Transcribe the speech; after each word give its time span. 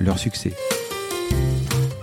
leur 0.00 0.18
succès. 0.18 0.52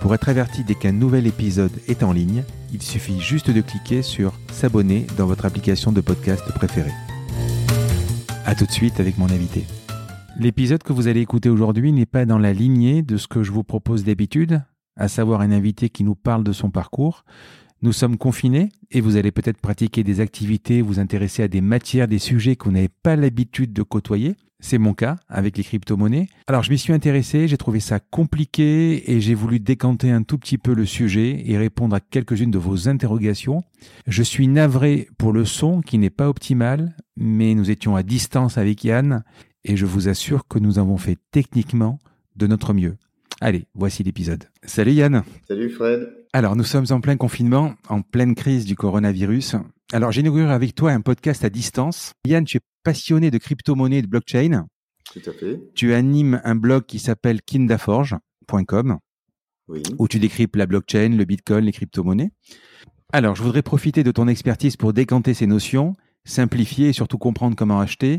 Pour 0.00 0.14
être 0.14 0.28
averti 0.28 0.64
dès 0.64 0.74
qu'un 0.74 0.92
nouvel 0.92 1.26
épisode 1.26 1.72
est 1.88 2.02
en 2.02 2.12
ligne, 2.12 2.44
il 2.72 2.82
suffit 2.82 3.20
juste 3.20 3.50
de 3.50 3.60
cliquer 3.60 4.02
sur 4.02 4.32
S'abonner 4.52 5.06
dans 5.16 5.26
votre 5.26 5.46
application 5.46 5.92
de 5.92 6.00
podcast 6.00 6.44
préférée. 6.54 6.92
A 8.44 8.54
tout 8.54 8.66
de 8.66 8.70
suite 8.70 9.00
avec 9.00 9.16
mon 9.16 9.30
invité. 9.30 9.64
L'épisode 10.38 10.82
que 10.82 10.92
vous 10.92 11.08
allez 11.08 11.20
écouter 11.20 11.48
aujourd'hui 11.48 11.92
n'est 11.92 12.04
pas 12.04 12.26
dans 12.26 12.38
la 12.38 12.52
lignée 12.52 13.02
de 13.02 13.16
ce 13.16 13.28
que 13.28 13.42
je 13.42 13.52
vous 13.52 13.64
propose 13.64 14.04
d'habitude, 14.04 14.62
à 14.96 15.08
savoir 15.08 15.40
un 15.40 15.52
invité 15.52 15.88
qui 15.88 16.04
nous 16.04 16.16
parle 16.16 16.44
de 16.44 16.52
son 16.52 16.70
parcours. 16.70 17.24
Nous 17.82 17.92
sommes 17.92 18.16
confinés 18.16 18.70
et 18.90 19.00
vous 19.00 19.16
allez 19.16 19.30
peut-être 19.30 19.60
pratiquer 19.60 20.02
des 20.02 20.20
activités, 20.20 20.82
vous 20.82 20.98
intéresser 20.98 21.42
à 21.42 21.48
des 21.48 21.60
matières, 21.60 22.08
des 22.08 22.18
sujets 22.18 22.56
que 22.56 22.64
vous 22.64 22.72
n'avez 22.72 22.88
pas 22.88 23.16
l'habitude 23.16 23.72
de 23.72 23.82
côtoyer. 23.82 24.36
C'est 24.60 24.78
mon 24.78 24.94
cas 24.94 25.16
avec 25.28 25.58
les 25.58 25.64
crypto-monnaies. 25.64 26.28
Alors 26.46 26.62
je 26.62 26.70
m'y 26.70 26.78
suis 26.78 26.92
intéressé, 26.92 27.48
j'ai 27.48 27.56
trouvé 27.56 27.80
ça 27.80 28.00
compliqué 28.00 29.12
et 29.12 29.20
j'ai 29.20 29.34
voulu 29.34 29.60
décanter 29.60 30.10
un 30.10 30.22
tout 30.22 30.38
petit 30.38 30.58
peu 30.58 30.74
le 30.74 30.86
sujet 30.86 31.42
et 31.46 31.58
répondre 31.58 31.94
à 31.94 32.00
quelques-unes 32.00 32.50
de 32.50 32.58
vos 32.58 32.88
interrogations. 32.88 33.62
Je 34.06 34.22
suis 34.22 34.48
navré 34.48 35.08
pour 35.18 35.32
le 35.32 35.44
son 35.44 35.80
qui 35.80 35.98
n'est 35.98 36.10
pas 36.10 36.28
optimal, 36.28 36.96
mais 37.16 37.54
nous 37.54 37.70
étions 37.70 37.96
à 37.96 38.02
distance 38.02 38.56
avec 38.56 38.84
Yann 38.84 39.24
et 39.64 39.76
je 39.76 39.86
vous 39.86 40.08
assure 40.08 40.46
que 40.46 40.58
nous 40.58 40.78
avons 40.78 40.96
fait 40.96 41.18
techniquement 41.30 41.98
de 42.36 42.46
notre 42.46 42.72
mieux. 42.72 42.96
Allez, 43.40 43.66
voici 43.74 44.02
l'épisode. 44.02 44.44
Salut 44.64 44.92
Yann. 44.92 45.24
Salut 45.48 45.70
Fred. 45.70 46.23
Alors, 46.36 46.56
nous 46.56 46.64
sommes 46.64 46.86
en 46.90 47.00
plein 47.00 47.16
confinement, 47.16 47.74
en 47.88 48.02
pleine 48.02 48.34
crise 48.34 48.64
du 48.64 48.74
coronavirus. 48.74 49.54
Alors, 49.92 50.10
j'inaugure 50.10 50.50
avec 50.50 50.74
toi 50.74 50.90
un 50.90 51.00
podcast 51.00 51.44
à 51.44 51.48
distance. 51.48 52.12
Yann, 52.26 52.44
tu 52.44 52.56
es 52.56 52.60
passionné 52.82 53.30
de 53.30 53.38
crypto-monnaie 53.38 53.98
et 53.98 54.02
de 54.02 54.08
blockchain. 54.08 54.66
Tout 55.12 55.20
à 55.26 55.32
fait. 55.32 55.60
Tu 55.76 55.94
animes 55.94 56.40
un 56.42 56.56
blog 56.56 56.86
qui 56.86 56.98
s'appelle 56.98 57.40
kindaforge.com 57.40 58.98
Oui. 59.68 59.84
où 60.00 60.08
tu 60.08 60.18
décryptes 60.18 60.56
la 60.56 60.66
blockchain, 60.66 61.10
le 61.10 61.24
bitcoin, 61.24 61.64
les 61.66 61.72
crypto-monnaies. 61.72 62.32
Alors, 63.12 63.36
je 63.36 63.42
voudrais 63.44 63.62
profiter 63.62 64.02
de 64.02 64.10
ton 64.10 64.26
expertise 64.26 64.76
pour 64.76 64.92
décanter 64.92 65.34
ces 65.34 65.46
notions, 65.46 65.94
simplifier 66.24 66.88
et 66.88 66.92
surtout 66.92 67.18
comprendre 67.18 67.54
comment 67.54 67.78
acheter, 67.78 68.18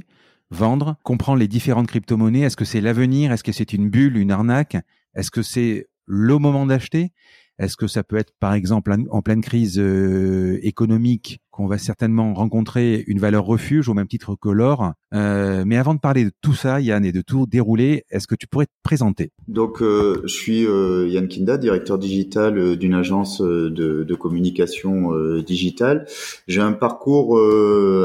vendre, 0.51 0.95
comprendre 1.03 1.39
les 1.39 1.49
différentes 1.49 1.87
crypto-monnaies. 1.87 2.41
Est-ce 2.43 2.55
que 2.55 2.63
c'est 2.63 2.79
l'avenir? 2.79 3.33
Est-ce 3.33 3.43
que 3.43 3.51
c'est 3.51 3.73
une 3.73 3.89
bulle, 3.89 4.15
une 4.15 4.31
arnaque? 4.31 4.77
Est-ce 5.15 5.31
que 5.31 5.41
c'est 5.41 5.89
le 6.05 6.37
moment 6.37 6.65
d'acheter? 6.65 7.11
Est-ce 7.57 7.77
que 7.77 7.87
ça 7.87 8.03
peut 8.03 8.17
être, 8.17 8.33
par 8.39 8.53
exemple, 8.53 8.93
en- 9.09 9.21
pleine 9.21 9.41
crise 9.41 9.79
euh, 9.79 10.59
économique, 10.61 11.39
qu'on 11.51 11.67
va 11.67 11.77
certainement 11.77 12.33
rencontrer 12.33 13.03
une 13.07 13.17
valeur 13.19 13.45
refuge 13.45 13.87
au 13.87 13.93
même 13.93 14.07
titre 14.07 14.35
que 14.39 14.49
l'or 14.49 14.91
Euh, 15.13 15.63
Mais 15.65 15.77
avant 15.77 15.93
de 15.93 15.99
parler 15.99 16.25
de 16.25 16.31
tout 16.41 16.53
ça, 16.53 16.81
Yann, 16.81 17.05
et 17.05 17.13
de 17.13 17.21
tout 17.21 17.45
dérouler, 17.45 18.03
est-ce 18.09 18.27
que 18.27 18.35
tu 18.35 18.45
pourrais 18.47 18.65
te 18.65 18.71
présenter? 18.83 19.31
Donc, 19.47 19.81
euh, 19.81 20.21
je 20.25 20.33
suis 20.33 20.65
euh, 20.65 21.07
Yann 21.07 21.27
Kinda, 21.29 21.57
directeur 21.57 21.97
digital 21.97 22.57
euh, 22.57 22.75
d'une 22.75 22.93
agence 22.93 23.41
euh, 23.41 23.69
de, 23.69 24.03
de 24.03 24.15
communication 24.15 25.13
digitale. 25.39 26.05
J'ai 26.47 26.59
un 26.61 26.73
parcours 26.73 27.39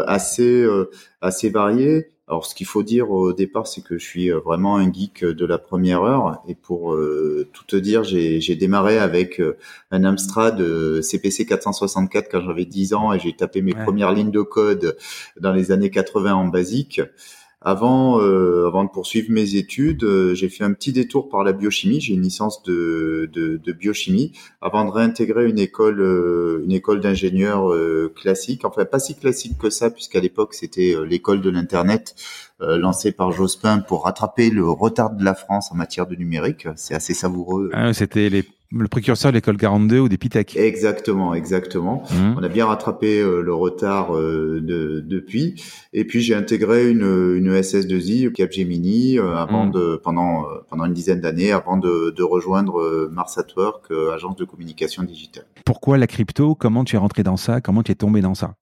assez 0.07 0.65
assez 1.21 1.51
varié. 1.51 2.07
Alors, 2.31 2.47
ce 2.47 2.55
qu'il 2.55 2.67
faut 2.69 2.85
dire 2.85 3.11
au 3.11 3.33
départ, 3.33 3.67
c'est 3.67 3.83
que 3.83 3.99
je 3.99 4.05
suis 4.05 4.31
euh, 4.31 4.39
vraiment 4.39 4.77
un 4.77 4.93
geek 4.93 5.25
de 5.25 5.45
la 5.45 5.59
première 5.59 6.03
heure. 6.05 6.41
Et 6.47 6.55
pour 6.55 6.95
euh, 6.95 7.49
tout 7.53 7.65
te 7.65 7.75
dire, 7.75 8.05
j'ai 8.05 8.41
j'ai 8.41 8.55
démarré 8.55 8.99
avec 8.99 9.41
euh, 9.41 9.57
un 9.91 10.05
Amstrad 10.05 10.61
euh, 10.61 11.03
CPC 11.03 11.45
464 11.45 12.29
quand 12.31 12.41
j'avais 12.41 12.67
10 12.67 12.95
ans 12.95 13.13
et 13.13 13.19
j'ai 13.19 13.35
tapé 13.35 13.63
mes 13.63 13.75
Ouais. 13.75 13.83
premières 13.83 14.13
lignes 14.13 14.31
de 14.31 14.43
code 14.43 14.97
dans 15.41 15.53
les 15.53 15.73
années 15.73 15.91
80 15.91 16.33
en 16.33 16.47
basique. 16.47 17.01
Avant, 17.63 18.19
euh, 18.23 18.67
avant 18.69 18.85
de 18.85 18.89
poursuivre 18.89 19.31
mes 19.31 19.55
études, 19.57 20.03
euh, 20.05 20.35
j'ai 20.35 20.49
fait 20.49 20.65
un 20.65 20.73
petit 20.73 20.93
détour 20.93 21.29
par 21.29 21.45
la 21.45 21.53
biochimie. 21.53 22.01
J'ai 22.01 22.15
une 22.15 22.23
licence 22.23 22.63
de, 22.63 23.29
de, 23.35 23.59
de 23.63 23.73
biochimie 23.73 24.33
avant 24.63 24.87
de 24.87 24.91
réintégrer 24.91 25.47
une 25.47 25.59
école, 25.59 26.01
euh, 26.01 26.63
une 26.65 26.73
école 26.73 27.01
d'ingénieur 27.01 27.71
euh, 27.71 28.11
classique. 28.17 28.65
Enfin, 28.65 28.87
pas 28.87 28.99
si 28.99 29.15
classique 29.15 29.59
que 29.59 29.69
ça, 29.69 29.91
puisqu'à 29.91 30.21
l'époque 30.21 30.55
c'était 30.55 30.95
euh, 30.97 31.05
l'école 31.05 31.43
de 31.43 31.51
l'internet 31.51 32.15
euh, 32.63 32.79
lancée 32.79 33.13
par 33.13 33.31
Jospin 33.31 33.81
pour 33.81 34.05
rattraper 34.05 34.49
le 34.49 34.67
retard 34.67 35.11
de 35.15 35.23
la 35.23 35.35
France 35.35 35.71
en 35.71 35.75
matière 35.75 36.07
de 36.07 36.15
numérique. 36.17 36.67
C'est 36.77 36.95
assez 36.95 37.13
savoureux. 37.13 37.69
Ah, 37.75 37.93
C'était 37.93 38.31
les- 38.31 38.45
le 38.73 38.89
précurseur 38.89 39.33
de 39.33 39.37
l'école 39.37 39.57
42 39.57 39.99
ou 39.99 40.09
des 40.09 40.17
Pitech. 40.19 40.57
Exactement, 40.57 41.35
exactement. 41.35 42.05
Mmh. 42.11 42.35
On 42.39 42.43
a 42.43 42.49
bien 42.49 42.67
rattrapé 42.67 43.21
euh, 43.21 43.43
le 43.43 43.53
retard 43.53 44.15
euh, 44.15 44.61
de, 44.63 45.01
depuis. 45.01 45.61
Et 45.93 46.05
puis 46.05 46.21
j'ai 46.21 46.35
intégré 46.35 46.89
une, 46.91 47.03
une 47.37 47.53
SS2I 47.53 48.33
Capgemini 48.33 49.19
euh, 49.19 49.37
avant 49.37 49.67
Mm. 49.67 49.73
de 49.73 50.01
pendant 50.03 50.45
pendant 50.71 50.85
une 50.87 50.93
dizaine 50.95 51.21
d'années 51.21 51.53
avant 51.53 51.77
de, 51.77 52.15
de 52.17 52.23
rejoindre 52.23 53.09
Mars 53.13 53.37
at 53.37 53.47
Work, 53.57 53.91
agence 54.15 54.37
de 54.37 54.45
communication 54.45 55.03
digitale. 55.03 55.45
Pourquoi 55.65 55.99
la 55.99 56.07
crypto? 56.07 56.55
Comment 56.55 56.85
tu 56.85 56.97
es 56.97 56.99
rentré 56.99 57.23
dans 57.23 57.37
ça? 57.37 57.61
Comment 57.61 57.83
tu 57.83 57.93
es 57.93 57.95
tombé 57.95 58.21
dans 58.21 58.35
ça? 58.35 58.55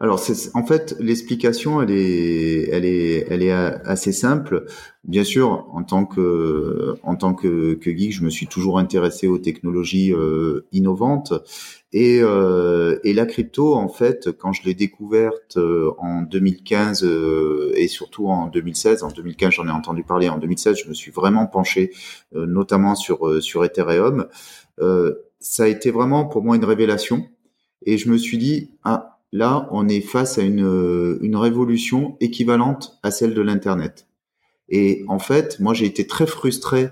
Alors 0.00 0.20
c'est 0.20 0.54
en 0.54 0.64
fait 0.64 0.94
l'explication 1.00 1.82
elle 1.82 1.90
est 1.90 2.68
elle 2.70 2.84
est 2.84 3.26
elle 3.28 3.42
est 3.42 3.50
assez 3.50 4.12
simple. 4.12 4.64
Bien 5.02 5.24
sûr, 5.24 5.66
en 5.72 5.82
tant 5.82 6.04
que 6.04 6.94
en 7.02 7.16
tant 7.16 7.34
que, 7.34 7.74
que 7.74 7.90
geek, 7.90 8.12
je 8.12 8.22
me 8.22 8.30
suis 8.30 8.46
toujours 8.46 8.78
intéressé 8.78 9.26
aux 9.26 9.38
technologies 9.38 10.12
euh, 10.12 10.66
innovantes 10.70 11.32
et 11.92 12.20
euh, 12.22 13.00
et 13.02 13.12
la 13.12 13.26
crypto 13.26 13.74
en 13.74 13.88
fait 13.88 14.30
quand 14.30 14.52
je 14.52 14.62
l'ai 14.64 14.74
découverte 14.74 15.56
euh, 15.56 15.90
en 15.98 16.22
2015 16.22 17.02
euh, 17.02 17.72
et 17.74 17.88
surtout 17.88 18.28
en 18.28 18.46
2016, 18.46 19.02
en 19.02 19.08
2015 19.08 19.50
j'en 19.50 19.66
ai 19.66 19.70
entendu 19.72 20.04
parler, 20.04 20.28
en 20.28 20.38
2016 20.38 20.76
je 20.84 20.88
me 20.88 20.94
suis 20.94 21.10
vraiment 21.10 21.46
penché 21.46 21.90
euh, 22.36 22.46
notamment 22.46 22.94
sur 22.94 23.26
euh, 23.26 23.40
sur 23.40 23.64
Ethereum. 23.64 24.26
Ça 25.40 25.64
a 25.64 25.66
été 25.66 25.90
vraiment 25.90 26.24
pour 26.24 26.42
moi 26.42 26.54
une 26.56 26.64
révélation 26.64 27.28
et 27.84 27.96
je 27.98 28.08
me 28.10 28.18
suis 28.18 28.38
dit 28.38 28.70
ah 28.84 29.17
Là, 29.32 29.68
on 29.72 29.88
est 29.88 30.00
face 30.00 30.38
à 30.38 30.42
une, 30.42 30.64
euh, 30.64 31.18
une 31.20 31.36
révolution 31.36 32.16
équivalente 32.20 32.98
à 33.02 33.10
celle 33.10 33.34
de 33.34 33.42
l'Internet. 33.42 34.06
Et 34.68 35.04
en 35.08 35.18
fait, 35.18 35.60
moi, 35.60 35.74
j'ai 35.74 35.86
été 35.86 36.06
très 36.06 36.26
frustré 36.26 36.88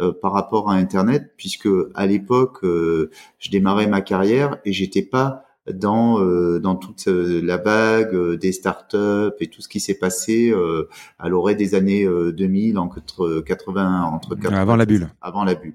euh, 0.00 0.12
par 0.12 0.32
rapport 0.32 0.70
à 0.70 0.74
Internet, 0.74 1.32
puisque 1.36 1.68
à 1.94 2.06
l'époque, 2.06 2.64
euh, 2.64 3.10
je 3.38 3.50
démarrais 3.50 3.86
ma 3.86 4.00
carrière 4.00 4.58
et 4.64 4.72
j'étais 4.72 5.02
pas 5.02 5.44
dans 5.72 6.20
euh, 6.20 6.58
dans 6.60 6.76
toute 6.76 7.08
euh, 7.08 7.40
la 7.42 7.56
vague 7.56 8.14
euh, 8.14 8.36
des 8.36 8.52
startups 8.52 9.32
et 9.40 9.46
tout 9.48 9.60
ce 9.62 9.68
qui 9.68 9.80
s'est 9.80 9.98
passé 9.98 10.50
euh, 10.50 10.88
à 11.18 11.28
l'orée 11.28 11.54
des 11.54 11.74
années 11.74 12.04
euh, 12.04 12.32
2000 12.32 12.78
entre 12.78 13.40
80 13.40 14.02
entre 14.04 14.34
80, 14.34 14.56
Avant 14.60 14.76
la 14.76 14.86
bulle. 14.86 15.08
avant 15.20 15.44
la 15.44 15.54
bulle. 15.54 15.74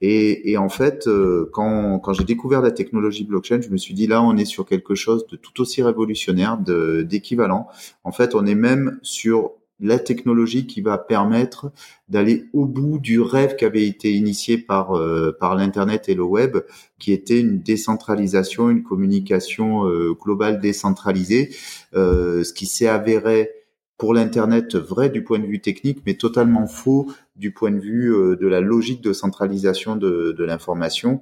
Et, 0.00 0.52
et 0.52 0.56
en 0.58 0.68
fait, 0.68 1.06
euh, 1.08 1.50
quand, 1.52 1.98
quand 1.98 2.12
j'ai 2.12 2.22
découvert 2.24 2.62
la 2.62 2.70
technologie 2.70 3.24
blockchain, 3.24 3.60
je 3.60 3.68
me 3.70 3.76
suis 3.76 3.94
dit 3.94 4.06
là, 4.06 4.22
on 4.22 4.36
est 4.36 4.44
sur 4.44 4.64
quelque 4.64 4.94
chose 4.94 5.26
de 5.26 5.36
tout 5.36 5.60
aussi 5.60 5.82
révolutionnaire, 5.82 6.56
de- 6.58 7.02
d'équivalent. 7.02 7.66
En 8.04 8.12
fait, 8.12 8.34
on 8.36 8.46
est 8.46 8.54
même 8.54 8.98
sur 9.02 9.52
la 9.80 9.98
technologie 9.98 10.66
qui 10.66 10.80
va 10.80 10.98
permettre 10.98 11.70
d'aller 12.08 12.46
au 12.52 12.66
bout 12.66 12.98
du 12.98 13.20
rêve 13.20 13.56
qui 13.56 13.64
avait 13.64 13.86
été 13.86 14.12
initié 14.12 14.58
par 14.58 14.96
euh, 14.96 15.36
par 15.38 15.54
l'internet 15.54 16.08
et 16.08 16.14
le 16.14 16.24
web, 16.24 16.58
qui 16.98 17.12
était 17.12 17.40
une 17.40 17.60
décentralisation, 17.60 18.70
une 18.70 18.82
communication 18.82 19.86
euh, 19.86 20.14
globale 20.14 20.60
décentralisée, 20.60 21.54
euh, 21.94 22.42
ce 22.44 22.52
qui 22.52 22.66
s'est 22.66 22.88
avéré 22.88 23.50
pour 23.98 24.14
l'internet 24.14 24.76
vrai 24.76 25.10
du 25.10 25.24
point 25.24 25.40
de 25.40 25.46
vue 25.46 25.60
technique, 25.60 25.98
mais 26.06 26.14
totalement 26.14 26.68
faux 26.68 27.10
du 27.36 27.52
point 27.52 27.72
de 27.72 27.80
vue 27.80 28.14
euh, 28.14 28.36
de 28.36 28.46
la 28.46 28.60
logique 28.60 29.02
de 29.02 29.12
centralisation 29.12 29.96
de, 29.96 30.34
de 30.36 30.44
l'information. 30.44 31.20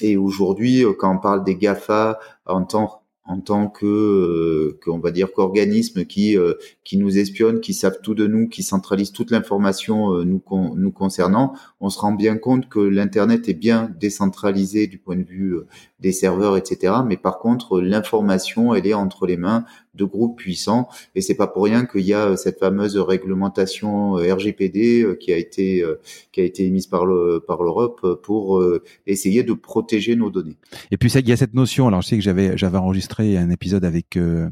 Et 0.00 0.16
aujourd'hui, 0.16 0.84
euh, 0.84 0.92
quand 0.92 1.14
on 1.14 1.18
parle 1.18 1.44
des 1.44 1.56
GAFA 1.56 2.18
en 2.46 2.64
tant 2.64 3.02
en 3.26 3.40
tant 3.40 3.68
que, 3.68 3.86
euh, 3.86 4.78
qu'on 4.84 4.98
va 4.98 5.10
dire 5.10 5.32
qu'organisme 5.32 6.04
qui 6.04 6.36
euh, 6.36 6.54
qui 6.84 6.96
nous 6.96 7.18
espionne, 7.18 7.60
qui 7.60 7.74
savent 7.74 8.00
tout 8.02 8.14
de 8.14 8.26
nous, 8.26 8.48
qui 8.48 8.62
centralise 8.62 9.12
toute 9.12 9.30
l'information 9.30 10.12
euh, 10.12 10.24
nous 10.24 10.42
nous 10.76 10.92
concernant, 10.92 11.54
on 11.80 11.90
se 11.90 11.98
rend 11.98 12.12
bien 12.12 12.36
compte 12.36 12.68
que 12.68 12.80
l'internet 12.80 13.48
est 13.48 13.54
bien 13.54 13.90
décentralisé 13.98 14.86
du 14.86 14.98
point 14.98 15.16
de 15.16 15.24
vue 15.24 15.56
des 16.00 16.12
serveurs, 16.12 16.56
etc. 16.56 16.94
Mais 17.06 17.16
par 17.16 17.38
contre, 17.38 17.80
l'information, 17.80 18.74
elle 18.74 18.86
est 18.86 18.94
entre 18.94 19.26
les 19.26 19.36
mains 19.36 19.64
de 19.96 20.04
groupes 20.04 20.38
puissants, 20.38 20.88
et 21.14 21.20
c'est 21.20 21.34
pas 21.34 21.46
pour 21.46 21.64
rien 21.64 21.86
qu'il 21.86 22.02
y 22.02 22.14
a 22.14 22.36
cette 22.36 22.58
fameuse 22.58 22.96
réglementation 22.96 24.12
RGPD 24.12 25.16
qui 25.20 25.32
a 25.32 25.36
été 25.36 25.84
qui 26.32 26.40
a 26.40 26.44
été 26.44 26.66
émise 26.66 26.86
par 26.86 27.06
le 27.06 27.42
par 27.46 27.62
l'Europe 27.62 28.20
pour 28.22 28.62
essayer 29.06 29.42
de 29.42 29.52
protéger 29.52 30.16
nos 30.16 30.30
données. 30.30 30.56
Et 30.90 30.96
puis 30.96 31.10
il 31.10 31.28
y 31.28 31.32
a 31.32 31.36
cette 31.36 31.54
notion. 31.54 31.88
Alors 31.88 32.02
je 32.02 32.08
sais 32.08 32.16
que 32.16 32.22
j'avais 32.22 32.56
j'avais 32.56 32.78
enregistré 32.78 33.36
un 33.36 33.50
épisode 33.50 33.84
avec 33.84 34.16
euh, 34.16 34.48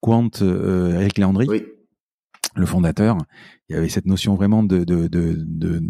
Quant, 0.00 0.30
euh, 0.42 1.00
Eric 1.00 1.18
Léandry. 1.18 1.46
le 2.56 2.66
fondateur, 2.66 3.16
il 3.68 3.74
y 3.74 3.78
avait 3.78 3.88
cette 3.88 4.06
notion 4.06 4.34
vraiment 4.34 4.62
de, 4.62 4.84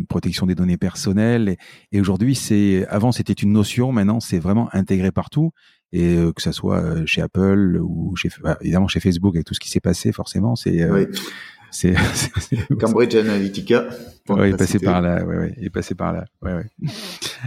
protection 0.09 0.47
des 0.47 0.55
données 0.55 0.77
personnelles. 0.77 1.57
Et, 1.93 2.01
aujourd'hui, 2.01 2.35
c'est 2.35 2.87
avant 2.89 3.13
c'était 3.13 3.33
une 3.33 3.53
notion, 3.53 3.93
maintenant 3.93 4.21
c'est 4.21 4.39
vraiment 4.39 4.69
intégré 4.73 5.11
partout. 5.11 5.53
Et 5.93 6.17
euh, 6.17 6.33
que 6.33 6.43
ça 6.43 6.53
soit 6.53 7.05
chez 7.07 7.21
Apple 7.21 7.81
ou 7.83 8.15
chez 8.17 8.29
bah, 8.43 8.57
évidemment 8.61 8.89
chez 8.89 9.01
Facebook 9.01 9.35
avec 9.35 9.47
tout 9.47 9.55
ce 9.55 9.61
qui 9.61 9.71
s'est 9.71 9.81
passé, 9.81 10.13
forcément, 10.13 10.57
c'est 10.57 10.89
c'est 11.71 11.95
Cambridge 12.81 13.15
Analytica. 13.15 13.89
Oui, 14.29 14.49
il 14.49 14.55
est 14.55 14.57
passé 14.57 14.79
par 14.79 15.01
là. 15.01 15.25
Ouais, 15.25 15.55
il 15.59 15.67
est 15.67 15.71
passé 15.71 15.95
par 15.95 16.13
là. 16.13 16.25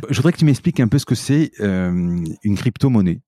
Je 0.10 0.16
voudrais 0.18 0.34
que 0.34 0.38
tu 0.38 0.46
m'expliques 0.46 0.80
un 0.80 0.88
peu 0.88 1.00
ce 1.00 1.06
que 1.06 1.16
c'est 1.16 1.52
une 1.60 2.56
crypto-monnaie. 2.56 3.22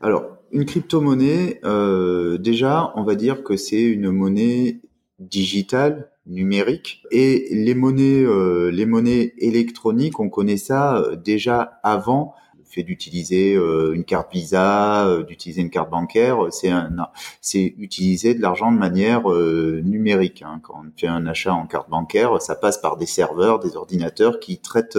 Alors, 0.00 0.34
une 0.54 0.64
crypto-monnaie, 0.64 1.60
euh, 1.64 2.38
déjà, 2.38 2.92
on 2.94 3.02
va 3.02 3.16
dire 3.16 3.42
que 3.42 3.56
c'est 3.56 3.82
une 3.82 4.10
monnaie 4.10 4.80
digitale, 5.18 6.10
numérique, 6.26 7.02
et 7.10 7.48
les 7.50 7.74
monnaies, 7.74 8.22
euh, 8.22 8.70
les 8.70 8.86
monnaies 8.86 9.34
électroniques, 9.38 10.20
on 10.20 10.28
connaît 10.28 10.56
ça 10.56 10.96
euh, 10.96 11.16
déjà 11.16 11.80
avant 11.82 12.34
fait 12.74 12.82
d'utiliser 12.82 13.52
une 13.52 14.04
carte 14.04 14.32
Visa, 14.32 15.08
d'utiliser 15.26 15.62
une 15.62 15.70
carte 15.70 15.90
bancaire, 15.90 16.38
c'est 16.50 16.70
un, 16.70 16.90
c'est 17.40 17.74
utiliser 17.78 18.34
de 18.34 18.42
l'argent 18.42 18.72
de 18.72 18.78
manière 18.78 19.28
numérique. 19.28 20.42
Hein. 20.42 20.60
Quand 20.62 20.82
on 20.84 20.90
fait 20.98 21.06
un 21.06 21.26
achat 21.26 21.54
en 21.54 21.66
carte 21.66 21.88
bancaire, 21.88 22.40
ça 22.42 22.54
passe 22.54 22.78
par 22.78 22.96
des 22.96 23.06
serveurs, 23.06 23.60
des 23.60 23.76
ordinateurs 23.76 24.40
qui 24.40 24.58
traitent, 24.58 24.98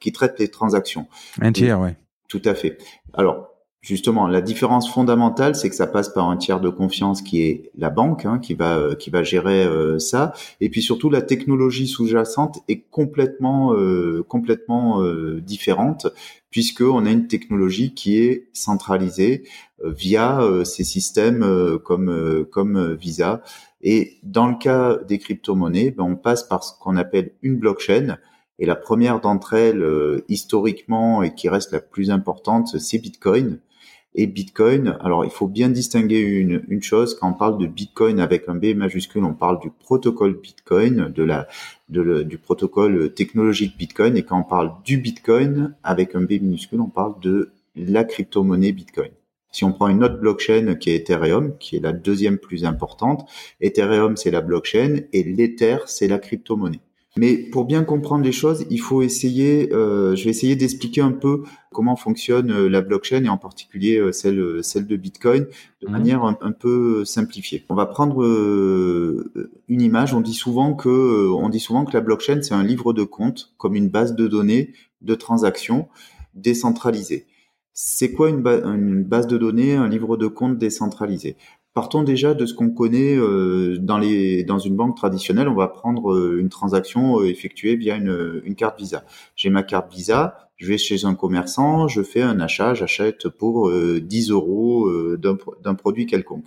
qui 0.00 0.12
traitent 0.12 0.38
les 0.38 0.48
transactions. 0.48 1.06
Un 1.40 1.52
tiers, 1.52 1.78
ouais. 1.78 1.96
Tout 2.28 2.42
à 2.44 2.54
fait. 2.54 2.78
Alors, 3.12 3.49
Justement, 3.82 4.26
la 4.26 4.42
différence 4.42 4.92
fondamentale, 4.92 5.54
c'est 5.54 5.70
que 5.70 5.74
ça 5.74 5.86
passe 5.86 6.10
par 6.10 6.28
un 6.28 6.36
tiers 6.36 6.60
de 6.60 6.68
confiance 6.68 7.22
qui 7.22 7.40
est 7.40 7.70
la 7.78 7.88
banque, 7.88 8.26
hein, 8.26 8.38
qui 8.38 8.52
va 8.52 8.76
euh, 8.76 8.94
qui 8.94 9.08
va 9.08 9.22
gérer 9.22 9.64
euh, 9.64 9.98
ça, 9.98 10.34
et 10.60 10.68
puis 10.68 10.82
surtout 10.82 11.08
la 11.08 11.22
technologie 11.22 11.88
sous-jacente 11.88 12.58
est 12.68 12.82
complètement 12.90 13.72
euh, 13.72 15.40
différente 15.40 16.08
puisque 16.50 16.82
on 16.82 17.06
a 17.06 17.10
une 17.10 17.26
technologie 17.26 17.94
qui 17.94 18.18
est 18.18 18.48
centralisée 18.52 19.44
via 19.82 20.40
ces 20.64 20.84
systèmes 20.84 21.78
comme 21.84 22.44
comme 22.50 22.94
Visa. 22.94 23.42
Et 23.82 24.18
dans 24.24 24.48
le 24.48 24.56
cas 24.56 24.98
des 25.08 25.18
crypto-monnaies, 25.18 25.92
ben, 25.92 26.04
on 26.04 26.16
passe 26.16 26.42
par 26.42 26.64
ce 26.64 26.72
qu'on 26.78 26.96
appelle 26.96 27.32
une 27.42 27.56
blockchain. 27.56 28.18
Et 28.58 28.66
la 28.66 28.74
première 28.74 29.20
d'entre 29.20 29.54
elles, 29.54 30.22
historiquement, 30.28 31.22
et 31.22 31.34
qui 31.34 31.48
reste 31.48 31.70
la 31.72 31.80
plus 31.80 32.10
importante, 32.10 32.78
c'est 32.80 32.98
Bitcoin 32.98 33.60
et 34.14 34.26
Bitcoin. 34.26 34.96
Alors, 35.00 35.24
il 35.24 35.30
faut 35.30 35.46
bien 35.46 35.68
distinguer 35.68 36.20
une, 36.20 36.82
chose. 36.82 37.14
Quand 37.14 37.30
on 37.30 37.34
parle 37.34 37.58
de 37.58 37.66
Bitcoin 37.66 38.20
avec 38.20 38.48
un 38.48 38.54
B 38.54 38.74
majuscule, 38.74 39.24
on 39.24 39.34
parle 39.34 39.60
du 39.60 39.70
protocole 39.70 40.38
Bitcoin, 40.40 41.12
de 41.14 41.22
la, 41.22 41.46
du 41.88 42.38
protocole 42.38 43.12
technologique 43.14 43.76
Bitcoin. 43.78 44.16
Et 44.16 44.22
quand 44.22 44.40
on 44.40 44.48
parle 44.48 44.72
du 44.84 44.98
Bitcoin 44.98 45.74
avec 45.82 46.14
un 46.14 46.22
B 46.22 46.32
minuscule, 46.32 46.80
on 46.80 46.88
parle 46.88 47.20
de 47.20 47.52
la 47.76 48.04
crypto-monnaie 48.04 48.72
Bitcoin. 48.72 49.10
Si 49.52 49.64
on 49.64 49.72
prend 49.72 49.88
une 49.88 50.04
autre 50.04 50.18
blockchain 50.18 50.76
qui 50.76 50.90
est 50.90 50.96
Ethereum, 50.96 51.56
qui 51.58 51.76
est 51.76 51.80
la 51.80 51.92
deuxième 51.92 52.38
plus 52.38 52.64
importante, 52.64 53.28
Ethereum 53.60 54.16
c'est 54.16 54.30
la 54.30 54.42
blockchain 54.42 55.00
et 55.12 55.24
l'Ether 55.24 55.78
c'est 55.86 56.06
la 56.06 56.18
crypto-monnaie. 56.18 56.80
Mais 57.16 57.36
pour 57.36 57.64
bien 57.64 57.82
comprendre 57.82 58.24
les 58.24 58.32
choses, 58.32 58.64
il 58.70 58.80
faut 58.80 59.02
essayer, 59.02 59.72
euh, 59.72 60.14
je 60.14 60.24
vais 60.24 60.30
essayer 60.30 60.54
d'expliquer 60.54 61.00
un 61.00 61.10
peu 61.10 61.42
comment 61.72 61.96
fonctionne 61.96 62.52
euh, 62.52 62.68
la 62.68 62.82
blockchain 62.82 63.24
et 63.24 63.28
en 63.28 63.36
particulier 63.36 63.96
euh, 63.96 64.12
celle, 64.12 64.62
celle 64.62 64.86
de 64.86 64.96
Bitcoin 64.96 65.46
de 65.82 65.86
mhm. 65.86 65.92
manière 65.92 66.24
un, 66.24 66.52
peu 66.52 67.04
simplifiée. 67.04 67.64
On 67.68 67.74
va 67.74 67.86
prendre 67.86 68.24
une 69.68 69.82
image. 69.82 70.14
On 70.14 70.20
dit 70.20 70.34
souvent 70.34 70.74
que, 70.74 71.28
on 71.30 71.48
dit 71.48 71.60
souvent 71.60 71.84
que 71.84 71.92
la 71.92 72.00
blockchain 72.00 72.42
c'est 72.42 72.54
un 72.54 72.62
livre 72.62 72.92
de 72.92 73.02
compte 73.02 73.54
comme 73.58 73.74
une 73.74 73.88
base 73.88 74.14
de 74.14 74.28
données 74.28 74.72
de 75.00 75.14
transactions 75.14 75.88
décentralisée. 76.34 77.26
C'est 77.72 78.12
quoi 78.12 78.28
une, 78.28 78.46
une, 78.46 79.04
base 79.04 79.26
de 79.26 79.38
données, 79.38 79.74
un 79.74 79.88
livre 79.88 80.16
de 80.16 80.26
compte 80.26 80.58
décentralisé? 80.58 81.36
Partons 81.72 82.02
déjà 82.02 82.34
de 82.34 82.46
ce 82.46 82.54
qu'on 82.54 82.70
connaît 82.70 83.16
euh, 83.16 83.78
dans 83.78 83.98
les 83.98 84.42
dans 84.42 84.58
une 84.58 84.74
banque 84.74 84.96
traditionnelle. 84.96 85.48
On 85.48 85.54
va 85.54 85.68
prendre 85.68 86.12
euh, 86.12 86.40
une 86.40 86.48
transaction 86.48 87.20
euh, 87.20 87.28
effectuée 87.28 87.76
via 87.76 87.94
une, 87.94 88.42
une 88.44 88.56
carte 88.56 88.76
Visa. 88.78 89.04
J'ai 89.36 89.50
ma 89.50 89.62
carte 89.62 89.92
Visa, 89.92 90.50
je 90.56 90.66
vais 90.66 90.78
chez 90.78 91.04
un 91.04 91.14
commerçant, 91.14 91.86
je 91.86 92.02
fais 92.02 92.22
un 92.22 92.40
achat, 92.40 92.74
j'achète 92.74 93.28
pour 93.28 93.70
10 93.72 94.30
euros 94.30 94.90
d'un 95.16 95.74
produit 95.74 96.06
quelconque. 96.06 96.46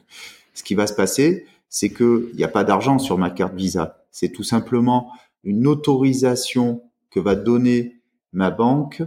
Ce 0.54 0.62
qui 0.62 0.76
va 0.76 0.88
se 0.88 0.94
passer, 0.94 1.46
c'est 1.70 1.90
que 1.90 2.30
il 2.34 2.38
n'y 2.38 2.44
a 2.44 2.50
pas 2.50 2.66
d'argent 2.66 3.00
sur 3.00 3.18
ma 3.18 3.30
carte 3.30 3.56
Visa. 3.56 4.04
C'est 4.12 4.30
tout 4.30 4.44
simplement 4.44 5.10
une 5.46 5.68
autorisation 5.68 6.84
que 7.10 7.20
va 7.22 7.36
donner 7.36 8.02
ma 8.34 8.52
banque 8.52 9.04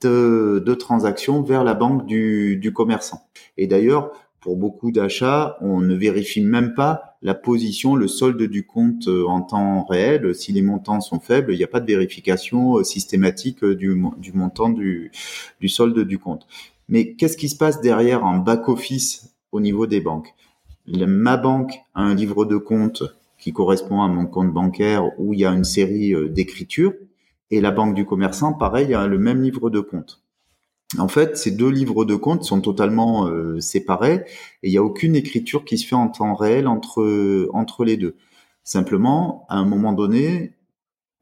de, 0.00 0.62
de 0.64 0.74
transaction 0.74 1.42
vers 1.42 1.62
la 1.62 1.74
banque 1.74 2.06
du, 2.06 2.56
du 2.56 2.72
commerçant. 2.72 3.20
Et 3.56 3.66
d'ailleurs, 3.66 4.12
pour 4.46 4.56
beaucoup 4.56 4.92
d'achats, 4.92 5.58
on 5.60 5.80
ne 5.80 5.96
vérifie 5.96 6.40
même 6.40 6.74
pas 6.74 7.18
la 7.20 7.34
position, 7.34 7.96
le 7.96 8.06
solde 8.06 8.40
du 8.44 8.64
compte 8.64 9.08
euh, 9.08 9.26
en 9.26 9.40
temps 9.42 9.84
réel. 9.86 10.36
Si 10.36 10.52
les 10.52 10.62
montants 10.62 11.00
sont 11.00 11.18
faibles, 11.18 11.52
il 11.52 11.56
n'y 11.56 11.64
a 11.64 11.66
pas 11.66 11.80
de 11.80 11.86
vérification 11.86 12.78
euh, 12.78 12.84
systématique 12.84 13.64
euh, 13.64 13.74
du, 13.74 13.96
montant 14.34 14.68
du, 14.68 15.10
solde 15.66 15.98
du 15.98 16.20
compte. 16.20 16.46
Mais 16.88 17.14
qu'est-ce 17.14 17.36
qui 17.36 17.48
se 17.48 17.56
passe 17.56 17.80
derrière 17.80 18.24
en 18.24 18.36
back-office 18.36 19.34
au 19.50 19.58
niveau 19.58 19.88
des 19.88 20.00
banques? 20.00 20.32
Ma 20.86 21.36
banque 21.36 21.74
a 21.96 22.02
un 22.02 22.14
livre 22.14 22.44
de 22.44 22.56
compte 22.56 23.02
qui 23.40 23.52
correspond 23.52 24.02
à 24.02 24.06
mon 24.06 24.26
compte 24.26 24.52
bancaire 24.52 25.10
où 25.18 25.34
il 25.34 25.40
y 25.40 25.44
a 25.44 25.50
une 25.50 25.64
série 25.64 26.14
d'écritures. 26.30 26.92
Et 27.50 27.60
la 27.60 27.72
banque 27.72 27.96
du 27.96 28.06
commerçant, 28.06 28.52
pareil, 28.52 28.94
a 28.94 29.08
le 29.08 29.18
même 29.18 29.42
livre 29.42 29.70
de 29.70 29.80
compte. 29.80 30.22
En 30.98 31.08
fait, 31.08 31.36
ces 31.36 31.50
deux 31.50 31.68
livres 31.68 32.04
de 32.04 32.14
compte 32.14 32.44
sont 32.44 32.60
totalement 32.60 33.26
euh, 33.26 33.60
séparés 33.60 34.24
et 34.62 34.68
il 34.68 34.70
n'y 34.70 34.78
a 34.78 34.84
aucune 34.84 35.16
écriture 35.16 35.64
qui 35.64 35.78
se 35.78 35.86
fait 35.86 35.96
en 35.96 36.08
temps 36.08 36.34
réel 36.34 36.68
entre 36.68 37.48
entre 37.52 37.84
les 37.84 37.96
deux. 37.96 38.16
Simplement, 38.62 39.46
à 39.48 39.56
un 39.56 39.64
moment 39.64 39.92
donné, 39.92 40.56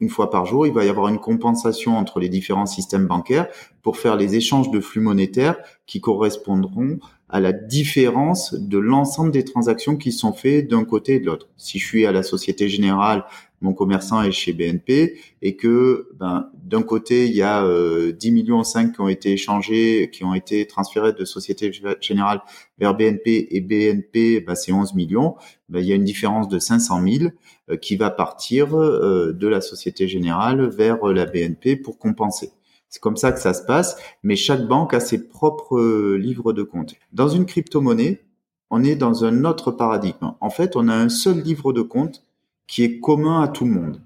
une 0.01 0.11
fois 0.11 0.31
par 0.31 0.45
jour, 0.45 0.67
il 0.67 0.73
va 0.73 0.85
y 0.85 0.89
avoir 0.89 1.09
une 1.09 1.19
compensation 1.19 1.97
entre 1.97 2.21
les 2.21 2.29
différents 2.29 2.67
systèmes 2.67 3.07
bancaires 3.07 3.49
pour 3.83 3.97
faire 3.97 4.17
les 4.17 4.35
échanges 4.35 4.71
de 4.71 4.81
flux 4.81 5.01
monétaires 5.01 5.57
qui 5.87 6.01
correspondront 6.01 6.99
à 7.29 7.41
la 7.41 7.53
différence 7.53 8.55
de 8.55 8.79
l'ensemble 8.79 9.31
des 9.31 9.45
transactions 9.45 9.97
qui 9.97 10.13
sont 10.13 10.33
faites 10.33 10.69
d'un 10.69 10.85
côté 10.85 11.15
et 11.15 11.21
de 11.21 11.27
l'autre. 11.27 11.49
Si 11.57 11.79
je 11.79 11.87
suis 11.87 12.07
à 12.07 12.13
la 12.13 12.23
Société 12.23 12.69
Générale 12.69 13.25
mon 13.65 13.73
commerçant 13.73 14.23
est 14.23 14.31
chez 14.31 14.53
BNP 14.53 15.19
et 15.41 15.57
que 15.57 16.11
ben, 16.21 16.51
d'un 16.55 16.83
côté 16.83 17.27
il 17.27 17.35
y 17.35 17.41
a 17.41 17.65
euh, 17.65 18.13
10 18.13 18.31
millions 18.31 18.63
5 18.63 18.93
qui 18.93 19.01
ont 19.01 19.09
été 19.09 19.33
échangés, 19.33 20.11
qui 20.13 20.23
ont 20.23 20.35
été 20.35 20.67
transférés 20.67 21.15
de 21.15 21.25
Société 21.25 21.73
Générale 22.01 22.43
vers 22.79 22.95
BNP 22.95 23.49
et 23.51 23.61
BNP 23.63 24.41
ben, 24.41 24.55
c'est 24.55 24.71
11 24.71 24.93
millions, 24.95 25.37
ben, 25.71 25.81
il 25.81 25.87
y 25.87 25.93
a 25.93 25.97
une 25.97 26.05
différence 26.05 26.49
de 26.49 26.59
500 26.59 27.03
000 27.09 27.31
euh, 27.71 27.77
qui 27.79 27.97
va 27.97 28.11
partir 28.11 28.77
euh, 28.77 29.33
de 29.33 29.49
la 29.49 29.63
Société 29.63 30.09
Générale 30.09 30.69
vers 30.69 31.03
la 31.07 31.25
BNP 31.25 31.77
pour 31.77 31.99
compenser. 31.99 32.51
C'est 32.91 33.01
comme 33.01 33.17
ça 33.17 33.33
que 33.33 33.41
ça 33.41 33.55
se 33.55 33.63
passe, 33.63 33.97
mais 34.23 34.37
chaque 34.37 34.69
banque 34.69 34.93
a 34.93 35.01
ses 35.01 35.27
propres 35.27 36.15
livres 36.17 36.53
de 36.53 36.63
compte. 36.63 36.95
Dans 37.13 37.29
une 37.29 37.47
crypto-monnaie, 37.47 38.21
on 38.69 38.85
est 38.85 38.95
dans 38.95 39.25
un 39.25 39.47
autre 39.47 39.73
paradigme. 39.73 40.35
En 40.41 40.51
fait, 40.51 40.77
on 40.77 40.89
a 40.89 40.95
un 40.95 41.09
seul 41.09 41.41
livre 41.41 41.73
de 41.73 41.81
compte 41.81 42.25
qui 42.67 42.85
est 42.85 43.01
commun 43.01 43.43
à 43.43 43.49
tout 43.49 43.65
le 43.65 43.73
monde. 43.73 44.03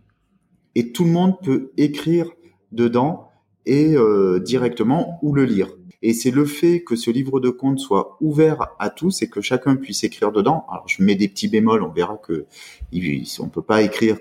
Et 0.75 0.93
tout 0.93 1.05
le 1.05 1.11
monde 1.11 1.41
peut 1.43 1.73
écrire 1.77 2.31
dedans 2.73 3.31
et 3.67 3.97
euh, 3.97 4.41
directement 4.41 5.19
ou 5.23 5.33
le 5.35 5.45
lire. 5.45 5.69
Et 6.01 6.13
c'est 6.13 6.31
le 6.31 6.45
fait 6.45 6.85
que 6.85 6.97
ce 6.97 7.11
livre 7.11 7.41
de 7.41 7.51
compte 7.51 7.81
soit 7.81 8.17
ouvert 8.21 8.69
à 8.79 8.89
tous 8.89 9.23
et 9.23 9.29
que 9.29 9.41
chacun 9.41 9.77
puisse 9.77 10.05
écrire 10.05 10.31
dedans. 10.31 10.65
Alors 10.71 10.87
je 10.87 11.03
mets 11.03 11.17
des 11.17 11.29
petits 11.29 11.49
bémols, 11.49 11.83
on 11.83 11.93
verra 11.93 12.17
que 12.17 12.47
on 13.41 13.49
peut 13.49 13.63
pas 13.63 13.83
écrire 13.83 14.17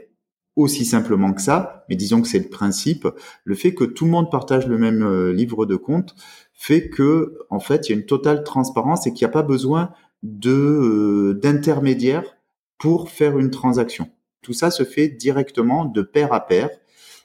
aussi 0.55 0.85
simplement 0.85 1.33
que 1.33 1.41
ça, 1.41 1.85
mais 1.87 1.95
disons 1.95 2.21
que 2.21 2.27
c'est 2.27 2.39
le 2.39 2.49
principe. 2.49 3.07
Le 3.43 3.55
fait 3.55 3.75
que 3.75 3.83
tout 3.83 4.05
le 4.05 4.11
monde 4.11 4.31
partage 4.31 4.67
le 4.67 4.77
même 4.79 5.03
euh, 5.03 5.31
livre 5.31 5.67
de 5.67 5.75
compte 5.75 6.15
fait 6.53 6.89
que, 6.89 7.37
en 7.51 7.59
fait, 7.59 7.87
il 7.87 7.91
y 7.91 7.95
a 7.95 7.99
une 7.99 8.07
totale 8.07 8.43
transparence 8.43 9.05
et 9.05 9.13
qu'il 9.13 9.25
n'y 9.25 9.29
a 9.29 9.33
pas 9.33 9.43
besoin 9.43 9.91
de 10.23 10.49
euh, 10.51 11.33
d'intermédiaire 11.35 12.37
pour 12.79 13.11
faire 13.11 13.37
une 13.37 13.51
transaction. 13.51 14.09
Tout 14.47 14.53
ça 14.53 14.71
se 14.71 14.85
fait 14.85 15.09
directement 15.09 15.83
de 15.83 16.01
pair 16.01 16.31
à 16.31 16.47
pair. 16.47 16.69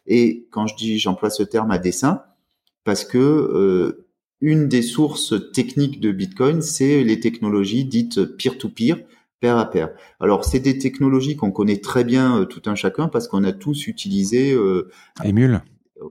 Et 0.09 0.49
quand 0.51 0.67
je 0.67 0.75
dis, 0.75 0.99
j'emploie 0.99 1.31
ce 1.31 1.45
terme 1.45 1.71
à 1.71 1.79
dessein, 1.79 2.25
parce 2.83 3.05
que 3.05 3.17
euh, 3.17 4.09
une 4.41 4.67
des 4.67 4.83
sources 4.83 5.33
techniques 5.53 6.01
de 6.01 6.11
Bitcoin, 6.11 6.63
c'est 6.63 7.05
les 7.05 7.21
technologies 7.21 7.85
dites 7.85 8.25
peer-to-peer, 8.25 8.97
pair 9.39 9.57
à 9.57 9.71
pair. 9.71 9.91
Alors, 10.19 10.45
c'est 10.45 10.59
des 10.59 10.79
technologies 10.79 11.37
qu'on 11.37 11.53
connaît 11.53 11.77
très 11.77 12.03
bien 12.03 12.41
euh, 12.41 12.45
tout 12.45 12.63
un 12.67 12.75
chacun 12.75 13.07
parce 13.07 13.29
qu'on 13.29 13.45
a 13.45 13.53
tous 13.53 13.87
utilisé 13.87 14.53
euh, 14.53 14.91
Emule. 15.23 15.63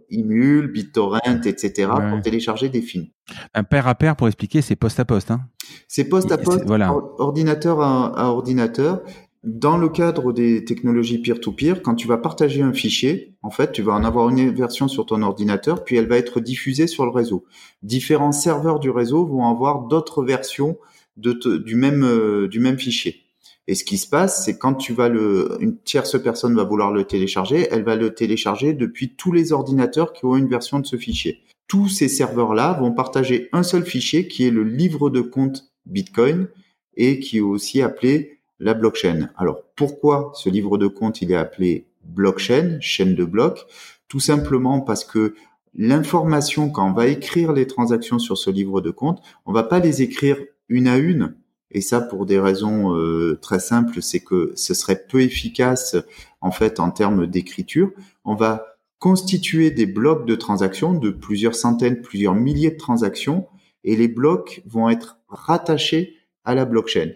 Emule, 0.09 0.71
BitTorrent, 0.71 1.43
etc. 1.45 1.91
pour 2.09 2.21
télécharger 2.21 2.69
des 2.69 2.81
films. 2.81 3.07
Un 3.53 3.65
pair 3.65 3.85
à 3.89 3.95
pair, 3.95 4.15
pour 4.15 4.27
expliquer, 4.27 4.61
c'est 4.61 4.77
poste 4.77 5.01
à 5.01 5.03
poste. 5.03 5.29
Hein 5.29 5.41
c'est 5.89 6.05
poste 6.05 6.31
à 6.31 6.37
poste, 6.37 6.63
voilà. 6.65 6.93
ordinateur 6.93 7.81
à, 7.81 8.31
ordinateur. 8.31 9.01
Dans 9.43 9.77
le 9.77 9.89
cadre 9.89 10.33
des 10.33 10.63
technologies 10.65 11.17
peer-to-peer, 11.17 11.81
quand 11.81 11.95
tu 11.95 12.07
vas 12.07 12.19
partager 12.19 12.61
un 12.61 12.73
fichier, 12.73 13.33
en 13.41 13.49
fait, 13.49 13.71
tu 13.71 13.81
vas 13.81 13.93
en 13.93 14.03
avoir 14.03 14.29
une 14.29 14.51
version 14.51 14.87
sur 14.87 15.07
ton 15.07 15.23
ordinateur, 15.23 15.83
puis 15.83 15.95
elle 15.95 16.07
va 16.07 16.17
être 16.17 16.39
diffusée 16.39 16.85
sur 16.85 17.05
le 17.05 17.11
réseau. 17.11 17.45
Différents 17.81 18.33
serveurs 18.33 18.79
du 18.79 18.91
réseau 18.91 19.25
vont 19.25 19.47
avoir 19.47 19.87
d'autres 19.87 20.23
versions 20.23 20.77
du 21.17 21.75
même 21.75 22.03
euh, 22.03 22.47
du 22.47 22.59
même 22.59 22.77
fichier. 22.77 23.23
Et 23.67 23.73
ce 23.73 23.83
qui 23.83 23.97
se 23.97 24.07
passe, 24.07 24.45
c'est 24.45 24.59
quand 24.59 24.75
tu 24.75 24.93
vas 24.93 25.09
le, 25.09 25.57
une 25.59 25.77
tierce 25.77 26.21
personne 26.21 26.55
va 26.55 26.63
vouloir 26.63 26.91
le 26.91 27.03
télécharger, 27.05 27.67
elle 27.71 27.83
va 27.83 27.95
le 27.95 28.13
télécharger 28.13 28.73
depuis 28.73 29.15
tous 29.15 29.31
les 29.31 29.53
ordinateurs 29.53 30.13
qui 30.13 30.25
ont 30.25 30.35
une 30.35 30.49
version 30.49 30.79
de 30.79 30.85
ce 30.85 30.97
fichier. 30.97 31.41
Tous 31.67 31.87
ces 31.87 32.09
serveurs-là 32.09 32.73
vont 32.79 32.91
partager 32.91 33.49
un 33.53 33.63
seul 33.63 33.85
fichier 33.85 34.27
qui 34.27 34.45
est 34.45 34.51
le 34.51 34.63
livre 34.63 35.09
de 35.09 35.21
compte 35.21 35.71
Bitcoin 35.87 36.47
et 36.95 37.19
qui 37.19 37.37
est 37.37 37.41
aussi 37.41 37.81
appelé 37.81 38.40
la 38.61 38.73
blockchain. 38.73 39.29
Alors 39.35 39.63
pourquoi 39.75 40.31
ce 40.35 40.49
livre 40.49 40.77
de 40.77 40.87
compte 40.87 41.21
il 41.21 41.31
est 41.31 41.35
appelé 41.35 41.87
blockchain, 42.05 42.77
chaîne 42.79 43.15
de 43.15 43.25
blocs? 43.25 43.65
Tout 44.07 44.19
simplement 44.19 44.81
parce 44.81 45.03
que 45.03 45.33
l'information 45.75 46.69
quand 46.69 46.89
on 46.89 46.93
va 46.93 47.07
écrire 47.07 47.53
les 47.53 47.67
transactions 47.67 48.19
sur 48.19 48.37
ce 48.37 48.49
livre 48.49 48.79
de 48.79 48.91
compte, 48.91 49.21
on 49.45 49.51
va 49.51 49.63
pas 49.63 49.79
les 49.79 50.01
écrire 50.01 50.37
une 50.69 50.87
à 50.87 50.97
une. 50.97 51.35
Et 51.71 51.81
ça 51.81 52.01
pour 52.01 52.25
des 52.25 52.39
raisons 52.39 52.95
euh, 52.95 53.39
très 53.41 53.59
simples, 53.59 54.01
c'est 54.01 54.19
que 54.19 54.51
ce 54.55 54.73
serait 54.73 55.05
peu 55.09 55.21
efficace 55.21 55.95
en 56.41 56.51
fait 56.51 56.79
en 56.79 56.91
termes 56.91 57.25
d'écriture. 57.25 57.91
On 58.25 58.35
va 58.35 58.77
constituer 58.99 59.71
des 59.71 59.87
blocs 59.87 60.27
de 60.27 60.35
transactions 60.35 60.93
de 60.93 61.09
plusieurs 61.09 61.55
centaines, 61.55 62.01
plusieurs 62.01 62.35
milliers 62.35 62.71
de 62.71 62.77
transactions, 62.77 63.47
et 63.83 63.95
les 63.95 64.07
blocs 64.07 64.61
vont 64.67 64.89
être 64.89 65.17
rattachés 65.29 66.17
à 66.43 66.53
la 66.53 66.65
blockchain. 66.65 67.11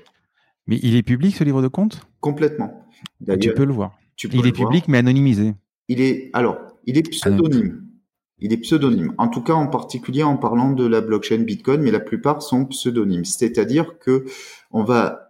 Mais 0.68 0.80
il 0.82 0.96
est 0.96 1.04
public 1.04 1.36
ce 1.36 1.44
livre 1.44 1.62
de 1.62 1.68
compte 1.68 2.08
Complètement. 2.20 2.86
Tu 3.40 3.54
peux 3.54 3.66
le 3.66 3.74
voir. 3.74 3.98
il 4.24 4.48
est 4.48 4.52
public 4.52 4.88
mais 4.88 4.98
anonymisé. 4.98 5.54
Il 5.88 6.02
est 6.02 6.30
alors, 6.34 6.58
il 6.86 6.98
est 6.98 7.08
pseudonyme. 7.10 7.84
Il 8.40 8.52
est 8.52 8.58
pseudonyme. 8.58 9.14
En 9.18 9.28
tout 9.28 9.42
cas, 9.42 9.54
en 9.54 9.68
particulier 9.68 10.24
en 10.24 10.38
parlant 10.38 10.72
de 10.72 10.86
la 10.86 11.02
blockchain 11.02 11.40
Bitcoin, 11.40 11.82
mais 11.82 11.92
la 11.92 12.00
plupart 12.00 12.42
sont 12.42 12.66
pseudonymes. 12.66 13.26
C'est-à-dire 13.26 13.98
que 14.00 14.26
on 14.72 14.84
va 14.84 15.26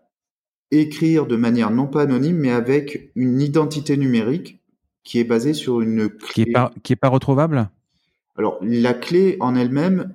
écrire 0.71 1.27
de 1.27 1.35
manière 1.35 1.69
non 1.69 1.87
pas 1.87 2.03
anonyme, 2.03 2.37
mais 2.37 2.51
avec 2.51 3.11
une 3.15 3.41
identité 3.41 3.97
numérique 3.97 4.61
qui 5.03 5.19
est 5.19 5.23
basée 5.23 5.53
sur 5.53 5.81
une 5.81 6.09
clé. 6.09 6.45
Qui 6.45 6.49
est 6.49 6.53
pas, 6.53 6.71
qui 6.81 6.93
est 6.93 6.97
pas 6.97 7.09
retrouvable? 7.09 7.69
Alors, 8.37 8.57
la 8.61 8.93
clé 8.93 9.37
en 9.39 9.55
elle-même, 9.55 10.13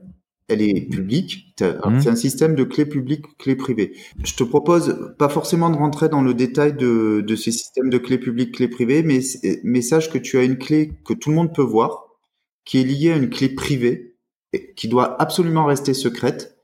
elle 0.51 0.63
est 0.63 0.89
publique. 0.89 1.55
Mmh. 1.61 2.01
C'est 2.01 2.09
un 2.09 2.17
système 2.17 2.55
de 2.55 2.65
clé 2.65 2.85
publique, 2.87 3.37
clé 3.39 3.55
privée. 3.55 3.93
Je 4.25 4.35
te 4.35 4.45
propose 4.45 5.15
pas 5.19 5.29
forcément 5.29 5.71
de 5.71 5.77
rentrer 5.77 6.09
dans 6.09 6.23
le 6.23 6.35
détail 6.35 6.75
de, 6.75 7.23
de 7.27 7.37
ces 7.37 7.53
systèmes 7.53 7.91
de 7.91 7.99
clé 7.99 8.19
publique, 8.19 8.55
clé 8.55 8.69
privée, 8.69 9.03
mais, 9.03 9.21
mais 9.63 9.83
sache 9.83 10.11
que 10.11 10.19
tu 10.19 10.39
as 10.39 10.45
une 10.45 10.59
clé 10.59 10.93
que 11.05 11.15
tout 11.15 11.31
le 11.31 11.37
monde 11.37 11.55
peut 11.55 11.63
voir, 11.63 12.07
qui 12.65 12.79
est 12.79 12.85
liée 12.85 13.13
à 13.13 13.17
une 13.17 13.31
clé 13.31 13.49
privée, 13.49 14.17
et 14.53 14.75
qui 14.75 14.89
doit 14.89 15.21
absolument 15.21 15.65
rester 15.65 15.95
secrète, 15.95 16.59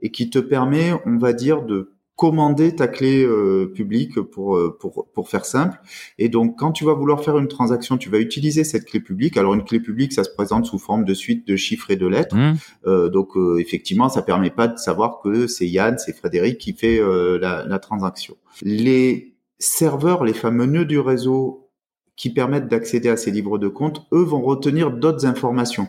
et 0.00 0.10
qui 0.10 0.30
te 0.30 0.38
permet, 0.38 0.92
on 1.06 1.18
va 1.18 1.32
dire, 1.32 1.62
de 1.62 1.92
commander 2.20 2.76
ta 2.76 2.86
clé 2.86 3.24
euh, 3.24 3.72
publique 3.74 4.20
pour, 4.20 4.54
euh, 4.54 4.76
pour, 4.78 5.08
pour 5.14 5.30
faire 5.30 5.46
simple. 5.46 5.80
Et 6.18 6.28
donc, 6.28 6.58
quand 6.58 6.70
tu 6.70 6.84
vas 6.84 6.92
vouloir 6.92 7.24
faire 7.24 7.38
une 7.38 7.48
transaction, 7.48 7.96
tu 7.96 8.10
vas 8.10 8.18
utiliser 8.18 8.62
cette 8.62 8.84
clé 8.84 9.00
publique. 9.00 9.38
Alors, 9.38 9.54
une 9.54 9.64
clé 9.64 9.80
publique, 9.80 10.12
ça 10.12 10.22
se 10.22 10.28
présente 10.28 10.66
sous 10.66 10.78
forme 10.78 11.06
de 11.06 11.14
suite 11.14 11.48
de 11.48 11.56
chiffres 11.56 11.90
et 11.90 11.96
de 11.96 12.06
lettres. 12.06 12.36
Mmh. 12.36 12.56
Euh, 12.86 13.08
donc, 13.08 13.38
euh, 13.38 13.56
effectivement, 13.58 14.10
ça 14.10 14.20
permet 14.20 14.50
pas 14.50 14.68
de 14.68 14.76
savoir 14.76 15.20
que 15.22 15.46
c'est 15.46 15.66
Yann, 15.66 15.96
c'est 15.96 16.14
Frédéric 16.14 16.58
qui 16.58 16.74
fait 16.74 17.00
la, 17.00 17.64
la 17.64 17.78
transaction. 17.78 18.36
Les 18.60 19.32
serveurs, 19.58 20.22
les 20.22 20.34
fameux 20.34 20.66
nœuds 20.66 20.84
du 20.84 20.98
réseau 20.98 21.70
qui 22.16 22.28
permettent 22.28 22.68
d'accéder 22.68 23.08
à 23.08 23.16
ces 23.16 23.30
livres 23.30 23.56
de 23.56 23.68
compte, 23.68 24.06
eux 24.12 24.22
vont 24.22 24.42
retenir 24.42 24.90
d'autres 24.90 25.24
informations, 25.24 25.88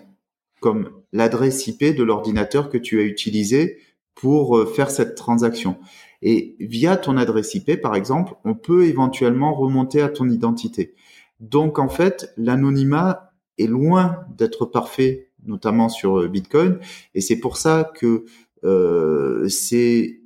comme 0.61 0.91
l'adresse 1.11 1.67
IP 1.67 1.93
de 1.93 2.03
l'ordinateur 2.03 2.69
que 2.69 2.77
tu 2.77 3.01
as 3.01 3.03
utilisé 3.03 3.79
pour 4.15 4.69
faire 4.69 4.91
cette 4.91 5.15
transaction. 5.15 5.77
Et 6.21 6.55
via 6.59 6.97
ton 6.97 7.17
adresse 7.17 7.55
IP, 7.55 7.81
par 7.81 7.95
exemple, 7.95 8.33
on 8.45 8.53
peut 8.53 8.85
éventuellement 8.85 9.53
remonter 9.53 10.01
à 10.01 10.09
ton 10.09 10.29
identité. 10.29 10.93
Donc, 11.39 11.79
en 11.79 11.89
fait, 11.89 12.31
l'anonymat 12.37 13.33
est 13.57 13.67
loin 13.67 14.19
d'être 14.37 14.65
parfait, 14.65 15.29
notamment 15.45 15.89
sur 15.89 16.19
euh, 16.19 16.27
Bitcoin. 16.27 16.79
Et 17.15 17.21
c'est 17.21 17.39
pour 17.39 17.57
ça 17.57 17.91
que 17.95 18.25
euh, 18.63 19.47
c'est 19.49 20.20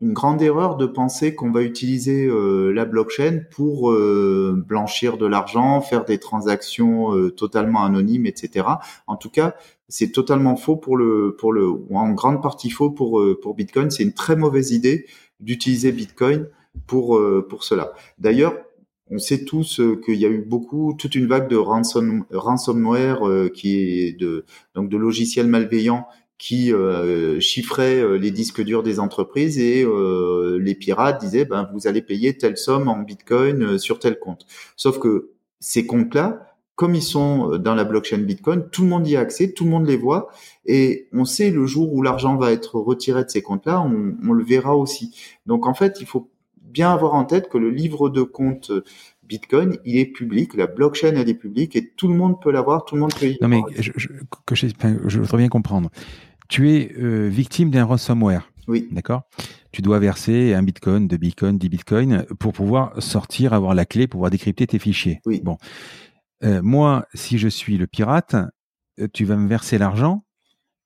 une 0.00 0.12
grande 0.12 0.40
erreur 0.42 0.76
de 0.76 0.86
penser 0.86 1.34
qu'on 1.34 1.50
va 1.50 1.62
utiliser 1.62 2.26
euh, 2.26 2.70
la 2.70 2.84
blockchain 2.84 3.40
pour 3.50 3.90
euh, 3.90 4.62
blanchir 4.66 5.18
de 5.18 5.26
l'argent, 5.26 5.80
faire 5.80 6.04
des 6.04 6.18
transactions 6.18 7.12
totalement 7.30 7.84
anonymes, 7.84 8.26
etc. 8.26 8.66
En 9.06 9.16
tout 9.16 9.30
cas, 9.30 9.54
c'est 9.88 10.12
totalement 10.12 10.56
faux 10.56 10.76
pour 10.76 10.96
le 10.96 11.34
pour 11.38 11.52
le 11.52 11.66
ou 11.68 11.98
en 11.98 12.12
grande 12.12 12.42
partie 12.42 12.70
faux 12.70 12.90
pour 12.90 13.20
euh, 13.20 13.38
pour 13.40 13.54
Bitcoin. 13.54 13.90
C'est 13.90 14.02
une 14.02 14.12
très 14.12 14.36
mauvaise 14.36 14.70
idée 14.70 15.06
d'utiliser 15.40 15.92
Bitcoin 15.92 16.46
pour 16.86 17.16
euh, 17.16 17.46
pour 17.48 17.64
cela. 17.64 17.92
D'ailleurs, 18.18 18.54
on 19.10 19.18
sait 19.18 19.44
tous 19.44 19.80
euh, 19.80 19.98
qu'il 20.04 20.16
y 20.16 20.26
a 20.26 20.28
eu 20.28 20.42
beaucoup 20.42 20.94
toute 20.98 21.14
une 21.14 21.26
vague 21.26 21.48
de 21.48 21.56
ransom, 21.56 22.24
ransomware 22.30 23.50
qui 23.54 24.02
est 24.02 24.12
de 24.12 24.44
donc 24.74 24.90
de 24.90 24.96
logiciels 24.96 25.48
malveillants 25.48 26.06
qui 26.38 26.72
euh, 26.72 27.40
chiffraient 27.40 28.18
les 28.18 28.30
disques 28.30 28.62
durs 28.62 28.82
des 28.82 29.00
entreprises 29.00 29.58
et 29.58 29.84
les 30.58 30.74
pirates 30.74 31.20
disaient 31.20 31.44
ben 31.44 31.68
vous 31.72 31.86
allez 31.86 32.02
payer 32.02 32.36
telle 32.36 32.56
somme 32.56 32.88
en 32.88 32.98
bitcoin 32.98 33.78
sur 33.78 33.98
tel 33.98 34.18
compte. 34.18 34.46
Sauf 34.76 34.98
que 34.98 35.32
ces 35.60 35.86
comptes-là, 35.86 36.48
comme 36.78 36.94
ils 36.94 37.02
sont 37.02 37.54
euh, 37.54 37.58
dans 37.58 37.74
la 37.74 37.82
blockchain 37.82 38.18
Bitcoin, 38.18 38.68
tout 38.70 38.82
le 38.82 38.88
monde 38.88 39.06
y 39.08 39.16
a 39.16 39.20
accès, 39.20 39.52
tout 39.52 39.64
le 39.64 39.70
monde 39.70 39.86
les 39.86 39.96
voit, 39.96 40.28
et 40.64 41.08
on 41.12 41.24
sait 41.24 41.50
le 41.50 41.66
jour 41.66 41.92
où 41.92 42.02
l'argent 42.02 42.36
va 42.36 42.52
être 42.52 42.76
retiré 42.76 43.24
de 43.24 43.28
ces 43.28 43.42
comptes-là, 43.42 43.80
on, 43.80 44.32
le 44.32 44.44
verra 44.44 44.76
aussi. 44.76 45.12
Donc 45.44 45.66
en 45.66 45.74
fait, 45.74 45.96
il 46.00 46.06
faut 46.06 46.30
bien 46.62 46.92
avoir 46.92 47.14
en 47.14 47.24
tête 47.24 47.48
que 47.48 47.58
le 47.58 47.70
livre 47.70 48.08
de 48.10 48.22
compte 48.22 48.70
euh, 48.70 48.84
Bitcoin, 49.24 49.76
il 49.84 49.98
est 49.98 50.06
public, 50.06 50.54
la 50.54 50.68
blockchain, 50.68 51.16
elle 51.16 51.28
est 51.28 51.34
publique, 51.34 51.74
et 51.74 51.90
tout 51.96 52.06
le 52.06 52.14
monde 52.14 52.40
peut 52.40 52.52
l'avoir, 52.52 52.84
tout 52.84 52.94
le 52.94 53.00
monde 53.00 53.12
peut 53.12 53.26
y 53.26 53.38
Non 53.42 53.48
mais 53.48 53.60
je, 53.76 53.90
que 54.46 54.54
je, 54.54 54.68
je, 55.06 55.18
voudrais 55.18 55.38
bien 55.38 55.48
comprendre. 55.48 55.90
Tu 56.48 56.70
es 56.72 56.92
euh, 56.98 57.28
victime 57.28 57.70
d'un 57.70 57.84
ransomware. 57.84 58.50
Oui. 58.66 58.88
D'accord? 58.90 59.22
Tu 59.72 59.82
dois 59.82 59.98
verser 59.98 60.54
un 60.54 60.62
bitcoin, 60.62 61.08
deux 61.08 61.16
bitcoins, 61.16 61.58
dix 61.58 61.68
bitcoins 61.68 62.24
pour 62.38 62.52
pouvoir 62.52 63.02
sortir, 63.02 63.52
avoir 63.52 63.74
la 63.74 63.84
clé, 63.84 64.06
pouvoir 64.06 64.30
décrypter 64.30 64.66
tes 64.66 64.78
fichiers. 64.78 65.20
Oui. 65.26 65.40
Bon. 65.42 65.58
Euh, 66.44 66.62
moi, 66.62 67.06
si 67.14 67.38
je 67.38 67.48
suis 67.48 67.78
le 67.78 67.86
pirate, 67.86 68.36
euh, 69.00 69.08
tu 69.12 69.24
vas 69.24 69.36
me 69.36 69.48
verser 69.48 69.78
l'argent. 69.78 70.24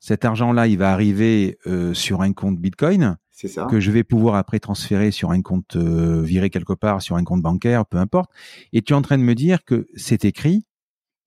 Cet 0.01 0.25
argent-là, 0.25 0.67
il 0.67 0.79
va 0.79 0.93
arriver 0.93 1.59
euh, 1.67 1.95
sur 1.95 2.23
un 2.23 2.33
compte 2.33 2.59
Bitcoin 2.59 3.17
ça. 3.31 3.67
que 3.67 3.79
je 3.79 3.91
vais 3.91 4.03
pouvoir 4.03 4.35
après 4.35 4.59
transférer 4.59 5.11
sur 5.11 5.31
un 5.31 5.43
compte 5.43 5.77
viré 5.77 6.51
quelque 6.51 6.73
part, 6.73 7.03
sur 7.03 7.17
un 7.17 7.25
compte 7.25 7.43
bancaire, 7.43 7.87
peu 7.87 7.99
importe. 7.99 8.31
Et 8.73 8.83
tu 8.83 8.93
es 8.93 8.97
en 8.97 9.03
train 9.03 9.19
de 9.19 9.23
me 9.23 9.35
dire 9.35 9.65
que 9.65 9.87
c'est 9.95 10.25
écrit 10.25 10.65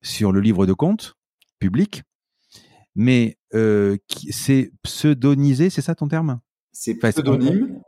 sur 0.02 0.30
le 0.30 0.40
livre 0.40 0.66
de 0.66 0.72
compte 0.72 1.14
public, 1.58 2.02
mais 2.96 3.38
c'est 4.30 4.72
pseudonisé, 4.82 5.70
c'est 5.70 5.82
ça 5.82 5.94
ton 5.94 6.08
terme? 6.08 6.40
C'est 6.72 6.94
pseudonyme. 6.94 7.80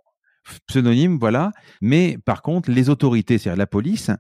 Pseudonyme, 0.67 1.19
voilà. 1.19 1.53
Mais 1.83 2.17
par 2.25 2.43
contre, 2.43 2.71
les 2.71 2.89
autorités, 2.89 3.37
c'est-à-dire 3.39 3.59
la 3.59 3.67
police, 3.67 4.11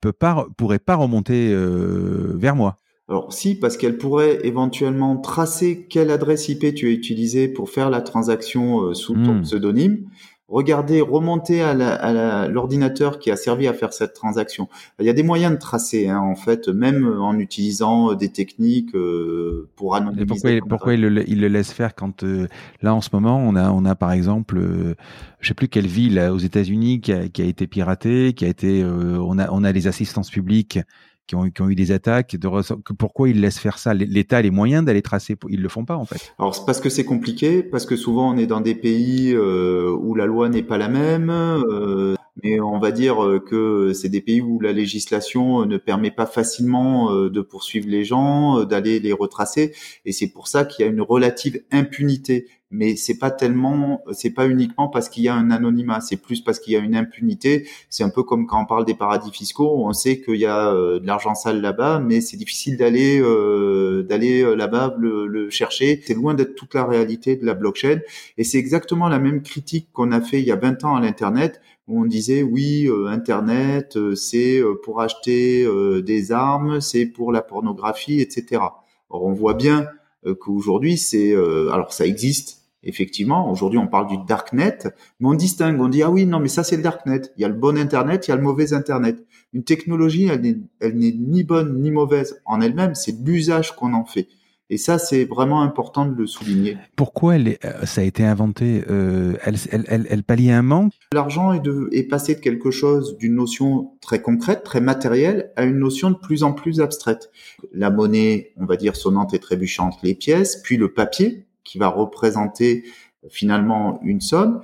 peut 0.00 0.12
pas, 0.12 0.46
pourrait 0.56 0.78
pas 0.78 0.96
remonter 0.96 1.52
euh, 1.52 2.34
vers 2.36 2.56
moi. 2.56 2.78
Alors 3.08 3.32
si, 3.32 3.56
parce 3.56 3.76
qu'elle 3.76 3.98
pourrait 3.98 4.38
éventuellement 4.44 5.16
tracer 5.18 5.86
quelle 5.88 6.10
adresse 6.10 6.48
IP 6.48 6.74
tu 6.74 6.86
as 6.86 6.90
utilisée 6.90 7.48
pour 7.48 7.68
faire 7.68 7.90
la 7.90 8.00
transaction 8.00 8.80
euh, 8.80 8.94
sous 8.94 9.14
ton 9.14 9.34
hmm. 9.34 9.42
pseudonyme, 9.42 10.06
regardez, 10.52 11.00
remontez 11.00 11.62
à 11.62 12.48
l'ordinateur 12.48 13.18
qui 13.18 13.30
a 13.30 13.36
servi 13.36 13.66
à 13.66 13.72
faire 13.72 13.92
cette 13.92 14.12
transaction. 14.12 14.68
Il 15.00 15.06
y 15.06 15.08
a 15.08 15.12
des 15.14 15.22
moyens 15.22 15.52
de 15.52 15.58
tracer, 15.58 16.08
hein, 16.08 16.20
en 16.20 16.36
fait, 16.36 16.68
même 16.68 17.06
en 17.20 17.38
utilisant 17.38 18.14
des 18.14 18.30
techniques 18.30 18.94
euh, 18.94 19.68
pour 19.76 19.96
anonymiser. 19.96 20.26
pourquoi, 20.26 20.50
pourquoi 20.68 20.94
il, 20.94 21.00
le, 21.00 21.28
il, 21.28 21.40
le, 21.40 21.48
laisse 21.48 21.72
faire 21.72 21.94
quand 21.94 22.22
euh, 22.22 22.46
là 22.82 22.94
en 22.94 23.00
ce 23.00 23.08
moment 23.12 23.38
on 23.38 23.56
a 23.56 23.70
on 23.70 23.84
a 23.84 23.94
par 23.94 24.12
exemple, 24.12 24.58
euh, 24.58 24.94
je 25.40 25.48
sais 25.48 25.54
plus 25.54 25.68
quelle 25.68 25.86
ville 25.86 26.18
aux 26.18 26.38
États-Unis 26.38 27.00
qui 27.00 27.12
a, 27.12 27.28
qui 27.28 27.42
a 27.42 27.46
été 27.46 27.66
piratée, 27.66 28.34
qui 28.34 28.44
a 28.44 28.48
été, 28.48 28.84
on 28.84 29.38
a 29.38 29.50
on 29.50 29.64
a 29.64 29.72
les 29.72 29.86
assistances 29.86 30.30
publiques 30.30 30.78
qui 31.26 31.34
ont, 31.34 31.48
qui 31.50 31.62
ont 31.62 31.68
eu 31.68 31.74
des 31.74 31.92
attaques, 31.92 32.36
de 32.36 32.48
pourquoi 32.94 33.28
ils 33.28 33.40
laissent 33.40 33.58
faire 33.58 33.78
ça? 33.78 33.94
L'État 33.94 34.38
a 34.38 34.42
les 34.42 34.50
moyens 34.50 34.84
d'aller 34.84 35.02
tracer, 35.02 35.36
ils 35.48 35.60
le 35.60 35.68
font 35.68 35.84
pas 35.84 35.96
en 35.96 36.04
fait. 36.04 36.34
Alors 36.38 36.54
c'est 36.54 36.66
parce 36.66 36.80
que 36.80 36.88
c'est 36.88 37.04
compliqué, 37.04 37.62
parce 37.62 37.86
que 37.86 37.96
souvent 37.96 38.34
on 38.34 38.36
est 38.36 38.46
dans 38.46 38.60
des 38.60 38.74
pays 38.74 39.32
euh, 39.32 39.90
où 39.90 40.14
la 40.14 40.26
loi 40.26 40.48
n'est 40.48 40.62
pas 40.62 40.78
la 40.78 40.88
même, 40.88 41.30
euh, 41.30 42.14
mais 42.42 42.60
on 42.60 42.78
va 42.78 42.92
dire 42.92 43.40
que 43.46 43.92
c'est 43.92 44.08
des 44.08 44.20
pays 44.20 44.40
où 44.40 44.58
la 44.58 44.72
législation 44.72 45.66
ne 45.66 45.76
permet 45.76 46.10
pas 46.10 46.26
facilement 46.26 47.12
euh, 47.12 47.30
de 47.30 47.40
poursuivre 47.40 47.88
les 47.88 48.04
gens, 48.04 48.58
euh, 48.58 48.64
d'aller 48.64 49.00
les 49.00 49.12
retracer, 49.12 49.74
et 50.04 50.12
c'est 50.12 50.28
pour 50.28 50.48
ça 50.48 50.64
qu'il 50.64 50.84
y 50.84 50.88
a 50.88 50.90
une 50.90 51.02
relative 51.02 51.62
impunité 51.70 52.46
mais 52.72 52.96
c'est 52.96 53.18
pas 53.18 53.30
tellement, 53.30 54.02
c'est 54.12 54.30
pas 54.30 54.48
uniquement 54.48 54.88
parce 54.88 55.10
qu'il 55.10 55.22
y 55.22 55.28
a 55.28 55.34
un 55.34 55.50
anonymat, 55.50 56.00
c'est 56.00 56.16
plus 56.16 56.40
parce 56.40 56.58
qu'il 56.58 56.72
y 56.72 56.76
a 56.76 56.78
une 56.78 56.96
impunité. 56.96 57.68
C'est 57.90 58.02
un 58.02 58.08
peu 58.08 58.22
comme 58.22 58.46
quand 58.46 58.62
on 58.62 58.64
parle 58.64 58.86
des 58.86 58.94
paradis 58.94 59.30
fiscaux, 59.30 59.84
on 59.84 59.92
sait 59.92 60.22
qu'il 60.22 60.36
y 60.36 60.46
a 60.46 60.72
euh, 60.72 60.98
de 60.98 61.06
l'argent 61.06 61.34
sale 61.34 61.60
là-bas, 61.60 62.00
mais 62.00 62.22
c'est 62.22 62.38
difficile 62.38 62.78
d'aller 62.78 63.20
euh, 63.20 64.02
d'aller 64.02 64.42
euh, 64.42 64.54
là-bas 64.54 64.96
le, 64.98 65.26
le, 65.26 65.50
chercher. 65.50 66.02
C'est 66.06 66.14
loin 66.14 66.32
d'être 66.32 66.54
toute 66.54 66.72
la 66.72 66.86
réalité 66.86 67.36
de 67.36 67.44
la 67.44 67.52
blockchain, 67.52 68.00
et 68.38 68.44
c'est 68.44 68.58
exactement 68.58 69.08
la 69.10 69.18
même 69.18 69.42
critique 69.42 69.88
qu'on 69.92 70.10
a 70.10 70.22
fait 70.22 70.40
il 70.40 70.46
y 70.46 70.52
a 70.52 70.56
20 70.56 70.84
ans 70.84 70.96
à 70.96 71.00
l'internet 71.00 71.60
où 71.88 72.00
on 72.00 72.06
disait 72.06 72.42
oui, 72.42 72.88
internet, 73.08 73.98
c'est 74.14 74.62
pour 74.84 75.00
acheter 75.00 75.66
des 76.02 76.32
armes, 76.32 76.80
c'est 76.80 77.06
pour 77.06 77.32
la 77.32 77.42
pornographie, 77.42 78.20
etc. 78.20 78.62
Or 79.10 79.24
on 79.24 79.32
voit 79.32 79.54
bien 79.54 79.88
qu'aujourd'hui 80.40 80.96
c'est 80.96 81.34
alors 81.34 81.92
ça 81.92 82.06
existe 82.06 82.61
effectivement, 82.82 83.50
aujourd'hui 83.50 83.78
on 83.78 83.86
parle 83.86 84.08
du 84.08 84.16
darknet, 84.26 84.78
mais 85.20 85.28
on 85.28 85.34
distingue, 85.34 85.80
on 85.80 85.88
dit 85.88 86.02
ah 86.02 86.10
oui 86.10 86.26
non 86.26 86.40
mais 86.40 86.48
ça 86.48 86.64
c'est 86.64 86.76
le 86.76 86.82
darknet, 86.82 87.22
il 87.36 87.42
y 87.42 87.44
a 87.44 87.48
le 87.48 87.54
bon 87.54 87.78
internet, 87.78 88.26
il 88.26 88.30
y 88.30 88.34
a 88.34 88.36
le 88.36 88.42
mauvais 88.42 88.72
internet. 88.72 89.24
Une 89.52 89.64
technologie 89.64 90.28
elle 90.28 90.40
n'est 90.96 91.12
ni 91.12 91.44
bonne 91.44 91.80
ni 91.80 91.90
mauvaise 91.90 92.40
en 92.44 92.60
elle-même, 92.60 92.94
c'est 92.94 93.16
l'usage 93.24 93.76
qu'on 93.76 93.94
en 93.94 94.04
fait. 94.04 94.28
Et 94.72 94.78
ça, 94.78 94.96
c'est 94.96 95.24
vraiment 95.26 95.60
important 95.60 96.06
de 96.06 96.14
le 96.14 96.26
souligner. 96.26 96.78
Pourquoi 96.96 97.36
elle 97.36 97.46
est, 97.46 97.62
euh, 97.62 97.84
ça 97.84 98.00
a 98.00 98.04
été 98.04 98.24
inventé 98.24 98.82
euh, 98.88 99.34
elle, 99.44 99.56
elle, 99.70 99.84
elle, 99.86 100.06
elle, 100.08 100.22
pallie 100.22 100.50
un 100.50 100.62
manque? 100.62 100.94
L'argent 101.12 101.52
est, 101.52 101.60
de, 101.60 101.90
est 101.92 102.04
passé 102.04 102.34
de 102.36 102.40
quelque 102.40 102.70
chose, 102.70 103.18
d'une 103.18 103.34
notion 103.34 103.90
très 104.00 104.22
concrète, 104.22 104.62
très 104.62 104.80
matérielle, 104.80 105.52
à 105.56 105.64
une 105.64 105.78
notion 105.78 106.10
de 106.10 106.16
plus 106.16 106.42
en 106.42 106.54
plus 106.54 106.80
abstraite. 106.80 107.30
La 107.74 107.90
monnaie, 107.90 108.54
on 108.56 108.64
va 108.64 108.76
dire 108.76 108.96
sonnante 108.96 109.34
et 109.34 109.38
trébuchante, 109.38 109.98
les 110.02 110.14
pièces, 110.14 110.62
puis 110.62 110.78
le 110.78 110.90
papier, 110.90 111.44
qui 111.72 111.78
va 111.78 111.88
représenter 111.88 112.84
finalement 113.30 113.98
une 114.02 114.20
somme. 114.20 114.60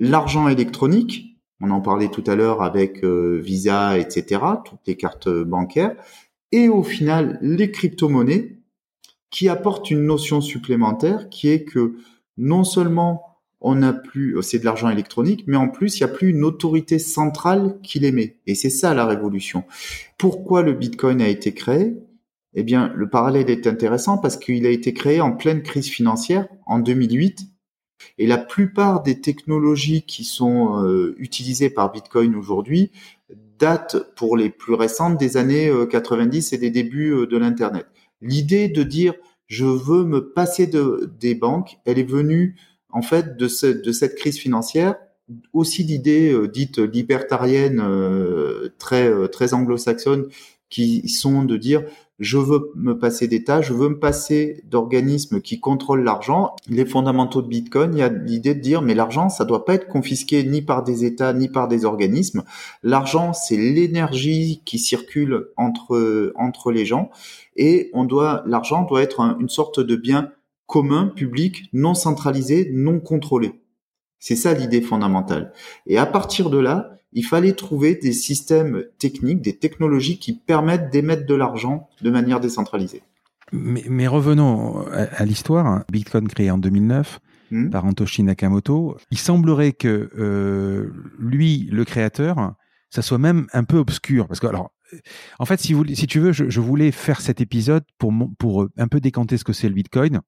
L'argent 0.00 0.48
électronique, 0.48 1.38
on 1.62 1.70
en 1.70 1.80
parlait 1.80 2.08
tout 2.08 2.24
à 2.26 2.34
l'heure 2.34 2.62
avec 2.62 3.02
euh, 3.04 3.40
Visa, 3.42 3.98
etc., 3.98 4.42
toutes 4.62 4.86
les 4.86 4.96
cartes 4.96 5.30
bancaires, 5.30 5.96
et 6.52 6.68
au 6.68 6.82
final 6.82 7.38
les 7.40 7.70
crypto-monnaies 7.70 8.58
qui 9.30 9.48
apportent 9.48 9.90
une 9.90 10.04
notion 10.04 10.42
supplémentaire 10.42 11.30
qui 11.30 11.48
est 11.48 11.64
que 11.64 11.96
non 12.36 12.64
seulement 12.64 13.22
on 13.62 13.76
n'a 13.76 13.94
plus, 13.94 14.36
c'est 14.42 14.58
de 14.58 14.66
l'argent 14.66 14.90
électronique, 14.90 15.44
mais 15.46 15.56
en 15.56 15.68
plus, 15.68 15.98
il 15.98 16.04
n'y 16.04 16.10
a 16.10 16.14
plus 16.14 16.28
une 16.28 16.44
autorité 16.44 16.98
centrale 16.98 17.78
qui 17.82 17.98
l'émet. 17.98 18.36
Et 18.46 18.54
c'est 18.54 18.68
ça 18.68 18.92
la 18.92 19.06
révolution. 19.06 19.64
Pourquoi 20.18 20.62
le 20.62 20.74
Bitcoin 20.74 21.22
a 21.22 21.28
été 21.28 21.54
créé? 21.54 21.94
Eh 22.58 22.62
bien, 22.62 22.90
le 22.96 23.08
parallèle 23.08 23.50
est 23.50 23.66
intéressant 23.66 24.16
parce 24.16 24.38
qu'il 24.38 24.66
a 24.66 24.70
été 24.70 24.94
créé 24.94 25.20
en 25.20 25.32
pleine 25.32 25.62
crise 25.62 25.88
financière 25.88 26.48
en 26.64 26.78
2008 26.78 27.46
et 28.16 28.26
la 28.26 28.38
plupart 28.38 29.02
des 29.02 29.20
technologies 29.20 30.02
qui 30.02 30.24
sont 30.24 30.82
euh, 30.82 31.14
utilisées 31.18 31.68
par 31.68 31.92
Bitcoin 31.92 32.34
aujourd'hui 32.34 32.90
datent 33.58 34.14
pour 34.16 34.38
les 34.38 34.48
plus 34.48 34.72
récentes 34.72 35.18
des 35.18 35.36
années 35.36 35.70
90 35.90 36.52
euh, 36.52 36.56
et 36.56 36.58
des 36.58 36.70
débuts 36.70 37.12
euh, 37.12 37.26
de 37.26 37.36
l'Internet. 37.36 37.86
L'idée 38.22 38.68
de 38.68 38.82
dire 38.82 39.12
je 39.46 39.66
veux 39.66 40.04
me 40.04 40.32
passer 40.32 40.66
de, 40.66 41.12
des 41.20 41.34
banques, 41.34 41.78
elle 41.84 41.98
est 41.98 42.10
venue 42.10 42.56
en 42.90 43.02
fait 43.02 43.36
de, 43.36 43.48
cette 43.48 44.16
crise 44.16 44.38
financière 44.38 44.96
aussi 45.52 45.82
l'idée 45.84 46.34
dite 46.52 46.78
libertarienne 46.78 47.82
très 48.78 49.28
très 49.28 49.54
anglo-saxonne 49.54 50.28
qui 50.68 51.08
sont 51.08 51.44
de 51.44 51.56
dire 51.56 51.82
je 52.18 52.38
veux 52.38 52.72
me 52.74 52.98
passer 52.98 53.28
d'État, 53.28 53.60
je 53.60 53.74
veux 53.74 53.90
me 53.90 53.98
passer 53.98 54.62
d'organismes 54.64 55.42
qui 55.42 55.60
contrôlent 55.60 56.02
l'argent. 56.02 56.56
Les 56.66 56.86
fondamentaux 56.86 57.42
de 57.42 57.48
Bitcoin, 57.48 57.92
il 57.92 57.98
y 57.98 58.02
a 58.02 58.08
l'idée 58.08 58.54
de 58.54 58.60
dire 58.60 58.80
mais 58.80 58.94
l'argent, 58.94 59.28
ça 59.28 59.44
doit 59.44 59.66
pas 59.66 59.74
être 59.74 59.86
confisqué 59.86 60.42
ni 60.42 60.62
par 60.62 60.82
des 60.82 61.04
États 61.04 61.34
ni 61.34 61.48
par 61.48 61.68
des 61.68 61.84
organismes. 61.84 62.44
L'argent, 62.82 63.32
c'est 63.34 63.58
l'énergie 63.58 64.62
qui 64.64 64.78
circule 64.78 65.48
entre 65.56 66.32
entre 66.36 66.72
les 66.72 66.86
gens 66.86 67.10
et 67.56 67.90
on 67.92 68.04
doit 68.04 68.42
l'argent 68.46 68.84
doit 68.84 69.02
être 69.02 69.20
une 69.38 69.50
sorte 69.50 69.80
de 69.80 69.96
bien 69.96 70.32
commun, 70.66 71.08
public, 71.14 71.68
non 71.72 71.94
centralisé, 71.94 72.70
non 72.72 72.98
contrôlé. 72.98 73.60
C'est 74.18 74.36
ça 74.36 74.54
l'idée 74.54 74.80
fondamentale. 74.80 75.52
Et 75.86 75.98
à 75.98 76.06
partir 76.06 76.50
de 76.50 76.58
là, 76.58 76.96
il 77.16 77.24
fallait 77.24 77.54
trouver 77.54 77.94
des 77.94 78.12
systèmes 78.12 78.84
techniques, 78.98 79.40
des 79.40 79.56
technologies 79.56 80.18
qui 80.18 80.34
permettent 80.34 80.92
d'émettre 80.92 81.26
de 81.26 81.34
l'argent 81.34 81.88
de 82.02 82.10
manière 82.10 82.40
décentralisée. 82.40 83.02
Mais, 83.52 84.06
revenons 84.06 84.86
à, 84.88 85.24
l'histoire. 85.24 85.84
Bitcoin 85.90 86.28
créé 86.28 86.50
en 86.50 86.58
2009 86.58 87.20
hmm. 87.50 87.70
par 87.70 87.86
Antoshi 87.86 88.22
Nakamoto. 88.22 88.98
Il 89.10 89.18
semblerait 89.18 89.72
que 89.72 90.10
euh, 90.18 90.92
lui, 91.18 91.68
le 91.72 91.86
créateur, 91.86 92.54
ça 92.90 93.00
soit 93.00 93.18
même 93.18 93.46
un 93.54 93.64
peu 93.64 93.78
obscur. 93.78 94.28
Parce 94.28 94.40
que, 94.40 94.46
alors, 94.46 94.72
en 95.38 95.46
fait, 95.46 95.58
si, 95.58 95.72
vous, 95.72 95.86
si 95.86 96.06
tu 96.06 96.20
veux, 96.20 96.32
je, 96.32 96.60
voulais 96.60 96.90
faire 96.90 97.22
cet 97.22 97.40
épisode 97.40 97.84
pour, 97.96 98.12
pour 98.38 98.68
un 98.76 98.88
peu 98.88 99.00
décanter 99.00 99.38
ce 99.38 99.44
que 99.44 99.54
c'est 99.54 99.68
le 99.68 99.74
Bitcoin, 99.74 100.20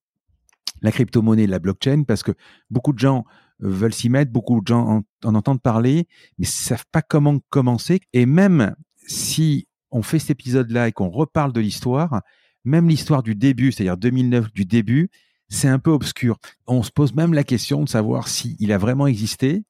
la 0.81 0.91
crypto-monnaie, 0.91 1.47
la 1.47 1.59
blockchain, 1.59 2.05
parce 2.05 2.23
que 2.23 2.33
beaucoup 2.71 2.95
de 2.95 2.99
gens 2.99 3.27
veulent 3.61 3.95
s'y 3.95 4.09
mettre, 4.09 4.31
beaucoup 4.31 4.61
de 4.61 4.67
gens 4.67 5.03
en, 5.25 5.35
entendent 5.35 5.63
parler, 5.63 6.07
mais 6.39 6.47
savent 6.47 6.87
pas 6.93 7.03
comment 7.03 7.39
commencer. 7.51 8.01
Et 8.13 8.27
même 8.27 8.75
si 9.07 9.67
on 9.91 10.03
fait 10.03 10.19
cet 10.19 10.31
épisode-là 10.31 10.89
et 10.89 10.93
qu'on 10.93 11.09
reparle 11.09 11.53
de 11.53 11.61
l'histoire, 11.61 12.23
même 12.65 12.89
l'histoire 12.89 13.23
du 13.23 13.35
début, 13.35 13.73
c'est-à-dire 13.73 13.97
2009 13.97 14.53
du 14.53 14.65
début, 14.65 15.11
c'est 15.49 15.69
un 15.69 15.79
peu 15.79 15.91
obscur. 15.91 16.39
On 16.67 16.83
se 16.83 16.91
pose 16.91 17.15
même 17.15 17.33
la 17.33 17.45
question 17.45 17.83
de 17.83 17.89
savoir 17.89 18.29
s'il 18.29 18.71
a 18.73 18.79
vraiment 18.79 19.07
existé 19.07 19.65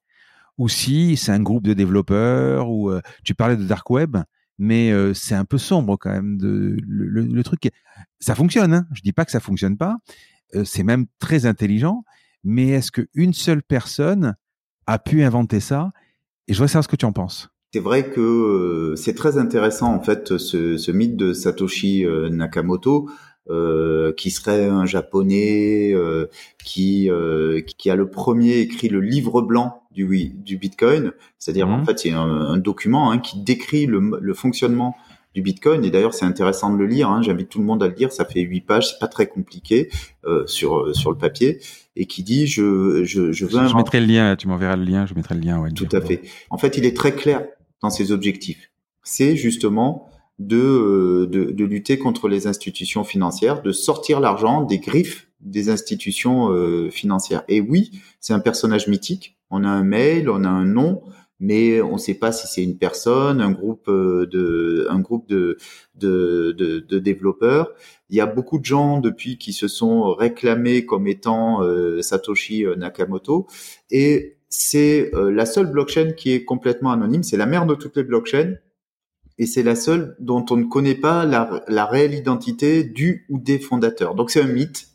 ou 0.57 0.67
si 0.67 1.15
c'est 1.15 1.31
un 1.31 1.41
groupe 1.41 1.63
de 1.63 1.73
développeurs 1.73 2.69
ou 2.69 2.89
euh, 2.89 3.01
tu 3.23 3.33
parlais 3.33 3.55
de 3.55 3.63
dark 3.63 3.89
web, 3.89 4.17
mais 4.57 4.91
euh, 4.91 5.13
c'est 5.13 5.35
un 5.35 5.45
peu 5.45 5.57
sombre 5.57 5.97
quand 5.97 6.11
même. 6.11 6.37
Le, 6.41 7.41
truc, 7.43 7.69
ça 8.19 8.35
fonctionne. 8.35 8.73
Hein 8.73 8.85
je 8.93 9.01
dis 9.01 9.13
pas 9.13 9.23
que 9.23 9.31
ça 9.31 9.39
fonctionne 9.39 9.77
pas. 9.77 9.97
Euh, 10.55 10.65
c'est 10.65 10.83
même 10.83 11.05
très 11.19 11.45
intelligent, 11.45 12.03
mais 12.43 12.69
est-ce 12.69 12.91
qu'une 12.91 13.33
seule 13.33 13.63
personne 13.63 14.35
a 14.87 14.99
pu 14.99 15.23
inventer 15.23 15.59
ça? 15.59 15.91
Et 16.47 16.53
je 16.53 16.57
voudrais 16.57 16.69
savoir 16.69 16.83
ce 16.83 16.89
que 16.89 16.95
tu 16.95 17.05
en 17.05 17.13
penses. 17.13 17.49
C'est 17.73 17.79
vrai 17.79 18.09
que 18.09 18.19
euh, 18.19 18.95
c'est 18.95 19.13
très 19.13 19.37
intéressant 19.37 19.93
en 19.93 20.01
fait 20.01 20.37
ce, 20.37 20.77
ce 20.77 20.91
mythe 20.91 21.15
de 21.15 21.33
Satoshi 21.33 22.05
euh, 22.05 22.29
Nakamoto. 22.29 23.09
Euh, 23.51 24.13
qui 24.13 24.29
serait 24.29 24.67
un 24.67 24.85
japonais 24.85 25.91
euh, 25.91 26.27
qui 26.63 27.09
euh, 27.09 27.61
qui 27.61 27.89
a 27.89 27.95
le 27.95 28.07
premier 28.07 28.59
écrit 28.59 28.89
le 28.89 28.99
livre 29.01 29.41
blanc 29.41 29.81
du 29.89 30.05
du 30.35 30.57
Bitcoin, 30.57 31.13
c'est-à-dire 31.39 31.67
en 31.67 31.79
mhm. 31.79 31.85
fait 31.85 31.97
c'est 31.97 32.11
un, 32.11 32.19
un, 32.21 32.57
document 32.57 33.09
hein, 33.09 33.17
qui 33.17 33.39
décrit 33.39 33.87
le, 33.87 34.19
le, 34.21 34.33
fonctionnement 34.35 34.95
du 35.33 35.41
Bitcoin. 35.41 35.83
Et 35.83 35.89
d'ailleurs, 35.89 36.13
c'est 36.13 36.25
intéressant 36.25 36.71
de 36.71 36.77
le 36.77 36.85
lire. 36.85 37.09
Hein. 37.09 37.23
J'invite 37.23 37.49
tout 37.49 37.57
le 37.57 37.65
monde 37.65 37.81
à 37.81 37.87
le 37.87 37.95
lire. 37.95 38.11
Ça 38.11 38.23
fait 38.23 38.41
huit 38.41 38.61
pages, 38.61 38.91
c'est 38.91 38.99
pas 38.99 39.07
très 39.07 39.25
compliqué 39.25 39.89
sur 40.45 40.95
sur 40.95 41.09
le 41.09 41.17
papier, 41.17 41.59
et 41.99 42.05
qui 42.05 42.23
dit 42.23 42.47
je 42.47 43.03
je, 43.03 43.31
je 43.31 43.45
veux. 43.45 43.67
Je, 43.67 43.75
mettrai 43.75 43.99
le 43.99 44.07
lien. 44.07 44.35
Tu 44.35 44.47
m'enverras 44.47 44.77
le 44.77 44.85
lien. 44.85 45.05
Je 45.05 45.13
mettrai 45.13 45.35
le 45.35 45.41
lien. 45.41 45.59
Ouais, 45.59 45.71
tout 45.71 45.87
à 45.91 46.01
fait. 46.01 46.21
En 46.49 46.57
fait, 46.57 46.77
il 46.77 46.85
est 46.85 46.95
très 46.95 47.13
clair 47.13 47.45
dans 47.81 47.89
ses 47.91 48.11
objectifs. 48.11 48.71
C'est 49.03 49.35
justement 49.35 50.09
de, 50.39 50.57
euh, 50.57 51.27
de, 51.27 51.51
de 51.51 51.65
lutter 51.65 51.99
contre 51.99 52.29
les 52.29 52.47
institutions 52.47 53.03
financières, 53.03 53.61
de 53.61 53.71
sortir 53.71 54.19
l'argent 54.21 54.63
des 54.63 54.79
griffes 54.79 55.29
des 55.41 55.69
institutions 55.69 56.51
euh, 56.51 56.89
financières. 56.89 57.43
Et 57.47 57.61
oui, 57.61 57.91
c'est 58.19 58.33
un 58.33 58.39
personnage 58.39 58.87
mythique. 58.87 59.37
On 59.49 59.63
a 59.63 59.69
un 59.69 59.83
mail, 59.83 60.29
on 60.29 60.43
a 60.43 60.49
un 60.49 60.65
nom, 60.65 61.01
mais 61.39 61.81
on 61.81 61.93
ne 61.93 61.97
sait 61.97 62.15
pas 62.15 62.31
si 62.31 62.47
c'est 62.47 62.63
une 62.63 62.77
personne, 62.77 63.41
un 63.41 63.51
groupe 63.51 63.87
euh, 63.87 64.27
de, 64.27 64.87
un 64.89 64.99
groupe 64.99 65.27
de, 65.29 65.57
de, 65.95 66.53
de, 66.57 66.79
de, 66.79 66.99
développeurs. 66.99 67.71
Il 68.09 68.17
y 68.17 68.21
a 68.21 68.25
beaucoup 68.25 68.59
de 68.59 68.65
gens 68.65 68.99
depuis 68.99 69.37
qui 69.37 69.53
se 69.53 69.67
sont 69.67 70.13
réclamés 70.13 70.85
comme 70.85 71.07
étant 71.07 71.61
euh, 71.61 72.01
Satoshi 72.01 72.65
Nakamoto, 72.77 73.47
et 73.91 74.37
c'est 74.49 75.11
la 75.13 75.45
seule 75.45 75.67
blockchain 75.67 76.13
qui 76.13 76.31
est 76.31 76.43
complètement 76.43 76.91
anonyme. 76.91 77.21
C'est 77.21 77.37
la 77.37 77.45
mère 77.45 77.67
de 77.67 77.75
toutes 77.75 77.97
les 77.97 78.03
blockchains 78.03 78.55
et 79.39 79.45
c'est 79.45 79.63
la 79.63 79.75
seule 79.75 80.17
dont 80.19 80.45
on 80.51 80.57
ne 80.57 80.65
connaît 80.65 80.95
pas 80.95 81.25
la, 81.25 81.85
réelle 81.85 82.13
identité 82.13 82.83
du 82.83 83.25
ou 83.29 83.39
des 83.39 83.57
fondateurs. 83.57 84.13
Donc 84.13 84.31
c'est 84.31 84.41
un 84.41 84.47
mythe. 84.47 84.87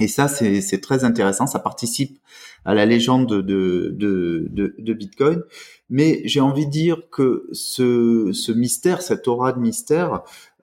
Et 0.00 0.08
ça, 0.08 0.28
c'est 0.28 0.80
très 0.80 1.04
intéressant. 1.04 1.46
Ça 1.46 1.58
participe 1.58 2.18
à 2.64 2.74
la 2.74 2.86
légende 2.86 3.42
de, 3.42 4.92
Bitcoin. 4.94 5.42
Mais 5.90 6.22
j'ai 6.24 6.40
envie 6.40 6.66
de 6.66 6.70
dire 6.70 7.02
que 7.12 7.46
ce, 7.52 8.30
ce 8.32 8.50
mystère, 8.50 9.02
cette 9.02 9.28
aura 9.28 9.52
de 9.52 9.60
mystère, 9.60 10.14
euh, 10.14 10.55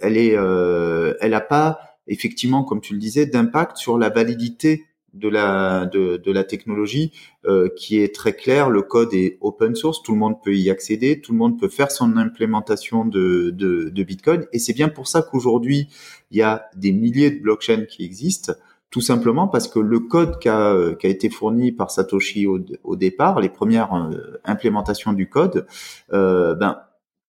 elle 0.00 0.16
est, 0.16 0.36
euh, 0.36 1.14
elle 1.20 1.34
a 1.34 1.40
pas 1.40 1.80
effectivement, 2.06 2.64
comme 2.64 2.80
tu 2.80 2.92
le 2.92 2.98
disais, 2.98 3.26
d'impact 3.26 3.76
sur 3.76 3.96
la 3.96 4.08
validité 4.08 4.84
de 5.14 5.28
la 5.28 5.86
de, 5.86 6.18
de 6.18 6.32
la 6.32 6.44
technologie 6.44 7.12
euh, 7.44 7.68
qui 7.76 8.00
est 8.00 8.14
très 8.14 8.32
clair. 8.32 8.70
Le 8.70 8.82
code 8.82 9.12
est 9.12 9.38
open 9.40 9.74
source, 9.74 10.02
tout 10.02 10.12
le 10.12 10.18
monde 10.18 10.36
peut 10.42 10.54
y 10.54 10.70
accéder, 10.70 11.20
tout 11.20 11.32
le 11.32 11.38
monde 11.38 11.58
peut 11.58 11.68
faire 11.68 11.90
son 11.90 12.16
implémentation 12.16 13.04
de, 13.04 13.50
de, 13.50 13.88
de 13.88 14.02
Bitcoin. 14.04 14.46
Et 14.52 14.58
c'est 14.58 14.72
bien 14.72 14.88
pour 14.88 15.08
ça 15.08 15.22
qu'aujourd'hui 15.22 15.88
il 16.30 16.38
y 16.38 16.42
a 16.42 16.66
des 16.76 16.92
milliers 16.92 17.30
de 17.30 17.40
blockchains 17.40 17.86
qui 17.86 18.04
existent, 18.04 18.52
tout 18.90 19.00
simplement 19.00 19.48
parce 19.48 19.66
que 19.66 19.80
le 19.80 20.00
code 20.00 20.38
qui 20.38 20.48
a, 20.48 20.94
qui 20.94 21.06
a 21.06 21.10
été 21.10 21.28
fourni 21.28 21.72
par 21.72 21.90
Satoshi 21.90 22.46
au, 22.46 22.60
au 22.84 22.96
départ, 22.96 23.40
les 23.40 23.48
premières 23.48 23.92
euh, 23.94 24.40
implémentations 24.44 25.12
du 25.12 25.28
code, 25.28 25.66
euh, 26.12 26.54
ben 26.54 26.78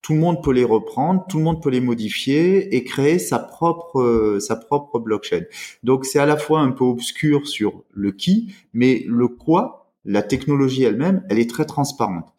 tout 0.01 0.13
le 0.13 0.19
monde 0.19 0.43
peut 0.43 0.51
les 0.51 0.63
reprendre, 0.63 1.25
tout 1.29 1.37
le 1.37 1.43
monde 1.43 1.61
peut 1.61 1.69
les 1.69 1.81
modifier 1.81 2.75
et 2.75 2.83
créer 2.83 3.19
sa 3.19 3.39
propre 3.39 4.01
euh, 4.01 4.39
sa 4.39 4.55
propre 4.55 4.99
blockchain. 4.99 5.43
Donc 5.83 6.05
c'est 6.05 6.19
à 6.19 6.25
la 6.25 6.37
fois 6.37 6.61
un 6.61 6.71
peu 6.71 6.83
obscur 6.83 7.47
sur 7.47 7.83
le 7.91 8.11
qui, 8.11 8.53
mais 8.73 9.03
le 9.07 9.27
quoi, 9.27 9.91
la 10.05 10.23
technologie 10.23 10.83
elle-même, 10.83 11.23
elle 11.29 11.39
est 11.39 11.49
très 11.49 11.65
transparente. 11.65 12.33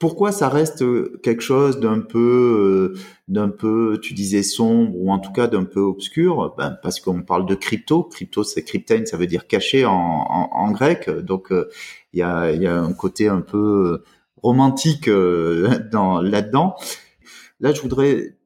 Pourquoi 0.00 0.30
ça 0.30 0.48
reste 0.48 0.82
euh, 0.82 1.20
quelque 1.24 1.42
chose 1.42 1.80
d'un 1.80 2.00
peu 2.00 2.94
euh, 2.94 3.00
d'un 3.28 3.48
peu 3.48 3.98
tu 4.02 4.14
disais 4.14 4.44
sombre 4.44 4.92
ou 4.96 5.10
en 5.10 5.18
tout 5.18 5.32
cas 5.32 5.46
d'un 5.46 5.64
peu 5.64 5.80
obscur? 5.80 6.54
Ben 6.58 6.76
parce 6.82 7.00
qu'on 7.00 7.22
parle 7.22 7.46
de 7.46 7.54
crypto, 7.54 8.04
crypto 8.04 8.42
c'est 8.42 8.64
cryptain, 8.64 9.06
ça 9.06 9.16
veut 9.16 9.26
dire 9.26 9.46
caché 9.46 9.84
en 9.86 10.70
grec. 10.72 11.10
Donc 11.10 11.48
il 12.12 12.18
y 12.18 12.22
a 12.22 12.52
il 12.52 12.62
y 12.62 12.66
a 12.66 12.76
un 12.76 12.92
côté 12.92 13.28
un 13.28 13.40
peu 13.40 14.02
romantique 14.42 15.08
euh, 15.08 15.78
dans 15.92 16.20
là-dedans. 16.20 16.76
Là, 17.60 17.72
je 17.72 17.80
voudrais 17.80 18.36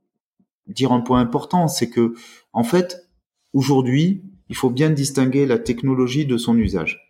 dire 0.66 0.92
un 0.92 1.00
point 1.00 1.20
important, 1.20 1.68
c'est 1.68 1.90
que 1.90 2.14
en 2.52 2.64
fait, 2.64 3.08
aujourd'hui, 3.52 4.22
il 4.48 4.56
faut 4.56 4.70
bien 4.70 4.90
distinguer 4.90 5.46
la 5.46 5.58
technologie 5.58 6.26
de 6.26 6.36
son 6.36 6.56
usage. 6.56 7.08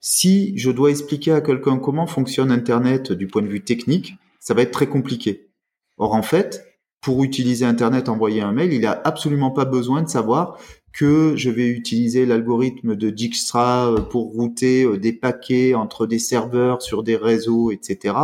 Si 0.00 0.56
je 0.56 0.70
dois 0.70 0.90
expliquer 0.90 1.32
à 1.32 1.40
quelqu'un 1.40 1.78
comment 1.78 2.06
fonctionne 2.06 2.50
Internet 2.50 3.12
du 3.12 3.26
point 3.26 3.42
de 3.42 3.48
vue 3.48 3.64
technique, 3.64 4.14
ça 4.38 4.54
va 4.54 4.62
être 4.62 4.70
très 4.70 4.86
compliqué. 4.86 5.48
Or, 5.96 6.14
en 6.14 6.22
fait, 6.22 6.64
pour 7.00 7.24
utiliser 7.24 7.64
Internet, 7.64 8.08
envoyer 8.08 8.40
un 8.40 8.52
mail, 8.52 8.72
il 8.72 8.82
n'a 8.82 9.00
absolument 9.04 9.50
pas 9.50 9.64
besoin 9.64 10.02
de 10.02 10.08
savoir 10.08 10.58
que 10.98 11.36
je 11.36 11.48
vais 11.48 11.68
utiliser 11.68 12.26
l'algorithme 12.26 12.96
de 12.96 13.10
Dijkstra 13.10 13.92
euh, 13.92 14.00
pour 14.00 14.32
router 14.32 14.82
euh, 14.82 14.98
des 14.98 15.12
paquets 15.12 15.74
entre 15.74 16.08
des 16.08 16.18
serveurs 16.18 16.82
sur 16.82 17.04
des 17.04 17.14
réseaux, 17.14 17.70
etc. 17.70 18.16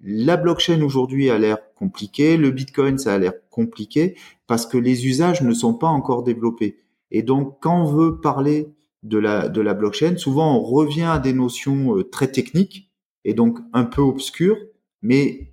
La 0.00 0.36
blockchain 0.36 0.82
aujourd'hui 0.82 1.30
a 1.30 1.38
l'air 1.38 1.58
compliquée, 1.76 2.36
le 2.36 2.50
Bitcoin 2.50 2.98
ça 2.98 3.14
a 3.14 3.18
l'air 3.18 3.32
compliqué 3.48 4.16
parce 4.48 4.66
que 4.66 4.76
les 4.76 5.06
usages 5.06 5.40
ne 5.42 5.54
sont 5.54 5.74
pas 5.74 5.86
encore 5.86 6.24
développés. 6.24 6.80
Et 7.12 7.22
donc 7.22 7.58
quand 7.60 7.82
on 7.82 7.84
veut 7.84 8.20
parler 8.20 8.74
de 9.04 9.18
la 9.18 9.48
de 9.48 9.60
la 9.60 9.74
blockchain, 9.74 10.16
souvent 10.16 10.58
on 10.58 10.62
revient 10.64 11.02
à 11.04 11.20
des 11.20 11.32
notions 11.32 11.96
euh, 11.96 12.02
très 12.02 12.32
techniques 12.32 12.90
et 13.24 13.34
donc 13.34 13.60
un 13.72 13.84
peu 13.84 14.02
obscures, 14.02 14.58
mais 15.00 15.52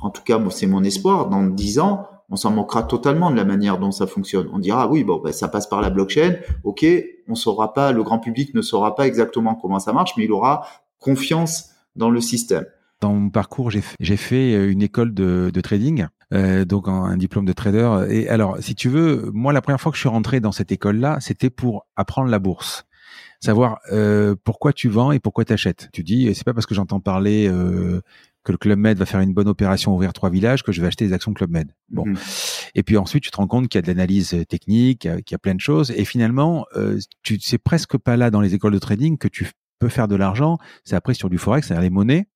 en 0.00 0.08
tout 0.08 0.22
cas 0.22 0.42
c'est 0.48 0.66
mon 0.66 0.82
espoir 0.82 1.28
dans 1.28 1.44
dix 1.44 1.78
ans 1.78 2.08
on 2.34 2.36
s'en 2.36 2.50
moquera 2.50 2.82
totalement 2.82 3.30
de 3.30 3.36
la 3.36 3.44
manière 3.44 3.78
dont 3.78 3.92
ça 3.92 4.08
fonctionne. 4.08 4.48
On 4.52 4.58
dira 4.58 4.88
oui, 4.88 5.04
bon, 5.04 5.20
ben, 5.22 5.32
ça 5.32 5.46
passe 5.46 5.68
par 5.68 5.80
la 5.80 5.88
blockchain. 5.88 6.34
Ok, 6.64 6.84
on 7.28 7.36
saura 7.36 7.72
pas, 7.72 7.92
le 7.92 8.02
grand 8.02 8.18
public 8.18 8.54
ne 8.54 8.60
saura 8.60 8.96
pas 8.96 9.06
exactement 9.06 9.54
comment 9.54 9.78
ça 9.78 9.92
marche, 9.92 10.14
mais 10.16 10.24
il 10.24 10.32
aura 10.32 10.66
confiance 10.98 11.70
dans 11.94 12.10
le 12.10 12.20
système. 12.20 12.66
Dans 13.00 13.12
mon 13.12 13.30
parcours, 13.30 13.70
j'ai 13.70 14.16
fait 14.16 14.54
euh, 14.54 14.68
une 14.68 14.82
école 14.82 15.14
de, 15.14 15.52
trading, 15.62 16.08
euh, 16.32 16.64
donc 16.64 16.88
un 16.88 17.16
diplôme 17.16 17.44
de 17.44 17.52
trader. 17.52 18.06
Et 18.10 18.28
alors, 18.28 18.56
si 18.58 18.74
tu 18.74 18.88
veux, 18.88 19.30
moi, 19.32 19.52
la 19.52 19.62
première 19.62 19.80
fois 19.80 19.92
que 19.92 19.96
je 19.96 20.00
suis 20.00 20.08
rentré 20.08 20.40
dans 20.40 20.50
cette 20.50 20.72
école-là, 20.72 21.18
c'était 21.20 21.50
pour 21.50 21.86
apprendre 21.94 22.30
la 22.30 22.40
bourse 22.40 22.84
savoir 23.40 23.80
euh, 23.92 24.34
pourquoi 24.42 24.72
tu 24.72 24.88
vends 24.88 25.12
et 25.12 25.20
pourquoi 25.20 25.44
tu 25.44 25.52
achètes. 25.52 25.90
Tu 25.92 26.02
dis, 26.02 26.34
c'est 26.34 26.44
pas 26.44 26.54
parce 26.54 26.64
que 26.64 26.74
j'entends 26.74 26.98
parler 26.98 27.50
que 28.44 28.52
le 28.52 28.58
Club 28.58 28.78
Med 28.78 28.98
va 28.98 29.06
faire 29.06 29.20
une 29.20 29.32
bonne 29.32 29.48
opération, 29.48 29.94
ouvrir 29.94 30.12
trois 30.12 30.30
villages, 30.30 30.62
que 30.62 30.70
je 30.70 30.80
vais 30.80 30.86
acheter 30.86 31.06
des 31.06 31.12
actions 31.12 31.32
Club 31.32 31.50
Med. 31.50 31.72
Bon. 31.88 32.06
Mhm. 32.06 32.16
Et 32.74 32.82
puis 32.82 32.96
ensuite, 32.96 33.24
tu 33.24 33.30
te 33.30 33.36
rends 33.36 33.46
compte 33.46 33.68
qu'il 33.68 33.78
y 33.78 33.80
a 33.80 33.82
de 33.82 33.88
l'analyse 33.88 34.34
euh, 34.34 34.44
technique, 34.44 35.00
qu'il 35.00 35.32
y 35.32 35.34
a 35.34 35.38
plein 35.38 35.54
de 35.54 35.60
choses. 35.60 35.90
Et 35.90 36.04
finalement, 36.04 36.66
euh, 36.76 36.98
tu 37.22 37.38
c'est 37.40 37.58
presque 37.58 37.96
pas 37.96 38.16
là 38.16 38.30
dans 38.30 38.40
les 38.40 38.54
écoles 38.54 38.74
de 38.74 38.78
trading 38.78 39.18
que 39.18 39.28
tu 39.28 39.50
peux 39.78 39.88
faire 39.88 40.08
de 40.08 40.16
l'argent. 40.16 40.58
C'est 40.84 40.96
après 40.96 41.14
sur 41.14 41.30
du 41.30 41.38
forex, 41.38 41.66
c'est-à-dire 41.66 41.82
les 41.82 41.90
monnaies. 41.90 42.26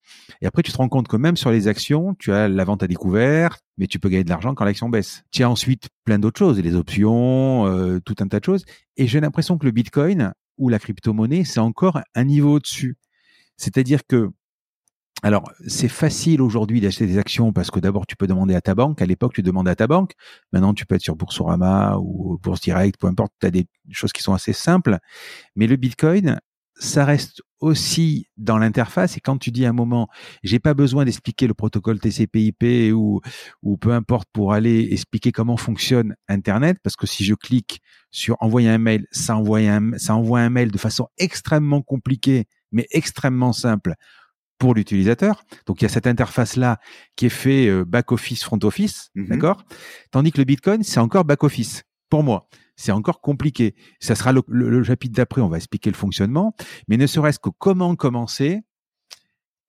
Et 0.41 0.47
après, 0.47 0.63
tu 0.63 0.73
te 0.73 0.77
rends 0.77 0.89
compte 0.89 1.09
que 1.09 1.17
même 1.17 1.37
sur 1.37 1.51
les 1.51 1.69
actions, 1.69 2.15
tu 2.19 2.33
as 2.33 2.49
la 2.49 2.65
vente 2.65 2.83
à 2.83 2.87
découvert, 2.87 3.59
mais 3.77 3.87
tu 3.87 3.99
peux 3.99 4.09
gagner 4.09 4.25
de 4.25 4.31
l'argent 4.31 4.55
quand 4.55 4.65
l'action 4.65 4.89
baisse. 4.89 5.23
Tu 5.31 5.43
as 5.43 5.51
ensuite 5.51 5.89
plein 6.05 6.19
d'autres 6.19 6.39
choses, 6.39 6.59
les 6.61 6.75
options, 6.75 7.67
euh, 7.67 8.01
tout 8.01 8.17
un 8.21 8.29
tas 8.29 8.41
de 8.41 8.45
choses. 8.45 8.65
Et 8.97 9.07
j'ai 9.07 9.21
l'impression 9.21 9.59
que 9.59 9.67
le 9.67 9.73
Bitcoin 9.73 10.33
ou 10.57 10.69
la 10.69 10.79
crypto-monnaie, 10.79 11.45
c'est 11.45 11.61
encore 11.61 12.01
un 12.15 12.25
niveau 12.25 12.55
au-dessus. 12.55 12.97
C'est-à-dire 13.57 14.01
que 14.07 14.31
alors, 15.23 15.51
c'est 15.67 15.89
facile 15.89 16.41
aujourd'hui 16.41 16.81
d'acheter 16.81 17.07
des 17.07 17.19
actions 17.19 17.53
parce 17.53 17.71
que 17.71 17.81
d'abord, 17.81 18.07
tu 18.07 18.15
peux 18.15 18.27
demander 18.27 18.55
à 18.55 18.61
ta 18.61 18.75
banque. 18.75 19.03
À 19.03 19.07
l'époque, 19.07 19.35
tu 19.35 19.43
demandais 19.43 19.71
à 19.71 19.77
ta 19.77 19.87
banque. 19.87 20.13
Maintenant, 20.53 20.75
tu 20.75 20.87
peux 20.87 20.95
être 20.95 21.03
sur 21.03 21.17
Boursorama 21.17 21.97
ou 21.99 22.39
Bourse 22.41 22.61
Direct, 22.61 23.01
peu 23.01 23.09
importe. 23.09 23.33
Tu 23.41 23.47
as 23.47 23.51
des 23.51 23.67
choses 23.91 24.13
qui 24.13 24.23
sont 24.23 24.33
assez 24.33 24.53
simples. 24.53 24.99
Mais 25.57 25.67
le 25.67 25.77
Bitcoin, 25.77 26.39
ça 26.79 27.05
reste 27.05 27.43
aussi 27.59 28.29
dans 28.37 28.59
l'interface. 28.59 29.17
Et 29.17 29.21
quand 29.21 29.39
tu 29.39 29.51
dis 29.51 29.67
à 29.67 29.71
un 29.71 29.73
moment, 29.73 30.09
j'ai 30.45 30.61
pas 30.61 30.75
besoin 30.75 31.05
d'expliquer 31.05 31.49
le 31.49 31.55
protocole 31.55 31.99
TCP/IP 31.99 32.95
ou 32.95 33.21
ou 33.63 33.77
peu 33.77 33.93
importe 33.93 34.29
pour 34.33 34.53
aller 34.53 34.89
expliquer 34.93 35.33
comment 35.33 35.57
fonctionne 35.57 36.15
Internet, 36.29 36.79
parce 36.83 36.95
que 36.95 37.09
si 37.09 37.25
je 37.25 37.35
clique 37.35 37.81
sur 38.13 38.37
envoyer 38.39 38.69
un 38.69 38.79
mail, 38.79 39.07
ça 39.11 39.37
envoie 39.37 39.59
un 39.59 39.99
ça 39.99 40.15
envoie 40.15 40.39
un 40.41 40.51
mail 40.51 40.71
de 40.71 40.79
façon 40.79 41.09
extrêmement 41.19 41.83
compliquée, 41.83 42.47
mais 42.71 42.87
extrêmement 42.93 43.53
simple 43.53 43.95
pour 44.59 44.75
l'utilisateur. 44.75 45.45
Donc 45.67 45.81
il 45.81 45.85
y 45.85 45.87
a 45.87 45.89
cette 45.89 46.07
interface 46.07 46.57
là 46.57 46.79
qui 47.17 47.27
est 47.27 47.31
fait 47.31 47.69
euh, 47.69 47.85
back 47.85 48.13
office 48.13 48.45
front 48.45 48.59
office, 48.63 49.11
mhm. 49.15 49.29
d'accord? 49.29 49.65
Tandis 50.11 50.33
que 50.33 50.39
le 50.39 50.45
Bitcoin 50.45 50.83
c'est 50.83 51.01
encore 51.01 51.25
back 51.25 51.45
office 51.45 51.85
pour 52.09 52.23
moi. 52.23 52.49
C'est 52.77 52.93
encore 52.93 53.21
compliqué. 53.21 53.75
Ça 54.01 54.15
sera 54.15 54.33
le, 54.33 54.85
chapitre 54.85 55.15
d'après, 55.15 55.41
on 55.41 55.49
va 55.49 55.57
expliquer 55.57 55.91
le 55.91 55.97
fonctionnement, 55.97 56.55
mais 56.87 56.97
ne 56.97 57.07
serait-ce 57.07 57.41
que 57.41 57.51
comment 57.51 57.97
commencer, 57.97 58.61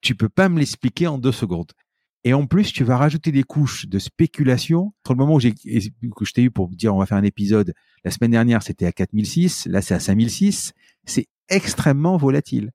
tu 0.00 0.14
peux 0.14 0.28
pas 0.28 0.48
me 0.48 0.58
l'expliquer 0.58 1.08
en 1.08 1.18
deux 1.18 1.32
secondes. 1.32 1.72
Et 2.22 2.34
en 2.34 2.46
plus, 2.46 2.72
tu 2.72 2.84
vas 2.84 2.98
rajouter 2.98 3.32
des 3.32 3.42
couches 3.42 3.86
de 3.86 3.98
spéculation. 3.98 4.92
Entre 5.00 5.12
le 5.12 5.16
moment 5.16 5.34
où 5.34 5.40
j'ai, 5.40 5.54
que 5.54 6.24
je 6.24 6.32
t'ai 6.32 6.42
eu 6.42 6.50
pour 6.50 6.68
dire 6.68 6.94
on 6.94 6.98
va 6.98 7.06
faire 7.06 7.16
un 7.16 7.24
épisode, 7.24 7.74
la 8.04 8.10
semaine 8.10 8.30
dernière 8.30 8.62
c'était 8.62 8.86
à 8.86 8.92
4006, 8.92 9.66
là 9.66 9.82
c'est 9.82 9.94
à 9.94 10.00
5006, 10.00 10.72
c'est 11.04 11.28
extrêmement 11.48 12.16
volatile. 12.16 12.70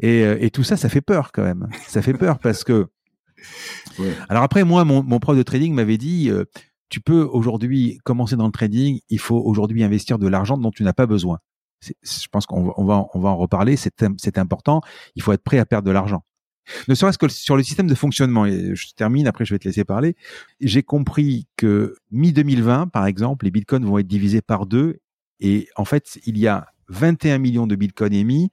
Et, 0.00 0.22
euh, 0.24 0.36
et, 0.40 0.50
tout 0.50 0.62
ça, 0.62 0.76
ça 0.76 0.88
fait 0.88 1.00
peur 1.00 1.32
quand 1.32 1.42
même. 1.42 1.68
Ça 1.86 2.02
fait 2.02 2.14
peur 2.14 2.38
parce 2.38 2.64
que. 2.64 2.86
Alors 4.28 4.42
après, 4.42 4.64
moi, 4.64 4.84
mon, 4.84 5.02
mon 5.02 5.18
prof 5.18 5.36
de 5.36 5.42
trading 5.42 5.74
m'avait 5.74 5.98
dit, 5.98 6.30
euh, 6.30 6.44
tu 6.88 7.00
peux 7.00 7.22
aujourd'hui 7.22 7.98
commencer 8.04 8.36
dans 8.36 8.46
le 8.46 8.52
trading. 8.52 9.00
Il 9.08 9.18
faut 9.18 9.38
aujourd'hui 9.38 9.82
investir 9.84 10.18
de 10.18 10.28
l'argent 10.28 10.58
dont 10.58 10.70
tu 10.70 10.82
n'as 10.82 10.92
pas 10.92 11.06
besoin. 11.06 11.38
Je 11.82 12.26
pense 12.30 12.46
qu'on 12.46 12.64
va, 12.64 12.72
on 12.76 12.84
va, 12.84 13.06
on 13.14 13.20
va 13.20 13.28
en 13.30 13.36
reparler. 13.36 13.76
C'est 13.76 14.38
important. 14.38 14.80
Il 15.14 15.22
faut 15.22 15.32
être 15.32 15.44
prêt 15.44 15.58
à 15.58 15.66
perdre 15.66 15.86
de 15.86 15.92
l'argent. 15.92 16.24
Ne 16.88 16.94
serait-ce 16.94 17.18
que 17.18 17.28
sur 17.28 17.56
le 17.56 17.62
système 17.62 17.86
de 17.86 17.94
fonctionnement, 17.94 18.46
et 18.46 18.74
je 18.74 18.92
termine, 18.94 19.26
après 19.26 19.44
je 19.44 19.54
vais 19.54 19.58
te 19.58 19.68
laisser 19.68 19.84
parler, 19.84 20.16
j'ai 20.60 20.82
compris 20.82 21.46
que 21.56 21.94
mi-2020, 22.10 22.90
par 22.90 23.06
exemple, 23.06 23.44
les 23.44 23.50
bitcoins 23.50 23.84
vont 23.84 23.98
être 23.98 24.06
divisés 24.06 24.42
par 24.42 24.66
deux, 24.66 24.98
et 25.38 25.68
en 25.76 25.84
fait, 25.84 26.18
il 26.26 26.38
y 26.38 26.46
a 26.48 26.66
21 26.88 27.38
millions 27.38 27.66
de 27.66 27.76
bitcoins 27.76 28.12
émis 28.12 28.50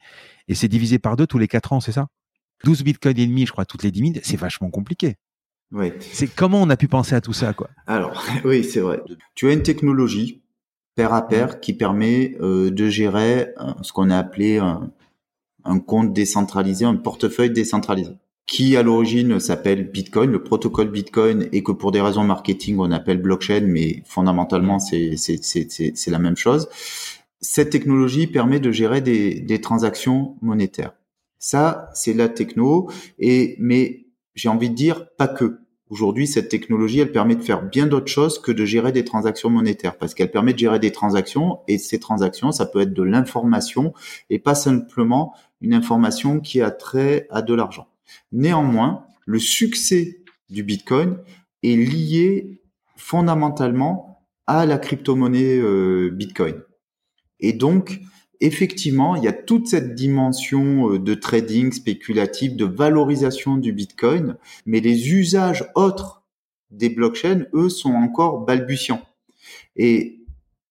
et 0.48 0.56
c'est 0.56 0.68
divisé 0.68 1.00
par 1.00 1.16
deux 1.16 1.28
tous 1.28 1.38
les 1.38 1.48
quatre 1.48 1.74
ans, 1.74 1.80
c'est 1.80 1.92
ça? 1.92 2.08
12 2.64 2.84
bitcoins 2.84 3.18
et 3.18 3.28
demi, 3.28 3.46
je 3.46 3.52
crois, 3.52 3.66
toutes 3.66 3.84
les 3.84 3.92
10 3.92 4.02
minutes, 4.02 4.22
c'est 4.24 4.38
vachement 4.38 4.70
compliqué. 4.70 5.16
Oui. 5.72 5.92
C'est 6.00 6.28
comment 6.28 6.62
on 6.62 6.70
a 6.70 6.78
pu 6.78 6.88
penser 6.88 7.16
à 7.16 7.22
tout 7.22 7.34
ça, 7.34 7.54
quoi? 7.54 7.70
Alors, 7.88 8.24
oui, 8.46 8.64
c'est 8.64 8.80
vrai. 8.80 9.02
Tu 9.36 9.50
as 9.50 9.54
une 9.54 9.64
technologie 9.64 10.42
pair 10.96 11.14
à 11.14 11.28
pair 11.28 11.60
qui 11.60 11.74
permet 11.74 12.36
euh, 12.40 12.70
de 12.70 12.88
gérer 12.88 13.48
euh, 13.60 13.74
ce 13.82 13.92
qu'on 13.92 14.12
a 14.12 14.18
appelé 14.18 14.60
un, 14.60 14.92
un, 15.66 15.80
compte 15.80 16.14
décentralisé, 16.14 16.86
un 16.86 16.96
portefeuille 16.96 17.50
décentralisé, 17.50 18.12
qui 18.46 18.78
à 18.78 18.84
l'origine 18.84 19.40
s'appelle 19.40 19.90
Bitcoin, 19.90 20.32
le 20.32 20.44
protocole 20.44 20.92
Bitcoin, 20.92 21.50
et 21.52 21.64
que 21.64 21.72
pour 21.72 21.92
des 21.92 22.02
raisons 22.02 22.24
marketing 22.24 22.78
on 22.78 22.92
appelle 22.92 23.20
blockchain, 23.20 23.62
mais 23.62 24.04
fondamentalement 24.06 24.78
c'est 24.78 25.16
c'est 25.18 26.12
la 26.12 26.20
même 26.20 26.38
chose 26.38 26.70
cette 27.44 27.70
technologie 27.70 28.28
permet 28.28 28.60
de 28.60 28.72
gérer 28.72 29.02
des, 29.02 29.62
transactions 29.62 30.38
monétaires. 30.42 30.94
Ça, 31.38 31.90
c'est 31.94 32.14
la 32.14 32.30
techno. 32.30 32.90
Et 33.20 33.56
mais 33.60 34.08
j'ai 34.34 34.50
envie 34.50 34.70
de 34.70 34.76
dire 34.76 35.08
pas 35.18 35.28
que. 35.28 35.60
Aujourd'hui, 35.90 36.26
cette 36.26 36.50
technologie, 36.50 37.02
elle 37.02 37.12
permet 37.12 37.36
de 37.36 37.44
faire 37.44 37.62
bien 37.62 37.86
d'autres 37.86 38.08
choses 38.08 38.40
que 38.40 38.52
de 38.52 38.66
gérer 38.66 38.92
des 38.92 39.04
transactions 39.04 39.52
monétaires, 39.52 39.96
parce 39.96 40.16
qu'elle 40.16 40.32
permet 40.32 40.54
de 40.54 40.58
gérer 40.58 40.80
des 40.80 40.92
transactions, 40.92 41.60
et 41.68 41.78
ces 41.78 42.00
transactions, 42.00 42.52
ça 42.52 42.66
peut 42.66 42.80
être 42.80 42.94
de 42.94 43.04
l'information, 43.04 43.94
et 44.32 44.40
pas 44.40 44.56
simplement 44.56 45.36
une 45.62 45.76
information 45.76 46.40
qui 46.40 46.62
a 46.62 46.72
trait 46.72 47.28
à 47.30 47.44
de 47.44 47.54
l'argent. 47.54 47.90
Néanmoins, 48.32 49.06
le 49.28 49.38
succès 49.38 50.24
du 50.50 50.64
Bitcoin 50.64 51.20
est 51.62 51.76
lié 51.76 52.62
fondamentalement 52.96 54.26
à 54.48 54.66
la 54.66 54.80
crypto-monnaie 54.80 55.60
euh, 55.60 56.10
Bitcoin. 56.12 56.56
Et 57.44 57.54
donc, 57.54 58.00
effectivement, 58.40 59.16
il 59.16 59.24
y 59.24 59.28
a 59.28 59.34
toute 59.34 59.68
cette 59.68 59.94
dimension 59.94 60.94
euh, 60.94 60.98
de 61.00 61.14
trading 61.14 61.72
spéculatif, 61.72 62.56
de 62.56 62.66
valorisation 62.66 63.58
du 63.58 63.74
Bitcoin, 63.74 64.38
mais 64.66 64.80
les 64.80 65.12
usages 65.12 65.66
autres 65.76 66.24
des 66.72 66.90
blockchains, 66.90 67.46
eux, 67.54 67.70
sont 67.70 67.94
encore 67.94 68.46
balbutiants. 68.46 69.02
Et 69.76 70.22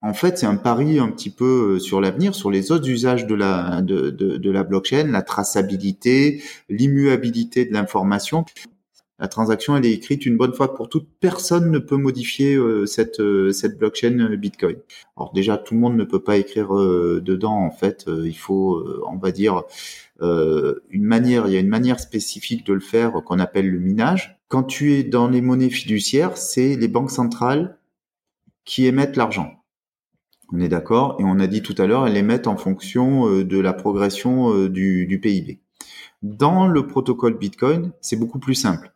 en 0.00 0.14
fait, 0.14 0.38
c'est 0.38 0.46
un 0.46 0.56
pari 0.56 0.98
un 0.98 1.08
petit 1.08 1.30
peu 1.30 1.74
euh, 1.74 1.78
sur 1.78 2.00
l'avenir, 2.00 2.34
sur 2.34 2.50
les 2.50 2.72
autres 2.72 2.88
usages 2.88 3.26
de 3.26 3.34
la, 3.34 3.82
de, 3.82 4.10
de, 4.10 4.38
de 4.38 4.50
la 4.50 4.64
blockchain, 4.64 5.08
la 5.08 5.22
traçabilité, 5.22 6.42
l'immuabilité 6.70 7.66
de 7.66 7.72
l'information. 7.74 8.44
La 9.22 9.28
transaction, 9.28 9.74
elle 9.74 9.86
est 9.86 9.92
écrite 9.92 10.26
une 10.26 10.36
bonne 10.36 10.52
fois 10.52 10.74
pour 10.74 10.90
toutes. 10.90 11.08
Personne 11.20 11.70
ne 11.70 11.78
peut 11.78 11.96
modifier 11.96 12.54
euh, 12.54 12.84
cette, 12.84 13.20
euh, 13.20 13.52
cette 13.52 13.78
blockchain 13.78 14.36
Bitcoin. 14.36 14.76
Alors 15.16 15.32
déjà, 15.32 15.56
tout 15.56 15.72
le 15.72 15.80
monde 15.80 15.96
ne 15.96 16.04
peut 16.04 16.22
pas 16.22 16.36
écrire 16.36 16.74
dedans. 16.74 17.56
En 17.56 17.70
fait, 17.70 18.04
il 18.08 18.36
faut, 18.36 18.84
on 19.08 19.16
va 19.16 19.30
dire, 19.30 19.62
une 20.20 21.04
manière. 21.04 21.46
Il 21.46 21.54
y 21.54 21.56
a 21.56 21.60
une 21.60 21.68
manière 21.68 22.00
spécifique 22.00 22.66
de 22.66 22.74
le 22.74 22.80
faire 22.80 23.12
qu'on 23.24 23.38
appelle 23.38 23.70
le 23.70 23.78
minage. 23.78 24.38
Quand 24.48 24.64
tu 24.64 24.92
es 24.92 25.04
dans 25.04 25.28
les 25.28 25.40
monnaies 25.40 25.70
fiduciaires, 25.70 26.36
c'est 26.36 26.76
les 26.76 26.88
banques 26.88 27.10
centrales 27.10 27.78
qui 28.64 28.86
émettent 28.86 29.16
l'argent. 29.16 29.62
On 30.52 30.60
est 30.60 30.68
d'accord? 30.68 31.16
Et 31.18 31.24
on 31.24 31.40
a 31.40 31.46
dit 31.46 31.62
tout 31.62 31.74
à 31.78 31.86
l'heure, 31.86 32.06
elles 32.06 32.12
les 32.12 32.22
mettent 32.22 32.46
en 32.46 32.56
fonction 32.56 33.26
euh, 33.28 33.44
de 33.44 33.58
la 33.58 33.72
progression 33.72 34.54
euh, 34.54 34.68
du 34.68 35.18
PIB. 35.20 35.60
Dans 36.22 36.66
le 36.66 36.86
protocole 36.86 37.38
Bitcoin, 37.38 37.92
c'est 38.00 38.16
beaucoup 38.16 38.38
plus 38.38 38.54
simple. 38.54 38.91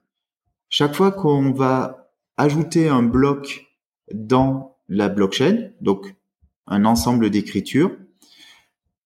Chaque 0.78 0.94
fois 0.94 1.10
qu'on 1.10 1.52
va 1.52 2.12
ajouter 2.36 2.86
un 2.86 3.02
bloc 3.02 3.66
dans 4.12 4.76
la 4.90 5.08
blockchain, 5.08 5.70
donc 5.80 6.14
un 6.66 6.84
ensemble 6.84 7.30
d'écritures, 7.30 7.96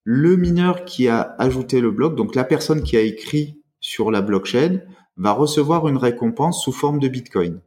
le 0.03 0.35
mineur 0.35 0.85
qui 0.85 1.07
a 1.07 1.37
ajouté 1.39 1.81
le 1.81 1.93
bloc, 1.93 2.17
donc 2.17 2.35
la 2.35 2.43
personne 2.43 2.83
qui 2.83 2.97
a 2.97 3.03
écrit 3.03 3.63
sur 3.79 4.11
la 4.11 4.21
blockchain, 4.21 4.81
va 5.17 5.31
recevoir 5.31 5.87
une 5.87 5.97
récompense 5.97 6.65
sous 6.65 6.73
forme 6.73 6.99
de 6.99 7.07
Bitcoin. 7.07 7.61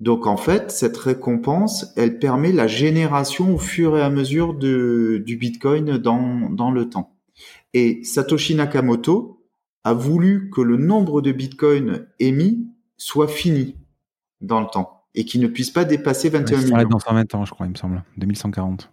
Donc 0.00 0.26
en 0.26 0.36
fait, 0.36 0.72
cette 0.72 0.96
récompense, 0.96 1.92
elle 1.94 2.18
permet 2.18 2.50
la 2.50 2.66
génération 2.66 3.54
au 3.54 3.58
fur 3.58 3.96
et 3.96 4.02
à 4.02 4.10
mesure 4.10 4.54
du 4.54 5.36
Bitcoin 5.38 5.98
dans, 5.98 6.50
dans 6.50 6.72
le 6.72 6.90
temps. 6.90 7.16
Et 7.74 8.02
Satoshi 8.02 8.56
Nakamoto 8.56 9.43
a 9.84 9.92
voulu 9.92 10.50
que 10.50 10.60
le 10.60 10.76
nombre 10.76 11.20
de 11.20 11.32
Bitcoin 11.32 12.06
émis 12.18 12.66
soit 12.96 13.28
fini 13.28 13.76
dans 14.40 14.60
le 14.60 14.66
temps 14.66 15.04
et 15.14 15.24
qu'il 15.24 15.40
ne 15.40 15.46
puisse 15.46 15.70
pas 15.70 15.84
dépasser 15.84 16.28
21 16.28 16.58
millions. 16.62 16.88
dans 16.88 16.98
120 16.98 17.34
ans, 17.34 17.44
je 17.44 17.52
crois, 17.52 17.66
il 17.66 17.70
me 17.70 17.76
semble, 17.76 18.02
2140. 18.16 18.90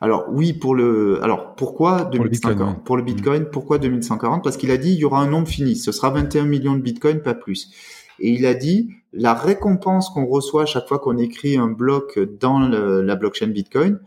Alors 0.00 0.26
oui, 0.30 0.52
pour 0.52 0.74
le, 0.74 1.22
alors 1.22 1.54
pourquoi 1.54 2.04
2140 2.04 2.84
Pour 2.84 2.96
le 2.96 3.02
Bitcoin, 3.02 3.46
pourquoi 3.46 3.78
2140 3.78 4.42
Parce 4.42 4.56
qu'il 4.56 4.70
a 4.70 4.76
dit 4.76 4.92
il 4.92 4.98
y 4.98 5.04
aura 5.04 5.20
un 5.20 5.28
nombre 5.28 5.48
fini, 5.48 5.76
ce 5.76 5.92
sera 5.92 6.10
21 6.10 6.44
millions 6.44 6.74
de 6.74 6.80
Bitcoin, 6.80 7.20
pas 7.20 7.34
plus. 7.34 7.70
Et 8.18 8.30
il 8.30 8.46
a 8.46 8.54
dit 8.54 8.90
la 9.12 9.34
récompense 9.34 10.08
qu'on 10.10 10.26
reçoit 10.26 10.66
chaque 10.66 10.86
fois 10.86 10.98
qu'on 10.98 11.18
écrit 11.18 11.56
un 11.56 11.68
bloc 11.68 12.18
dans 12.40 12.60
la 12.60 13.16
blockchain 13.16 13.48
Bitcoin, 13.48 14.00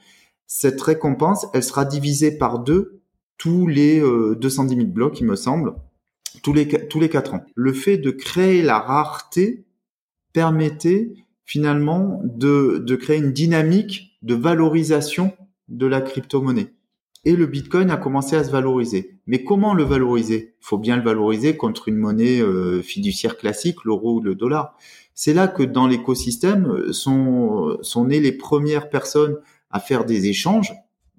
cette 0.48 0.82
récompense, 0.82 1.48
elle 1.54 1.64
sera 1.64 1.86
divisée 1.86 2.38
par 2.38 2.60
deux 2.60 3.02
tous 3.38 3.68
les 3.68 4.00
210 4.00 4.74
euh, 4.74 4.78
000 4.78 4.88
blocs, 4.88 5.20
il 5.20 5.28
me 5.28 5.36
semble, 5.36 5.76
tous 6.42 6.54
les 6.54 6.68
tous 6.88 7.00
les 7.00 7.10
quatre 7.10 7.34
ans. 7.34 7.46
Le 7.56 7.74
fait 7.74 7.98
de 7.98 8.12
créer 8.12 8.62
la 8.62 8.80
rareté 8.80 9.66
permettait 10.34 11.14
finalement 11.44 12.22
de, 12.24 12.84
de 12.86 12.96
créer 12.96 13.18
une 13.18 13.32
dynamique 13.32 14.18
de 14.22 14.36
valorisation 14.36 15.34
de 15.68 15.86
la 15.86 16.02
crypto-monnaie 16.02 16.74
et 17.26 17.36
le 17.36 17.48
Bitcoin 17.48 17.90
a 17.90 17.98
commencé 17.98 18.36
à 18.36 18.44
se 18.44 18.52
valoriser. 18.52 19.18
Mais 19.26 19.44
comment 19.44 19.74
le 19.74 19.84
valoriser? 19.84 20.54
Il 20.62 20.66
faut 20.66 20.78
bien 20.78 20.96
le 20.96 21.02
valoriser 21.04 21.58
contre 21.58 21.88
une 21.88 21.98
monnaie 21.98 22.40
euh, 22.40 22.82
fiduciaire 22.84 23.38
classique, 23.38 23.84
l'euro 23.84 24.18
ou 24.18 24.22
le 24.22 24.36
dollar. 24.36 24.78
C'est 25.16 25.34
là 25.34 25.48
que 25.48 25.64
dans 25.64 25.88
l'écosystème 25.88 26.68
euh, 26.68 26.94
sont, 26.94 27.78
sont 27.82 28.06
nées 28.06 28.20
les 28.20 28.32
premières 28.32 28.90
personnes 28.90 29.38
à 29.72 29.80
faire 29.80 30.06
des 30.06 30.28
échanges. 30.28 30.74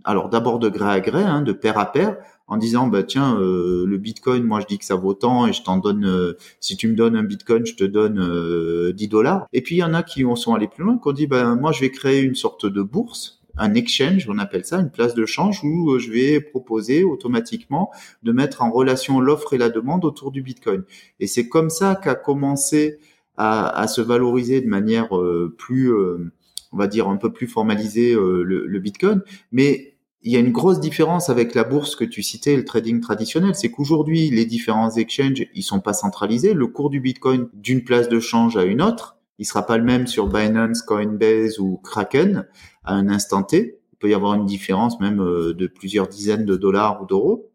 Alors 0.04 0.28
d'abord 0.28 0.60
de 0.60 0.68
gré 0.68 0.88
à 0.88 1.00
gré, 1.00 1.22
hein, 1.22 1.42
de 1.42 1.52
pair 1.52 1.76
à 1.78 1.90
pair, 1.90 2.16
en 2.48 2.56
disant 2.56 2.86
bah 2.86 3.02
tiens 3.02 3.38
euh, 3.40 3.84
le 3.86 3.98
Bitcoin, 3.98 4.44
moi 4.44 4.60
je 4.60 4.66
dis 4.66 4.78
que 4.78 4.84
ça 4.84 4.94
vaut 4.94 5.14
tant 5.14 5.46
et 5.46 5.52
je 5.52 5.62
t'en 5.62 5.78
donne. 5.78 6.34
si 6.60 6.76
tu 6.76 6.88
me 6.88 6.94
donnes 6.94 7.16
un 7.16 7.24
Bitcoin, 7.24 7.66
je 7.66 7.74
te 7.74 7.84
donne 7.84 8.92
10 8.92 9.08
dollars. 9.08 9.46
Et 9.52 9.62
puis 9.62 9.76
il 9.76 9.78
y 9.78 9.84
en 9.84 9.94
a 9.94 10.02
qui 10.02 10.24
sont 10.36 10.54
allés 10.54 10.68
plus 10.68 10.84
loin, 10.84 10.98
qui 10.98 11.08
ont 11.08 11.12
dit 11.12 11.26
bah 11.26 11.54
moi 11.54 11.72
je 11.72 11.80
vais 11.80 11.90
créer 11.90 12.22
une 12.22 12.34
sorte 12.34 12.66
de 12.66 12.82
bourse 12.82 13.36
un 13.58 13.74
exchange, 13.74 14.28
on 14.28 14.38
appelle 14.38 14.64
ça, 14.64 14.78
une 14.78 14.90
place 14.90 15.14
de 15.14 15.24
change 15.26 15.64
où 15.64 15.92
euh, 15.92 15.98
je 15.98 16.10
vais 16.10 16.40
proposer 16.40 17.04
automatiquement 17.04 17.90
de 18.22 18.32
mettre 18.32 18.62
en 18.62 18.70
relation 18.70 19.20
l'offre 19.20 19.54
et 19.54 19.58
la 19.58 19.70
demande 19.70 20.04
autour 20.04 20.30
du 20.30 20.42
Bitcoin. 20.42 20.84
Et 21.20 21.26
c'est 21.26 21.48
comme 21.48 21.70
ça 21.70 21.94
qu'a 21.96 22.14
commencé 22.14 22.98
à, 23.38 23.86
se 23.86 24.00
valoriser 24.00 24.62
de 24.62 24.66
manière 24.66 25.14
euh, 25.16 25.54
plus, 25.58 25.92
euh, 25.92 26.32
on 26.72 26.78
va 26.78 26.86
dire, 26.86 27.08
un 27.08 27.16
peu 27.16 27.32
plus 27.32 27.46
formalisée 27.46 28.14
le, 28.14 28.78
Bitcoin. 28.78 29.22
Mais 29.52 29.95
il 30.26 30.32
y 30.32 30.36
a 30.36 30.40
une 30.40 30.50
grosse 30.50 30.80
différence 30.80 31.30
avec 31.30 31.54
la 31.54 31.62
bourse 31.62 31.94
que 31.94 32.04
tu 32.04 32.20
citais, 32.20 32.56
le 32.56 32.64
trading 32.64 33.00
traditionnel, 33.00 33.54
c'est 33.54 33.70
qu'aujourd'hui, 33.70 34.28
les 34.28 34.44
différents 34.44 34.90
exchanges, 34.90 35.46
ils 35.54 35.62
sont 35.62 35.78
pas 35.78 35.92
centralisés. 35.92 36.52
Le 36.52 36.66
cours 36.66 36.90
du 36.90 36.98
Bitcoin 36.98 37.48
d'une 37.54 37.84
place 37.84 38.08
de 38.08 38.18
change 38.18 38.56
à 38.56 38.64
une 38.64 38.82
autre, 38.82 39.18
il 39.38 39.46
sera 39.46 39.64
pas 39.64 39.78
le 39.78 39.84
même 39.84 40.08
sur 40.08 40.26
Binance, 40.26 40.82
Coinbase 40.82 41.60
ou 41.60 41.76
Kraken 41.76 42.44
à 42.82 42.94
un 42.94 43.08
instant 43.08 43.44
T. 43.44 43.78
Il 43.92 43.96
peut 44.00 44.10
y 44.10 44.14
avoir 44.14 44.34
une 44.34 44.46
différence 44.46 44.98
même 44.98 45.20
euh, 45.20 45.54
de 45.54 45.68
plusieurs 45.68 46.08
dizaines 46.08 46.44
de 46.44 46.56
dollars 46.56 47.00
ou 47.00 47.06
d'euros. 47.06 47.52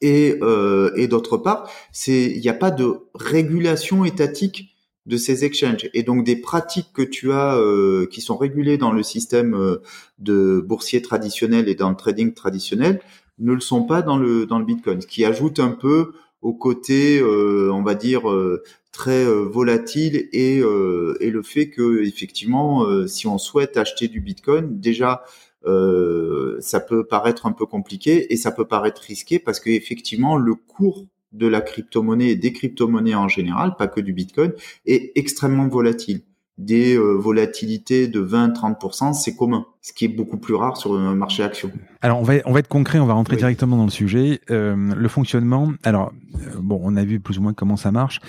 Et, 0.00 0.36
euh, 0.42 1.06
d'autre 1.06 1.36
part, 1.36 1.70
il 2.08 2.40
n'y 2.40 2.48
a 2.48 2.54
pas 2.54 2.72
de 2.72 3.08
régulation 3.14 4.04
étatique 4.04 4.76
de 5.08 5.16
ces 5.16 5.44
exchanges. 5.44 5.90
Et 5.94 6.04
donc 6.04 6.24
des 6.24 6.36
pratiques 6.36 6.92
que 6.94 7.02
tu 7.02 7.32
as 7.32 7.56
euh, 7.56 8.06
qui 8.06 8.20
sont 8.20 8.36
régulées 8.36 8.78
dans 8.78 8.92
le 8.92 9.02
système 9.02 9.54
euh, 9.54 9.82
de 10.20 10.60
boursier 10.60 11.02
traditionnel 11.02 11.68
et 11.68 11.74
dans 11.74 11.90
le 11.90 11.96
trading 11.96 12.32
traditionnel 12.34 13.00
ne 13.40 13.52
le 13.52 13.60
sont 13.60 13.82
pas 13.84 14.02
dans 14.02 14.16
le 14.16 14.46
dans 14.46 14.58
le 14.58 14.64
Bitcoin, 14.64 15.00
ce 15.00 15.06
qui 15.06 15.24
ajoute 15.24 15.58
un 15.58 15.70
peu 15.70 16.12
au 16.42 16.54
côté, 16.54 17.18
euh, 17.20 17.70
on 17.72 17.82
va 17.82 17.94
dire, 17.94 18.30
euh, 18.30 18.62
très 18.92 19.24
euh, 19.24 19.42
volatile 19.42 20.28
et, 20.32 20.58
et 20.58 21.30
le 21.30 21.42
fait 21.42 21.68
que 21.70 22.02
effectivement, 22.04 23.06
si 23.06 23.26
on 23.26 23.38
souhaite 23.38 23.76
acheter 23.76 24.08
du 24.08 24.20
Bitcoin, 24.20 24.78
déjà 24.80 25.24
ça 25.64 26.80
peut 26.80 27.04
paraître 27.04 27.46
un 27.46 27.52
peu 27.52 27.66
compliqué 27.66 28.32
et 28.32 28.36
ça 28.36 28.50
peut 28.50 28.64
paraître 28.66 29.02
risqué 29.02 29.38
parce 29.38 29.60
que 29.60 29.70
effectivement 29.70 30.36
le 30.36 30.54
cours 30.54 31.06
de 31.32 31.46
la 31.46 31.60
crypto-monnaie 31.60 32.30
et 32.30 32.36
des 32.36 32.52
crypto-monnaies 32.52 33.14
en 33.14 33.28
général, 33.28 33.76
pas 33.76 33.88
que 33.88 34.00
du 34.00 34.12
Bitcoin, 34.12 34.52
est 34.86 35.12
extrêmement 35.16 35.68
volatile 35.68 36.22
des 36.58 36.96
euh, 36.96 37.12
volatilités 37.12 38.08
de 38.08 38.20
20-30%, 38.20 39.12
c'est 39.14 39.36
commun, 39.36 39.64
ce 39.80 39.92
qui 39.92 40.04
est 40.04 40.08
beaucoup 40.08 40.38
plus 40.38 40.54
rare 40.54 40.76
sur 40.76 40.92
le 40.92 41.14
marché 41.14 41.44
action. 41.44 41.70
Alors 42.02 42.18
on 42.18 42.24
va 42.24 42.34
on 42.46 42.52
va 42.52 42.58
être 42.58 42.68
concret, 42.68 42.98
on 42.98 43.06
va 43.06 43.14
rentrer 43.14 43.36
directement 43.36 43.76
dans 43.76 43.84
le 43.84 43.90
sujet. 43.90 44.40
Euh, 44.50 44.74
le 44.76 45.08
fonctionnement, 45.08 45.72
alors 45.84 46.12
euh, 46.34 46.58
bon, 46.60 46.80
on 46.82 46.96
a 46.96 47.04
vu 47.04 47.20
plus 47.20 47.38
ou 47.38 47.42
moins 47.42 47.54
comment 47.54 47.76
ça 47.76 47.92
marche. 47.92 48.20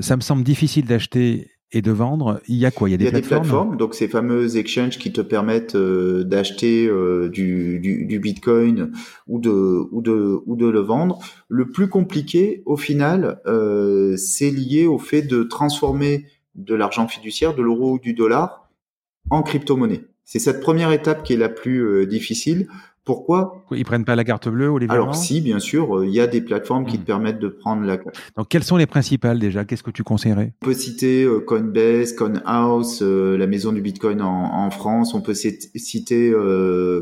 ça 0.00 0.16
me 0.16 0.22
semble 0.22 0.44
difficile 0.44 0.86
d'acheter 0.86 1.50
et 1.72 1.82
de 1.82 1.90
vendre. 1.90 2.40
Il 2.48 2.56
y 2.56 2.66
a 2.66 2.70
quoi? 2.70 2.88
Il 2.88 2.92
y 2.92 2.94
a 2.94 3.10
des, 3.10 3.22
plateformes, 3.22 3.76
donc 3.76 3.94
ces 3.94 4.08
fameuses 4.08 4.56
exchanges 4.56 4.98
qui 4.98 5.12
te 5.12 5.20
permettent 5.20 5.76
d'acheter 5.76 6.90
du, 7.32 7.80
du, 7.80 8.04
du, 8.04 8.18
Bitcoin 8.18 8.92
ou 9.26 9.38
de 9.38 9.50
ou 9.50 10.02
de 10.02 10.40
ou 10.46 10.56
de 10.56 10.66
le 10.66 10.80
vendre. 10.80 11.18
Le 11.48 11.70
plus 11.70 11.88
compliqué, 11.88 12.62
au 12.66 12.76
final, 12.76 13.40
c'est 14.16 14.50
lié 14.50 14.86
au 14.86 14.98
fait 14.98 15.22
de 15.22 15.42
transformer 15.42 16.26
de 16.54 16.74
l'argent 16.74 17.08
fiduciaire, 17.08 17.54
de 17.54 17.62
l'euro 17.62 17.94
ou 17.94 17.98
du 17.98 18.14
dollar 18.14 18.68
en 19.30 19.42
crypto-monnaie. 19.42 20.04
C'est 20.24 20.38
cette 20.38 20.60
première 20.60 20.92
étape 20.92 21.24
qui 21.24 21.34
est 21.34 21.36
la 21.36 21.48
plus 21.48 21.80
euh, 21.80 22.06
difficile. 22.06 22.68
Pourquoi? 23.04 23.64
Ils 23.72 23.84
prennent 23.84 24.04
pas 24.04 24.14
la 24.14 24.24
carte 24.24 24.48
bleue 24.48 24.70
ou 24.70 24.78
les 24.78 24.86
Alors 24.88 25.14
si, 25.14 25.40
bien 25.40 25.58
sûr, 25.58 25.98
euh, 25.98 26.06
il 26.06 26.12
y 26.12 26.20
a 26.20 26.26
des 26.28 26.40
plateformes 26.40 26.86
qui 26.86 26.98
te 26.98 27.02
hmm. 27.02 27.06
permettent 27.06 27.38
de 27.40 27.48
prendre 27.48 27.82
la 27.82 27.96
carte. 27.96 28.16
Donc 28.36 28.48
quelles 28.48 28.62
sont 28.62 28.76
les 28.76 28.86
principales 28.86 29.38
déjà? 29.38 29.64
Qu'est-ce 29.64 29.82
que 29.82 29.90
tu 29.90 30.04
conseillerais? 30.04 30.54
On 30.62 30.66
peut 30.66 30.74
citer 30.74 31.24
euh, 31.24 31.40
Coinbase, 31.40 32.12
Coinhouse, 32.12 33.02
la 33.02 33.46
maison 33.46 33.72
du 33.72 33.80
Bitcoin 33.80 34.22
en, 34.22 34.70
France. 34.70 35.14
On 35.14 35.20
peut 35.20 35.34
citer 35.34 36.32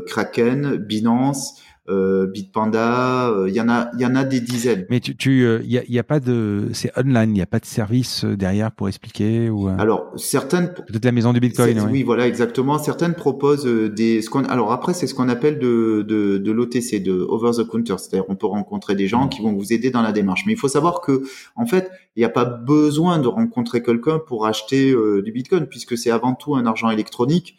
Kraken, 0.07 0.77
Binance, 0.77 1.61
euh, 1.91 2.25
Bitpanda, 2.27 3.29
euh, 3.29 3.49
il 3.49 3.55
y 3.55 3.59
en 3.59 3.67
a, 3.67 3.91
il 3.95 4.01
y 4.01 4.05
en 4.05 4.15
a 4.15 4.23
des 4.23 4.39
dizaines. 4.39 4.85
Mais 4.89 4.99
tu, 4.99 5.15
tu, 5.15 5.45
il 5.63 5.71
y 5.71 5.77
a, 5.77 5.83
y 5.87 5.99
a, 5.99 6.03
pas 6.03 6.19
de, 6.19 6.69
c'est 6.71 6.91
online, 6.97 7.31
il 7.31 7.33
n'y 7.33 7.41
a 7.41 7.45
pas 7.45 7.59
de 7.59 7.65
service 7.65 8.23
derrière 8.23 8.71
pour 8.71 8.87
expliquer 8.87 9.49
ou. 9.49 9.67
Alors 9.67 10.11
certaines. 10.15 10.73
Peut-être 10.73 11.03
la 11.03 11.11
maison 11.11 11.33
du 11.33 11.39
Bitcoin. 11.39 11.79
Oui. 11.91 12.03
voilà, 12.03 12.27
exactement. 12.27 12.79
Certaines 12.79 13.13
proposent 13.13 13.65
des, 13.65 14.21
ce 14.21 14.29
qu'on, 14.29 14.45
alors 14.45 14.71
après 14.71 14.93
c'est 14.93 15.05
ce 15.05 15.13
qu'on 15.13 15.27
appelle 15.27 15.59
de, 15.59 16.05
de, 16.07 16.37
de 16.37 16.51
l'OTC, 16.51 17.03
de 17.03 17.25
over 17.27 17.51
the 17.57 17.67
counter, 17.67 17.95
c'est-à-dire 17.97 18.25
on 18.29 18.35
peut 18.35 18.47
rencontrer 18.47 18.95
des 18.95 19.07
gens 19.07 19.25
mmh. 19.25 19.29
qui 19.29 19.41
vont 19.41 19.53
vous 19.53 19.73
aider 19.73 19.91
dans 19.91 20.01
la 20.01 20.13
démarche. 20.13 20.43
Mais 20.47 20.53
il 20.53 20.59
faut 20.59 20.69
savoir 20.69 21.01
que, 21.01 21.23
en 21.55 21.65
fait, 21.65 21.91
il 22.15 22.19
n'y 22.19 22.25
a 22.25 22.29
pas 22.29 22.45
besoin 22.45 23.19
de 23.19 23.27
rencontrer 23.27 23.83
quelqu'un 23.83 24.19
pour 24.19 24.45
acheter 24.45 24.95
du 25.23 25.31
Bitcoin, 25.31 25.65
puisque 25.65 25.97
c'est 25.97 26.11
avant 26.11 26.35
tout 26.35 26.55
un 26.55 26.65
argent 26.65 26.89
électronique. 26.89 27.57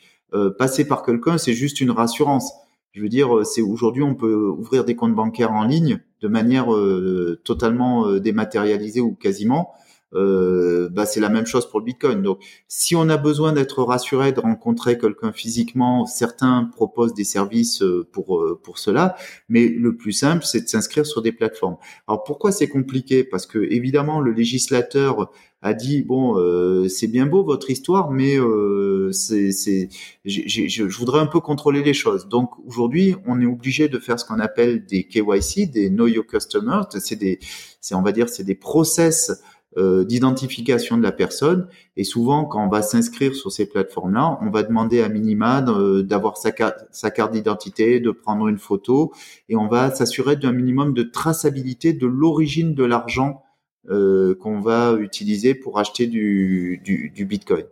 passer 0.58 0.86
par 0.86 1.02
quelqu'un, 1.02 1.36
c'est 1.36 1.52
juste 1.52 1.80
une 1.80 1.90
rassurance. 1.90 2.52
Je 2.92 3.00
veux 3.00 3.08
dire, 3.08 3.38
euh, 3.38 3.44
c'est 3.44 3.62
aujourd'hui 3.62 4.02
on 4.02 4.14
peut 4.14 4.48
ouvrir 4.48 4.84
des 4.84 4.94
comptes 4.94 5.14
bancaires 5.14 5.52
en 5.52 5.64
ligne 5.64 6.00
de 6.20 6.28
manière 6.28 6.72
euh, 6.72 7.40
totalement 7.42 8.06
euh, 8.06 8.20
dématérialisée 8.20 9.00
ou 9.00 9.14
quasiment. 9.14 9.72
Euh, 10.14 10.88
bah, 10.90 11.06
c'est 11.06 11.20
la 11.20 11.28
même 11.28 11.46
chose 11.46 11.68
pour 11.68 11.80
le 11.80 11.84
Bitcoin. 11.84 12.22
Donc, 12.22 12.38
si 12.68 12.94
on 12.96 13.08
a 13.08 13.16
besoin 13.16 13.52
d'être 13.52 13.82
rassuré, 13.82 14.32
de 14.32 14.40
rencontrer 14.40 14.98
quelqu'un 14.98 15.32
physiquement, 15.32 16.06
certains 16.06 16.70
proposent 16.74 17.14
des 17.14 17.24
services 17.24 17.82
pour 18.12 18.44
pour 18.62 18.78
cela, 18.78 19.16
mais 19.48 19.68
le 19.68 19.96
plus 19.96 20.12
simple, 20.12 20.44
c'est 20.44 20.62
de 20.62 20.68
s'inscrire 20.68 21.06
sur 21.06 21.22
des 21.22 21.32
plateformes. 21.32 21.76
Alors, 22.08 22.24
pourquoi 22.24 22.52
c'est 22.52 22.68
compliqué? 22.68 23.24
Parce 23.24 23.46
que 23.46 23.58
évidemment, 23.58 24.20
le 24.20 24.32
législateur 24.32 25.30
a 25.62 25.74
dit 25.74 26.02
bon 26.02 26.38
euh, 26.38 26.88
c'est 26.88 27.06
bien 27.06 27.26
beau 27.26 27.44
votre 27.44 27.70
histoire 27.70 28.10
mais 28.10 28.36
euh, 28.36 29.12
c'est 29.12 29.52
c'est 29.52 29.88
je 30.24 30.82
voudrais 30.82 31.20
un 31.20 31.26
peu 31.26 31.40
contrôler 31.40 31.82
les 31.82 31.94
choses 31.94 32.28
donc 32.28 32.50
aujourd'hui 32.66 33.14
on 33.26 33.40
est 33.40 33.46
obligé 33.46 33.88
de 33.88 33.98
faire 33.98 34.18
ce 34.18 34.24
qu'on 34.24 34.40
appelle 34.40 34.84
des 34.84 35.04
KYC 35.04 35.70
des 35.70 35.88
Know 35.88 36.08
Your 36.08 36.26
Customer 36.26 36.80
c'est 36.90 37.16
des 37.16 37.38
c'est 37.80 37.94
on 37.94 38.02
va 38.02 38.10
dire 38.10 38.28
c'est 38.28 38.44
des 38.44 38.56
process 38.56 39.40
euh, 39.76 40.04
d'identification 40.04 40.98
de 40.98 41.02
la 41.02 41.12
personne. 41.12 41.66
Et 41.96 42.04
souvent 42.04 42.44
quand 42.44 42.64
on 42.64 42.68
va 42.68 42.82
s'inscrire 42.82 43.34
sur 43.34 43.50
ces 43.50 43.66
plateformes 43.66 44.14
là 44.14 44.38
on 44.40 44.50
va 44.50 44.62
demander 44.62 45.00
à 45.02 45.08
minima 45.08 45.62
d'avoir 46.02 46.36
sa 46.36 46.52
carte 46.52 46.84
sa 46.90 47.10
carte 47.10 47.32
d'identité 47.32 48.00
de 48.00 48.10
prendre 48.10 48.48
une 48.48 48.58
photo. 48.58 49.12
Et 49.48 49.56
on 49.56 49.68
va 49.68 49.90
s'assurer 49.94 50.36
d'un 50.36 50.52
minimum 50.52 50.94
de 50.94 51.02
traçabilité 51.02 51.92
de 51.92 52.06
l'origine 52.06 52.74
de 52.74 52.84
l'argent 52.84 53.42
euh, 53.90 54.36
qu'on 54.36 54.60
va 54.60 54.92
utiliser 54.92 55.56
pour 55.56 55.80
acheter 55.80 56.06
du, 56.06 56.80
du, 56.84 57.24
Bitcoin. 57.24 57.64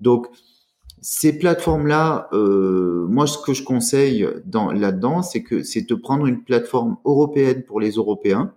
Donc, 0.00 0.28
ces 1.02 1.38
plateformes-là, 1.38 2.30
euh, 2.32 3.06
moi, 3.06 3.26
ce 3.26 3.36
que 3.36 3.52
je 3.52 3.62
conseille 3.62 4.26
dans, 4.46 4.72
là-dedans, 4.72 5.20
c'est 5.20 5.42
que 5.42 5.62
c'est 5.62 5.86
de 5.86 5.94
prendre 5.94 6.24
une 6.24 6.42
plateforme 6.42 6.96
européenne 7.04 7.64
pour 7.64 7.80
les 7.80 7.90
Européens, 7.90 8.54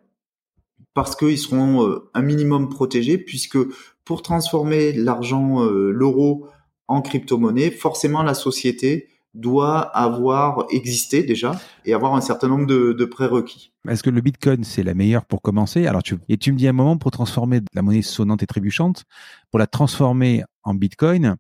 parce 0.94 1.16
qu'ils 1.16 1.38
seront 1.38 1.88
euh, 1.88 2.10
un 2.14 2.22
minimum 2.22 2.70
protégés, 2.70 3.18
puisque 3.18 3.58
pour 4.06 4.22
transformer 4.22 4.92
l'argent, 4.94 5.64
euh, 5.64 5.92
l'euro 5.92 6.48
en 6.88 7.02
crypto-monnaie, 7.02 7.72
forcément 7.72 8.24
la 8.24 8.34
société 8.34 9.08
doit 9.34 9.80
avoir 9.80 10.66
existé 10.72 11.24
déjà 11.24 11.60
et 11.86 11.94
avoir 11.94 12.16
un 12.16 12.22
certain 12.22 12.50
nombre 12.50 12.66
de, 12.66 13.06
prérequis. 13.06 13.72
Est-ce 13.88 14.04
que 14.04 14.10
le 14.10 14.20
Bitcoin, 14.20 14.66
c'est 14.66 14.84
la 14.84 14.94
meilleure 14.94 15.26
pour 15.26 15.42
commencer? 15.42 15.88
Alors, 15.88 16.04
tu, 16.04 16.18
et 16.28 16.38
tu 16.38 16.52
me 16.52 16.58
dis 16.58 16.68
un 16.68 16.74
moment, 16.74 16.98
pour 16.98 17.12
transformer 17.12 17.62
la 17.74 17.82
monnaie 17.82 18.02
sonnante 18.02 18.44
et 18.44 18.48
trébuchante, 18.48 19.06
pour 19.50 19.60
la 19.60 19.68
transformer 19.68 20.44
en 20.64 20.74
Bitcoin, 20.74 21.38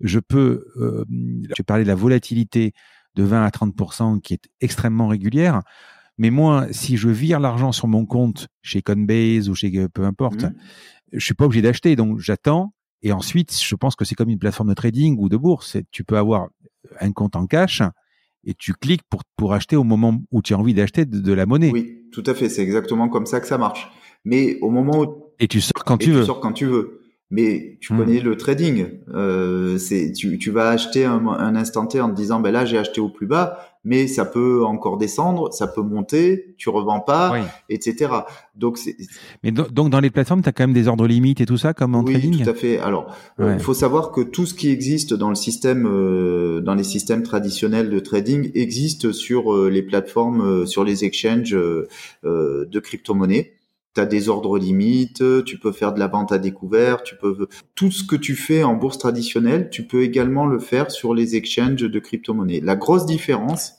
je 0.00 0.18
peux, 0.18 0.66
euh, 0.76 1.04
tu 1.54 1.64
parlais 1.64 1.84
de 1.84 1.88
la 1.88 1.94
volatilité 1.94 2.72
de 3.16 3.24
20 3.24 3.44
à 3.44 3.50
30% 3.50 4.20
qui 4.20 4.34
est 4.34 4.48
extrêmement 4.60 5.08
régulière. 5.08 5.62
Mais 6.20 6.28
moi, 6.28 6.66
si 6.70 6.98
je 6.98 7.08
vire 7.08 7.40
l'argent 7.40 7.72
sur 7.72 7.88
mon 7.88 8.04
compte 8.04 8.48
chez 8.60 8.82
Coinbase 8.82 9.48
ou 9.48 9.54
chez 9.54 9.88
peu 9.88 10.04
importe, 10.04 10.42
mmh. 10.42 10.54
je 11.14 11.24
suis 11.24 11.32
pas 11.32 11.46
obligé 11.46 11.62
d'acheter. 11.62 11.96
Donc, 11.96 12.18
j'attends. 12.18 12.74
Et 13.00 13.10
ensuite, 13.10 13.58
je 13.58 13.74
pense 13.74 13.96
que 13.96 14.04
c'est 14.04 14.14
comme 14.14 14.28
une 14.28 14.38
plateforme 14.38 14.68
de 14.68 14.74
trading 14.74 15.16
ou 15.18 15.30
de 15.30 15.38
bourse. 15.38 15.78
Tu 15.90 16.04
peux 16.04 16.18
avoir 16.18 16.48
un 17.00 17.12
compte 17.12 17.36
en 17.36 17.46
cash 17.46 17.80
et 18.44 18.52
tu 18.52 18.74
cliques 18.74 19.00
pour, 19.08 19.22
pour 19.34 19.54
acheter 19.54 19.76
au 19.76 19.82
moment 19.82 20.20
où 20.30 20.42
tu 20.42 20.52
as 20.52 20.58
envie 20.58 20.74
d'acheter 20.74 21.06
de, 21.06 21.32
la 21.32 21.46
monnaie. 21.46 21.70
Oui, 21.72 22.02
tout 22.12 22.24
à 22.26 22.34
fait. 22.34 22.50
C'est 22.50 22.62
exactement 22.62 23.08
comme 23.08 23.24
ça 23.24 23.40
que 23.40 23.46
ça 23.46 23.56
marche. 23.56 23.90
Mais 24.26 24.58
au 24.60 24.68
moment 24.68 25.00
où... 25.00 25.24
Et 25.38 25.48
tu 25.48 25.62
sors 25.62 25.84
quand 25.86 25.96
tu 25.96 26.10
veux. 26.10 26.20
Tu 26.20 26.26
sors 26.26 26.40
quand 26.40 26.52
tu 26.52 26.66
veux. 26.66 26.99
Mais 27.30 27.78
tu 27.80 27.94
connais 27.96 28.18
le 28.18 28.36
trading. 28.36 28.88
Euh, 29.14 29.78
c'est 29.78 30.12
tu, 30.12 30.36
tu 30.38 30.50
vas 30.50 30.68
acheter 30.70 31.04
un, 31.04 31.24
un 31.28 31.54
instant 31.54 31.86
T 31.86 32.00
en 32.00 32.10
te 32.10 32.16
disant 32.16 32.40
ben 32.40 32.50
là 32.50 32.64
j'ai 32.64 32.76
acheté 32.76 33.00
au 33.00 33.08
plus 33.08 33.28
bas, 33.28 33.58
mais 33.84 34.08
ça 34.08 34.24
peut 34.24 34.64
encore 34.64 34.98
descendre, 34.98 35.52
ça 35.52 35.68
peut 35.68 35.82
monter, 35.82 36.54
tu 36.58 36.70
revends 36.70 36.98
pas, 36.98 37.36
etc. 37.68 38.10
Donc 38.56 38.78
c'est. 38.78 38.96
Mais 39.44 39.52
donc 39.52 39.90
dans 39.90 40.00
les 40.00 40.10
plateformes, 40.10 40.42
tu 40.42 40.48
as 40.48 40.52
quand 40.52 40.64
même 40.64 40.72
des 40.72 40.88
ordres 40.88 41.06
limites 41.06 41.40
et 41.40 41.46
tout 41.46 41.56
ça 41.56 41.72
comme 41.72 41.94
en 41.94 42.02
trading? 42.02 42.34
Oui, 42.34 42.42
tout 42.42 42.50
à 42.50 42.54
fait. 42.54 42.80
Alors 42.80 43.14
euh, 43.38 43.54
il 43.54 43.62
faut 43.62 43.74
savoir 43.74 44.10
que 44.10 44.22
tout 44.22 44.44
ce 44.44 44.54
qui 44.54 44.70
existe 44.70 45.14
dans 45.14 45.28
le 45.28 45.36
système, 45.36 45.86
euh, 45.86 46.60
dans 46.60 46.74
les 46.74 46.84
systèmes 46.84 47.22
traditionnels 47.22 47.90
de 47.90 48.00
trading, 48.00 48.50
existe 48.54 49.12
sur 49.12 49.56
les 49.68 49.82
plateformes, 49.82 50.66
sur 50.66 50.82
les 50.82 51.04
exchanges 51.04 51.52
de 51.52 52.78
crypto-monnaies 52.80 53.54
tu 53.94 54.00
as 54.00 54.06
des 54.06 54.28
ordres 54.28 54.58
limites, 54.58 55.22
tu 55.44 55.58
peux 55.58 55.72
faire 55.72 55.92
de 55.92 55.98
la 55.98 56.06
vente 56.06 56.32
à 56.32 56.38
découvert, 56.38 57.02
tu 57.02 57.16
peux 57.16 57.48
tout 57.74 57.90
ce 57.90 58.04
que 58.04 58.16
tu 58.16 58.34
fais 58.34 58.62
en 58.62 58.74
bourse 58.74 58.98
traditionnelle, 58.98 59.68
tu 59.70 59.86
peux 59.86 60.02
également 60.02 60.46
le 60.46 60.58
faire 60.58 60.90
sur 60.90 61.14
les 61.14 61.36
exchanges 61.36 61.82
de 61.82 61.98
crypto-monnaies. 61.98 62.60
La 62.60 62.76
grosse 62.76 63.06
différence, 63.06 63.74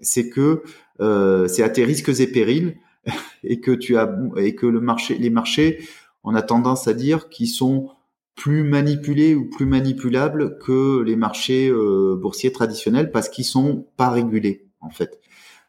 c'est 0.00 0.30
que 0.30 0.62
euh, 1.00 1.46
c'est 1.48 1.62
à 1.62 1.68
tes 1.68 1.84
risques 1.84 2.20
et 2.20 2.26
périls 2.26 2.76
et 3.44 3.60
que 3.60 3.72
tu 3.72 3.96
as 3.96 4.10
et 4.36 4.54
que 4.54 4.66
le 4.66 4.80
marché, 4.80 5.16
les 5.18 5.30
marchés, 5.30 5.80
on 6.24 6.34
a 6.34 6.42
tendance 6.42 6.88
à 6.88 6.94
dire 6.94 7.28
qu'ils 7.28 7.48
sont 7.48 7.90
plus 8.34 8.62
manipulés 8.62 9.34
ou 9.34 9.50
plus 9.50 9.66
manipulables 9.66 10.58
que 10.58 11.02
les 11.02 11.16
marchés 11.16 11.68
euh, 11.68 12.16
boursiers 12.20 12.52
traditionnels 12.52 13.10
parce 13.10 13.28
qu'ils 13.28 13.44
sont 13.44 13.86
pas 13.96 14.10
régulés 14.10 14.68
en 14.80 14.90
fait. 14.90 15.20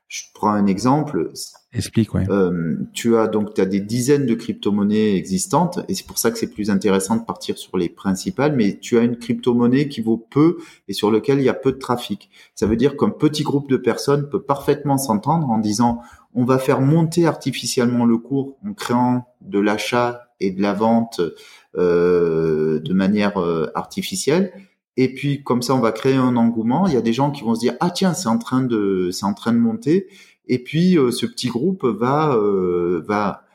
Je 0.10 0.24
prends 0.34 0.50
un 0.50 0.66
exemple. 0.66 1.32
Explique, 1.72 2.16
ouais. 2.16 2.26
Euh, 2.32 2.78
tu 2.94 3.16
as 3.16 3.28
donc 3.28 3.54
tu 3.54 3.62
as 3.62 3.68
des 3.68 3.80
dizaines 3.80 4.26
de 4.26 4.34
crypto-monnaies 4.34 5.16
existantes 5.16 5.82
et 5.88 5.94
c'est 5.94 6.06
pour 6.06 6.18
ça 6.18 6.32
que 6.32 6.40
c'est 6.40 6.52
plus 6.52 6.72
intéressant 6.72 7.16
de 7.16 7.24
partir 7.24 7.60
sur 7.60 7.78
les 7.78 7.90
principales. 7.90 8.56
Mais 8.56 8.80
tu 8.80 8.98
as 8.98 9.04
une 9.04 9.18
crypto-monnaie 9.18 9.88
qui 9.88 10.02
vaut 10.02 10.18
peu 10.18 10.58
et 10.88 10.94
sur 10.94 11.12
lequel 11.12 11.38
il 11.38 11.44
y 11.44 11.50
a 11.50 11.54
peu 11.54 11.72
de 11.72 11.78
trafic. 11.78 12.32
Ça 12.56 12.66
veut 12.66 12.76
dire 12.76 12.98
qu'un 12.98 13.12
petit 13.12 13.44
groupe 13.44 13.70
de 13.70 13.78
personnes 13.78 14.30
peut 14.30 14.42
parfaitement 14.42 14.98
s'entendre 14.98 15.48
en 15.48 15.60
disant 15.60 16.02
on 16.34 16.44
va 16.44 16.58
faire 16.58 16.82
monter 16.82 17.28
artificiellement 17.28 18.06
le 18.06 18.18
cours 18.18 18.58
en 18.66 18.74
créant 18.74 19.28
de 19.42 19.60
l'achat 19.60 20.32
et 20.40 20.50
de 20.50 20.62
la 20.62 20.74
vente 20.74 21.22
euh, 21.78 22.80
de 22.80 22.94
manière 22.94 23.38
euh, 23.38 23.68
artificielle 23.76 24.52
et 25.02 25.14
puis 25.14 25.44
comme 25.44 25.62
ça 25.62 25.74
on 25.74 25.80
va 25.80 25.94
créer 25.94 26.16
un 26.16 26.36
engouement. 26.36 26.86
Il 26.86 26.94
y 26.94 26.98
a 26.98 27.02
des 27.02 27.14
gens 27.14 27.32
qui 27.32 27.44
vont 27.44 27.56
se 27.56 27.62
dire 27.62 27.74
ah 27.80 27.90
tiens 27.90 28.14
c'est 28.14 28.28
en 28.28 28.38
train 28.38 28.62
de 28.62 29.10
c'est 29.12 29.26
en 29.26 29.34
train 29.34 29.54
de 29.54 29.58
monter. 29.58 30.08
Et 30.48 30.60
puis 30.60 30.98
euh, 30.98 31.12
ce 31.12 31.26
petit 31.26 31.48
groupe 31.48 31.86
va 31.86 32.36
euh, 32.36 33.02
va 33.08 33.46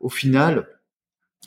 au 0.00 0.08
final 0.08 0.66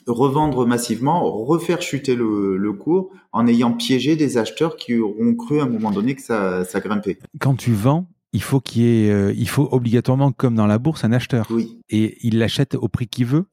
revendre 0.06 0.66
massivement, 0.66 1.30
refaire 1.44 1.82
chuter 1.82 2.14
le, 2.14 2.56
le, 2.56 2.72
cours 2.72 3.10
en 3.32 3.46
ayant 3.46 3.72
piégé 3.72 4.16
des 4.16 4.38
acheteurs 4.38 4.76
qui 4.76 4.96
auront 4.96 5.34
cru 5.34 5.60
à 5.60 5.64
un 5.64 5.68
moment 5.68 5.90
donné 5.90 6.14
que 6.14 6.22
ça, 6.22 6.64
ça 6.64 6.80
grimpait. 6.80 7.18
Quand 7.38 7.54
tu 7.54 7.72
vends, 7.72 8.08
il 8.32 8.42
faut 8.42 8.60
qu'il 8.60 8.82
y 8.82 9.06
ait, 9.06 9.10
euh, 9.10 9.32
il 9.36 9.48
faut 9.48 9.68
obligatoirement, 9.72 10.32
comme 10.32 10.54
dans 10.54 10.66
la 10.66 10.78
bourse, 10.78 11.04
un 11.04 11.12
acheteur. 11.12 11.46
Oui. 11.50 11.80
Et 11.90 12.16
il 12.22 12.38
l'achète 12.38 12.74
au 12.76 12.88
prix 12.88 13.08
qu'il 13.08 13.26
veut. 13.26 13.46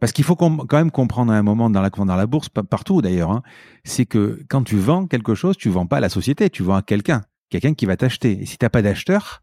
Parce 0.00 0.12
qu'il 0.12 0.24
faut 0.24 0.34
quand 0.34 0.72
même 0.72 0.90
comprendre 0.90 1.32
à 1.32 1.36
un 1.36 1.42
moment 1.42 1.70
dans 1.70 1.80
la, 1.80 1.90
dans 1.90 2.16
la 2.16 2.26
bourse, 2.26 2.48
partout 2.48 3.00
d'ailleurs, 3.00 3.30
hein, 3.30 3.42
c'est 3.84 4.06
que 4.06 4.42
quand 4.48 4.64
tu 4.64 4.76
vends 4.76 5.06
quelque 5.06 5.34
chose, 5.34 5.56
tu 5.56 5.68
vends 5.68 5.86
pas 5.86 5.98
à 5.98 6.00
la 6.00 6.08
société, 6.08 6.50
tu 6.50 6.62
vends 6.62 6.74
à 6.74 6.82
quelqu'un, 6.82 7.22
quelqu'un 7.48 7.74
qui 7.74 7.86
va 7.86 7.96
t'acheter. 7.96 8.42
Et 8.42 8.46
si 8.46 8.58
tu 8.58 8.64
n'as 8.64 8.70
pas 8.70 8.82
d'acheteur, 8.82 9.42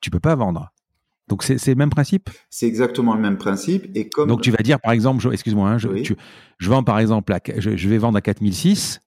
tu 0.00 0.10
peux 0.10 0.20
pas 0.20 0.36
vendre. 0.36 0.72
Donc 1.28 1.42
c'est 1.42 1.66
le 1.66 1.74
même 1.74 1.90
principe? 1.90 2.30
C'est 2.48 2.66
exactement 2.66 3.14
le 3.14 3.20
même 3.20 3.36
principe. 3.36 3.86
Et 3.94 4.08
comme 4.08 4.28
Donc 4.28 4.40
tu 4.40 4.50
vas 4.50 4.62
dire 4.62 4.80
par 4.80 4.92
exemple, 4.92 5.28
excuse-moi, 5.30 5.68
hein, 5.68 5.78
je, 5.78 5.88
je 6.58 6.70
vends 6.70 6.82
par 6.82 6.98
exemple, 6.98 7.34
je, 7.58 7.76
je, 7.76 7.88
vais 7.88 7.98
vendre 7.98 8.16
à 8.16 8.22
4006, 8.22 9.00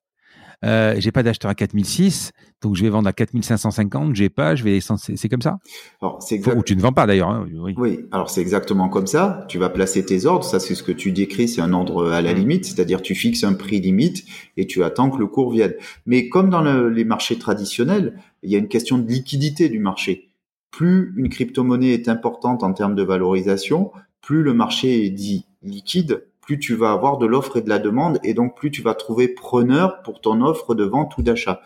euh, 0.64 0.96
j'ai 1.00 1.12
pas 1.12 1.24
d'acheteur 1.24 1.50
à 1.50 1.56
4006, 1.56 2.32
donc 2.62 2.76
je 2.76 2.84
vais 2.84 2.90
vendre 2.90 3.08
à 3.08 3.14
4550, 3.14 4.16
j'ai 4.16 4.30
pas, 4.30 4.56
je 4.56 4.64
vais 4.64 4.80
c'est 4.80 5.30
comme 5.30 5.42
ça? 5.42 5.58
Alors, 6.02 6.22
c'est 6.22 6.46
Ou 6.56 6.62
tu 6.64 6.76
ne 6.76 6.82
vends 6.82 6.94
pas 6.94 7.08
d'ailleurs. 7.08 7.30
Hein, 7.30 7.48
oui. 7.52 7.74
oui. 7.78 8.00
alors 8.12 8.30
c'est 8.30 8.42
exactement 8.42 8.90
comme 8.90 9.08
ça. 9.08 9.46
Tu 9.48 9.58
vas 9.58 9.70
placer 9.70 10.06
tes 10.06 10.26
ordres, 10.26 10.46
ça 10.46 10.60
c'est 10.60 10.76
ce 10.76 10.84
que 10.84 10.92
tu 10.92 11.12
décris, 11.12 11.48
c'est 11.48 11.62
un 11.62 11.74
ordre 11.74 12.12
à 12.12 12.22
la 12.22 12.34
mmh. 12.34 12.38
limite, 12.38 12.66
c'est-à-dire 12.66 13.02
tu 13.02 13.16
fixes 13.16 13.44
un 13.44 13.54
prix 13.54 13.80
limite 13.80 14.24
et 14.58 14.68
tu 14.68 14.84
attends 14.84 15.10
que 15.10 15.18
le 15.18 15.28
cours 15.28 15.52
vienne. 15.52 15.74
Mais 16.06 16.30
comme 16.30 16.50
dans 16.50 16.62
les 16.62 17.06
marchés 17.06 17.40
traditionnels, 17.40 18.20
il 18.44 18.52
y 18.52 18.56
a 18.56 18.60
une 18.60 18.68
question 18.68 18.98
de 18.98 19.08
liquidité 19.08 19.70
du 19.70 19.80
marché. 19.80 20.30
Plus 20.70 21.14
une 21.18 21.30
crypto-monnaie 21.30 21.94
est 21.94 22.08
importante 22.08 22.64
en 22.64 22.74
termes 22.74 22.96
de 22.96 23.04
valorisation, 23.04 23.92
plus 24.22 24.44
le 24.44 24.54
marché 24.54 25.06
est 25.06 25.10
dit 25.10 25.46
liquide, 25.64 26.24
plus 26.42 26.60
tu 26.60 26.76
vas 26.76 26.92
avoir 26.92 27.18
de 27.18 27.26
l'offre 27.26 27.58
et 27.58 27.62
de 27.62 27.70
la 27.70 27.80
demande, 27.80 28.20
et 28.24 28.34
donc 28.34 28.58
plus 28.58 28.72
tu 28.72 28.82
vas 28.82 28.96
trouver 28.96 29.28
preneur 29.28 30.02
pour 30.02 30.22
ton 30.22 30.42
offre 30.42 30.76
de 30.76 30.84
vente 30.84 31.18
ou 31.18 31.22
d'achat. 31.22 31.62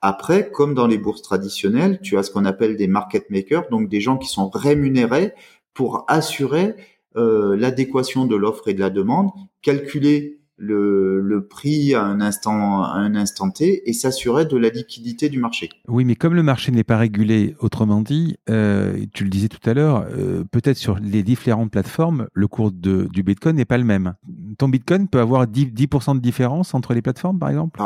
Après, 0.00 0.50
comme 0.50 0.74
dans 0.74 0.86
les 0.86 0.98
bourses 0.98 1.22
traditionnelles, 1.22 2.00
tu 2.02 2.18
as 2.18 2.22
ce 2.22 2.30
qu'on 2.30 2.44
appelle 2.44 2.76
des 2.76 2.88
market 2.88 3.30
makers, 3.30 3.68
donc 3.70 3.88
des 3.88 4.00
gens 4.00 4.18
qui 4.18 4.28
sont 4.28 4.48
rémunérés 4.48 5.32
pour 5.74 6.04
assurer 6.08 6.74
euh, 7.16 7.56
l'adéquation 7.56 8.26
de 8.26 8.34
l'offre 8.34 8.68
et 8.68 8.74
de 8.74 8.80
la 8.80 8.90
demande, 8.90 9.30
calculer 9.60 10.40
le, 10.62 11.20
le, 11.20 11.46
prix 11.46 11.94
à 11.94 12.04
un 12.04 12.20
instant 12.20 12.82
à 12.84 12.94
un 12.94 13.14
instant 13.16 13.50
T 13.50 13.82
et 13.88 13.92
s'assurer 13.92 14.44
de 14.44 14.56
la 14.56 14.68
liquidité 14.68 15.28
du 15.28 15.40
marché. 15.40 15.68
Oui, 15.88 16.04
mais 16.04 16.14
comme 16.14 16.34
le 16.34 16.42
marché 16.42 16.70
n'est 16.70 16.84
pas 16.84 16.96
régulé, 16.96 17.56
autrement 17.58 18.00
dit, 18.00 18.36
euh, 18.48 19.04
tu 19.12 19.24
le 19.24 19.30
disais 19.30 19.48
tout 19.48 19.68
à 19.68 19.74
l'heure, 19.74 20.06
euh, 20.16 20.44
peut-être 20.50 20.76
sur 20.76 20.98
les 20.98 21.22
différentes 21.22 21.70
plateformes, 21.70 22.28
le 22.32 22.46
cours 22.46 22.70
de, 22.70 23.08
du 23.12 23.22
Bitcoin 23.22 23.56
n'est 23.56 23.64
pas 23.64 23.78
le 23.78 23.84
même. 23.84 24.14
Ton 24.56 24.68
Bitcoin 24.68 25.08
peut 25.08 25.20
avoir 25.20 25.46
10%, 25.46 25.50
10 25.50 26.14
de 26.14 26.20
différence 26.20 26.74
entre 26.74 26.94
les 26.94 27.02
plateformes, 27.02 27.38
par 27.38 27.50
exemple? 27.50 27.80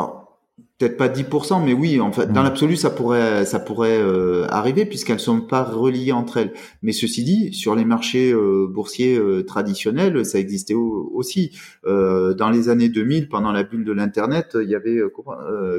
Peut-être 0.78 0.98
pas 0.98 1.08
10%, 1.08 1.64
mais 1.64 1.72
oui, 1.72 2.00
en 2.00 2.12
fait, 2.12 2.30
dans 2.30 2.42
l'absolu, 2.42 2.76
ça 2.76 2.90
pourrait, 2.90 3.46
ça 3.46 3.58
pourrait 3.58 3.98
euh, 3.98 4.46
arriver 4.50 4.84
puisqu'elles 4.84 5.20
sont 5.20 5.40
pas 5.40 5.62
reliées 5.62 6.12
entre 6.12 6.36
elles. 6.36 6.52
Mais 6.82 6.92
ceci 6.92 7.24
dit, 7.24 7.54
sur 7.54 7.74
les 7.74 7.86
marchés 7.86 8.30
euh, 8.32 8.66
boursiers 8.68 9.16
euh, 9.16 9.42
traditionnels, 9.42 10.26
ça 10.26 10.38
existait 10.38 10.74
aussi. 10.74 11.52
dans 11.84 12.50
les 12.50 12.68
années 12.68 12.88
2000, 12.88 13.28
pendant 13.28 13.52
la 13.52 13.62
bulle 13.62 13.84
de 13.84 13.92
l'internet, 13.92 14.56
il 14.60 14.68
y 14.68 14.74
avait 14.74 15.00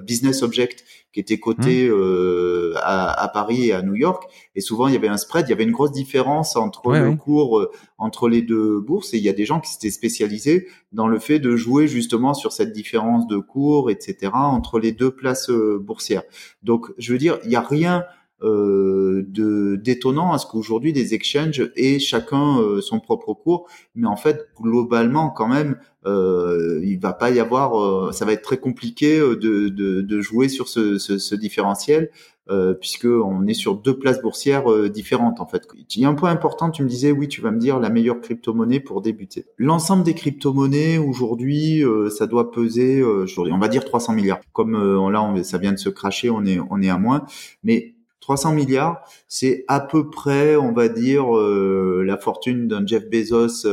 Business 0.03 0.41
Object 0.41 0.83
qui 1.17 1.21
était 1.21 1.39
coté 1.39 1.89
mmh. 1.89 2.73
à, 2.83 3.23
à, 3.23 3.27
Paris 3.29 3.69
et 3.69 3.73
à 3.73 3.81
New 3.81 3.95
York, 3.95 4.23
et 4.55 4.61
souvent 4.61 4.87
il 4.87 4.93
y 4.93 4.97
avait 4.97 5.07
un 5.07 5.17
spread, 5.17 5.47
il 5.47 5.49
y 5.49 5.53
avait 5.53 5.63
une 5.63 5.71
grosse 5.71 5.91
différence 5.91 6.55
entre 6.55 6.91
le 6.91 7.15
cours 7.15 7.67
entre 7.97 8.29
les 8.29 8.43
deux 8.43 8.79
bourses, 8.79 9.15
et 9.15 9.17
il 9.17 9.23
y 9.23 9.29
a 9.29 9.33
des 9.33 9.45
gens 9.45 9.59
qui 9.59 9.71
s'étaient 9.71 9.89
spécialisés 9.89 10.67
dans 10.91 11.07
le 11.07 11.17
fait 11.17 11.39
de 11.39 11.55
jouer 11.55 11.87
justement 11.87 12.35
sur 12.35 12.51
cette 12.51 12.71
différence 12.71 13.25
de 13.27 13.37
cours, 13.37 13.89
etc. 13.89 14.31
entre 14.33 14.79
les 14.79 14.91
deux 14.91 15.11
places 15.11 15.49
euh, 15.49 15.79
boursières. 15.81 16.23
Donc, 16.61 16.87
je 16.97 17.11
veux 17.11 17.17
dire, 17.17 17.39
il 17.43 17.49
n'y 17.49 17.55
a 17.55 17.61
rien 17.61 18.03
euh, 18.43 19.23
de 19.27 19.75
d'étonnant 19.77 20.31
à 20.31 20.37
ce 20.37 20.45
qu'aujourd'hui 20.45 20.93
des 20.93 21.13
exchanges 21.13 21.71
aient 21.75 21.99
chacun 21.99 22.59
euh, 22.59 22.81
son 22.81 22.99
propre 22.99 23.33
cours, 23.33 23.67
mais 23.95 24.07
en 24.07 24.15
fait 24.15 24.47
globalement 24.59 25.29
quand 25.29 25.47
même 25.47 25.77
euh, 26.05 26.79
il 26.83 26.99
va 26.99 27.13
pas 27.13 27.31
y 27.31 27.39
avoir, 27.39 28.13
ça 28.13 28.25
va 28.25 28.33
être 28.33 28.43
très 28.43 28.57
compliqué 28.57 29.19
de, 29.19 29.35
de, 29.35 30.01
de 30.01 30.21
jouer 30.21 30.47
sur 30.47 30.69
ce, 30.69 30.97
ce, 30.97 31.17
ce 31.17 31.35
différentiel 31.35 32.11
euh, 32.49 32.73
puisque 32.73 33.05
on 33.05 33.45
est 33.45 33.53
sur 33.53 33.75
deux 33.75 33.99
places 33.99 34.21
boursières 34.21 34.71
euh, 34.71 34.87
différentes 34.87 35.41
en 35.41 35.45
fait. 35.45 35.67
Il 35.93 36.01
y 36.01 36.05
a 36.05 36.09
un 36.09 36.13
point 36.13 36.31
important, 36.31 36.71
tu 36.71 36.81
me 36.81 36.87
disais 36.87 37.11
oui, 37.11 37.27
tu 37.27 37.41
vas 37.41 37.51
me 37.51 37.59
dire 37.59 37.77
la 37.77 37.89
meilleure 37.89 38.21
crypto-monnaie 38.21 38.79
pour 38.79 39.01
débuter. 39.01 39.45
L'ensemble 39.57 40.03
des 40.03 40.13
crypto-monnaies 40.13 40.97
aujourd'hui, 40.97 41.83
euh, 41.83 42.09
ça 42.09 42.25
doit 42.25 42.51
peser, 42.51 43.03
on 43.03 43.57
va 43.57 43.67
dire 43.67 43.83
300 43.83 44.13
milliards. 44.13 44.39
Comme 44.53 44.77
là, 45.11 45.43
ça 45.43 45.57
vient 45.57 45.73
de 45.73 45.77
se 45.77 45.89
cracher, 45.89 46.29
on 46.29 46.45
est 46.45 46.59
on 46.69 46.81
est 46.81 46.89
à 46.89 46.97
moins, 46.97 47.25
mais 47.63 47.95
300 48.27 48.51
milliards, 48.51 49.01
c'est 49.29 49.63
à 49.69 49.79
peu 49.79 50.09
près, 50.09 50.57
on 50.57 50.73
va 50.73 50.89
dire, 50.89 51.31
la 51.31 52.17
fortune 52.17 52.67
d'un 52.67 52.85
Jeff 52.85 53.09
Bezos 53.09 53.65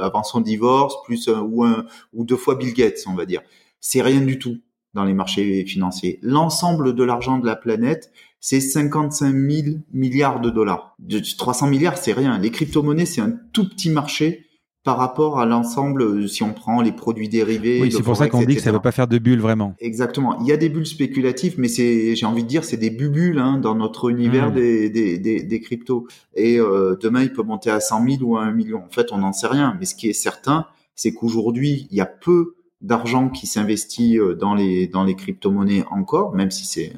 avant 0.00 0.22
son 0.22 0.40
divorce, 0.40 0.94
plus 1.04 1.28
ou 1.28 1.64
un 1.64 1.84
ou 2.12 2.24
deux 2.24 2.36
fois 2.36 2.54
Bill 2.54 2.72
Gates, 2.72 3.00
on 3.08 3.14
va 3.14 3.26
dire. 3.26 3.42
C'est 3.80 4.00
rien 4.00 4.20
du 4.20 4.38
tout 4.38 4.58
dans 4.94 5.02
les 5.02 5.12
marchés 5.12 5.64
financiers. 5.64 6.20
L'ensemble 6.22 6.94
de 6.94 7.02
l'argent 7.02 7.38
de 7.38 7.46
la 7.46 7.56
planète, 7.56 8.12
c'est 8.38 8.60
55 8.60 9.34
000 9.34 9.78
milliards 9.92 10.40
de 10.40 10.50
dollars. 10.50 10.94
De 11.00 11.18
300 11.18 11.66
milliards, 11.66 11.98
c'est 11.98 12.12
rien. 12.12 12.38
Les 12.38 12.52
crypto-monnaies, 12.52 13.06
c'est 13.06 13.20
un 13.20 13.34
tout 13.52 13.68
petit 13.68 13.90
marché 13.90 14.46
par 14.82 14.96
rapport 14.96 15.38
à 15.38 15.44
l'ensemble, 15.44 16.02
euh, 16.02 16.26
si 16.26 16.42
on 16.42 16.52
prend 16.54 16.80
les 16.80 16.92
produits 16.92 17.28
dérivés. 17.28 17.80
Oui, 17.82 17.92
c'est 17.92 18.02
pour 18.02 18.16
ça 18.16 18.28
qu'on 18.28 18.42
dit 18.42 18.56
que 18.56 18.62
ça 18.62 18.70
ne 18.70 18.76
veut 18.76 18.82
pas 18.82 18.92
faire 18.92 19.08
de 19.08 19.18
bulles 19.18 19.40
vraiment. 19.40 19.74
Exactement. 19.78 20.40
Il 20.40 20.46
y 20.46 20.52
a 20.52 20.56
des 20.56 20.70
bulles 20.70 20.86
spéculatives, 20.86 21.56
mais 21.58 21.68
c'est, 21.68 22.16
j'ai 22.16 22.26
envie 22.26 22.44
de 22.44 22.48
dire, 22.48 22.64
c'est 22.64 22.78
des 22.78 22.90
bubules 22.90 23.38
hein, 23.38 23.58
dans 23.58 23.74
notre 23.74 24.10
univers 24.10 24.50
hmm. 24.50 24.54
des, 24.54 24.90
des, 24.90 25.18
des, 25.18 25.42
des, 25.42 25.60
cryptos. 25.60 26.06
Et 26.34 26.58
euh, 26.58 26.96
demain, 27.00 27.22
il 27.22 27.32
peut 27.32 27.42
monter 27.42 27.70
à 27.70 27.80
100 27.80 28.08
000 28.08 28.22
ou 28.22 28.38
à 28.38 28.44
1 28.44 28.52
million. 28.52 28.82
En 28.86 28.90
fait, 28.90 29.12
on 29.12 29.18
n'en 29.18 29.32
sait 29.32 29.48
rien. 29.48 29.76
Mais 29.78 29.84
ce 29.84 29.94
qui 29.94 30.08
est 30.08 30.14
certain, 30.14 30.66
c'est 30.94 31.12
qu'aujourd'hui, 31.12 31.86
il 31.90 31.96
y 31.96 32.00
a 32.00 32.06
peu 32.06 32.54
d'argent 32.80 33.28
qui 33.28 33.46
s'investit 33.46 34.18
euh, 34.18 34.34
dans 34.34 34.54
les 34.54 34.86
dans 34.86 35.04
les 35.04 35.14
crypto-monnaies 35.14 35.84
encore, 35.90 36.34
même 36.34 36.50
si 36.50 36.64
c'est 36.64 36.94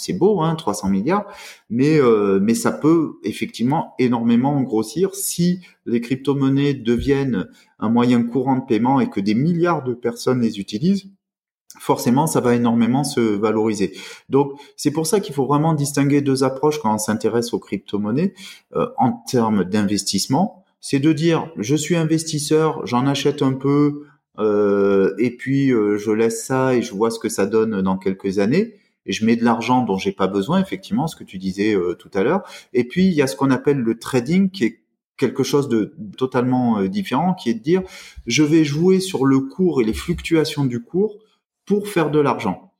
c'est 0.00 0.12
beau, 0.12 0.40
hein, 0.40 0.54
300 0.54 0.88
milliards, 0.88 1.26
mais 1.68 2.00
euh, 2.00 2.38
mais 2.40 2.54
ça 2.54 2.72
peut 2.72 3.18
effectivement 3.22 3.94
énormément 3.98 4.60
grossir 4.62 5.14
si 5.14 5.60
les 5.86 6.00
crypto-monnaies 6.00 6.74
deviennent 6.74 7.48
un 7.78 7.88
moyen 7.88 8.22
courant 8.22 8.56
de 8.56 8.64
paiement 8.66 9.00
et 9.00 9.08
que 9.08 9.20
des 9.20 9.34
milliards 9.34 9.84
de 9.84 9.94
personnes 9.94 10.40
les 10.40 10.58
utilisent. 10.58 11.10
Forcément, 11.78 12.26
ça 12.26 12.40
va 12.40 12.56
énormément 12.56 13.04
se 13.04 13.20
valoriser. 13.20 13.96
Donc, 14.28 14.52
c'est 14.76 14.90
pour 14.90 15.06
ça 15.06 15.20
qu'il 15.20 15.34
faut 15.34 15.46
vraiment 15.46 15.72
distinguer 15.72 16.20
deux 16.20 16.42
approches 16.42 16.80
quand 16.80 16.92
on 16.92 16.98
s'intéresse 16.98 17.54
aux 17.54 17.58
crypto-monnaies 17.58 18.34
euh, 18.74 18.88
en 18.98 19.12
termes 19.12 19.64
d'investissement. 19.64 20.64
C'est 20.80 20.98
de 20.98 21.12
dire, 21.12 21.50
je 21.56 21.76
suis 21.76 21.96
investisseur, 21.96 22.86
j'en 22.86 23.06
achète 23.06 23.42
un 23.42 23.52
peu, 23.52 24.02
euh, 24.38 25.14
et 25.18 25.36
puis 25.36 25.68
je 25.68 26.10
laisse 26.10 26.44
ça 26.44 26.74
et 26.74 26.82
je 26.82 26.92
vois 26.92 27.10
ce 27.10 27.18
que 27.18 27.28
ça 27.28 27.46
donne 27.46 27.82
dans 27.82 27.98
quelques 27.98 28.38
années. 28.38 28.79
Je 29.06 29.24
mets 29.24 29.36
de 29.36 29.44
l'argent 29.44 29.82
dont 29.82 29.96
j'ai 29.98 30.12
pas 30.12 30.26
besoin, 30.26 30.60
effectivement, 30.60 31.06
ce 31.06 31.16
que 31.16 31.24
tu 31.24 31.38
disais 31.38 31.74
euh, 31.74 31.94
tout 31.94 32.10
à 32.14 32.22
l'heure. 32.22 32.42
Et 32.72 32.84
puis 32.84 33.06
il 33.06 33.12
y 33.14 33.22
a 33.22 33.26
ce 33.26 33.36
qu'on 33.36 33.50
appelle 33.50 33.78
le 33.78 33.98
trading, 33.98 34.50
qui 34.50 34.64
est 34.64 34.82
quelque 35.16 35.42
chose 35.42 35.68
de 35.68 35.94
totalement 36.16 36.82
différent, 36.84 37.34
qui 37.34 37.50
est 37.50 37.54
de 37.54 37.62
dire 37.62 37.82
je 38.26 38.42
vais 38.42 38.64
jouer 38.64 39.00
sur 39.00 39.26
le 39.26 39.40
cours 39.40 39.82
et 39.82 39.84
les 39.84 39.92
fluctuations 39.92 40.64
du 40.64 40.82
cours 40.82 41.18
pour 41.66 41.88
faire 41.88 42.10
de 42.10 42.20
l'argent. 42.20 42.72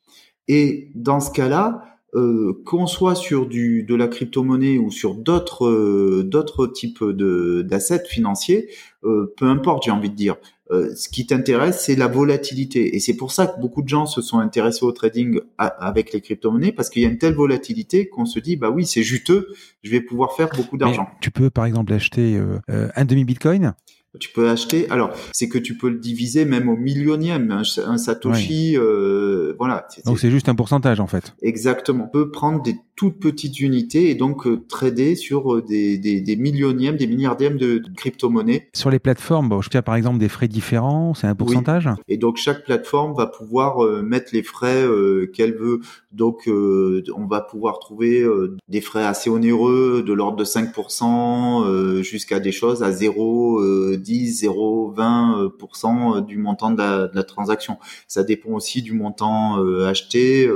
Et 0.48 0.90
dans 0.94 1.20
ce 1.20 1.30
cas-là, 1.30 1.90
euh, 2.16 2.60
qu'on 2.66 2.88
soit 2.88 3.14
sur 3.14 3.46
du 3.46 3.84
de 3.84 3.94
la 3.94 4.08
crypto-monnaie 4.08 4.78
ou 4.78 4.90
sur 4.90 5.14
d'autres 5.14 6.22
d'autres 6.22 6.66
types 6.66 7.04
de 7.04 7.62
d'assets 7.62 8.04
financiers, 8.04 8.68
euh, 9.04 9.32
peu 9.36 9.46
importe, 9.46 9.84
j'ai 9.84 9.92
envie 9.92 10.10
de 10.10 10.16
dire. 10.16 10.36
Euh, 10.70 10.94
ce 10.94 11.08
qui 11.08 11.26
t'intéresse, 11.26 11.80
c'est 11.84 11.96
la 11.96 12.06
volatilité. 12.06 12.94
Et 12.94 13.00
c'est 13.00 13.16
pour 13.16 13.32
ça 13.32 13.48
que 13.48 13.60
beaucoup 13.60 13.82
de 13.82 13.88
gens 13.88 14.06
se 14.06 14.22
sont 14.22 14.38
intéressés 14.38 14.84
au 14.84 14.92
trading 14.92 15.40
avec 15.58 16.12
les 16.12 16.20
crypto-monnaies, 16.20 16.72
parce 16.72 16.90
qu'il 16.90 17.02
y 17.02 17.06
a 17.06 17.08
une 17.08 17.18
telle 17.18 17.34
volatilité 17.34 18.08
qu'on 18.08 18.24
se 18.24 18.38
dit, 18.38 18.56
bah 18.56 18.70
oui, 18.70 18.86
c'est 18.86 19.02
juteux, 19.02 19.48
je 19.82 19.90
vais 19.90 20.00
pouvoir 20.00 20.34
faire 20.36 20.48
beaucoup 20.56 20.76
d'argent. 20.76 21.08
Tu 21.20 21.32
peux 21.32 21.50
par 21.50 21.64
exemple 21.64 21.92
acheter 21.92 22.36
euh, 22.36 22.60
euh 22.70 22.88
un 22.94 23.04
demi-bitcoin? 23.04 23.74
Tu 24.18 24.30
peux 24.32 24.48
acheter. 24.48 24.90
Alors, 24.90 25.12
c'est 25.32 25.48
que 25.48 25.58
tu 25.58 25.76
peux 25.76 25.88
le 25.88 25.98
diviser 25.98 26.44
même 26.44 26.68
au 26.68 26.76
millionième. 26.76 27.50
Un, 27.50 27.98
Satoshi, 27.98 28.76
euh, 28.76 29.54
voilà. 29.58 29.86
Donc 30.04 30.18
c'est 30.18 30.30
juste 30.30 30.48
un 30.48 30.54
pourcentage 30.54 31.00
en 31.00 31.06
fait. 31.06 31.34
Exactement. 31.42 32.04
On 32.04 32.08
peut 32.08 32.30
prendre 32.30 32.62
des 32.62 32.76
toutes 33.00 33.18
petites 33.18 33.60
unités 33.60 34.10
et 34.10 34.14
donc 34.14 34.46
euh, 34.46 34.62
trader 34.68 35.16
sur 35.16 35.54
euh, 35.54 35.62
des, 35.62 35.96
des, 35.96 36.20
des, 36.20 36.36
millionièmes, 36.36 36.98
des 36.98 37.06
milliardièmes 37.06 37.56
de, 37.56 37.82
crypto-monnaies. 37.96 38.68
Sur 38.74 38.90
les 38.90 38.98
plateformes, 38.98 39.48
bon, 39.48 39.62
je 39.62 39.70
tiens 39.70 39.80
par 39.80 39.94
exemple 39.94 40.18
des 40.18 40.28
frais 40.28 40.48
différents, 40.48 41.14
c'est 41.14 41.26
un 41.26 41.34
pourcentage? 41.34 41.88
Et 42.08 42.18
donc 42.18 42.36
chaque 42.36 42.62
plateforme 42.62 43.14
va 43.16 43.26
pouvoir 43.26 43.82
euh, 43.82 44.02
mettre 44.02 44.34
les 44.34 44.42
frais 44.42 44.84
qu'elle 45.32 45.54
veut. 45.54 45.80
Donc 46.12 46.48
on 46.48 47.26
va 47.26 47.40
pouvoir 47.40 47.78
trouver 47.78 48.26
des 48.68 48.80
frais 48.80 49.04
assez 49.04 49.30
onéreux 49.30 50.02
de 50.06 50.12
l'ordre 50.12 50.36
de 50.36 50.44
5% 50.44 52.02
jusqu'à 52.02 52.40
des 52.40 52.52
choses 52.52 52.82
à 52.82 52.92
0, 52.92 53.62
10, 54.00 54.40
0, 54.40 54.94
20% 54.96 56.24
du 56.24 56.38
montant 56.38 56.70
de 56.70 56.78
la, 56.78 57.08
de 57.08 57.16
la, 57.16 57.22
transaction. 57.22 57.78
Ça 58.08 58.22
dépend 58.24 58.50
aussi 58.50 58.82
du 58.82 58.92
montant 58.92 59.62
acheté 59.84 60.48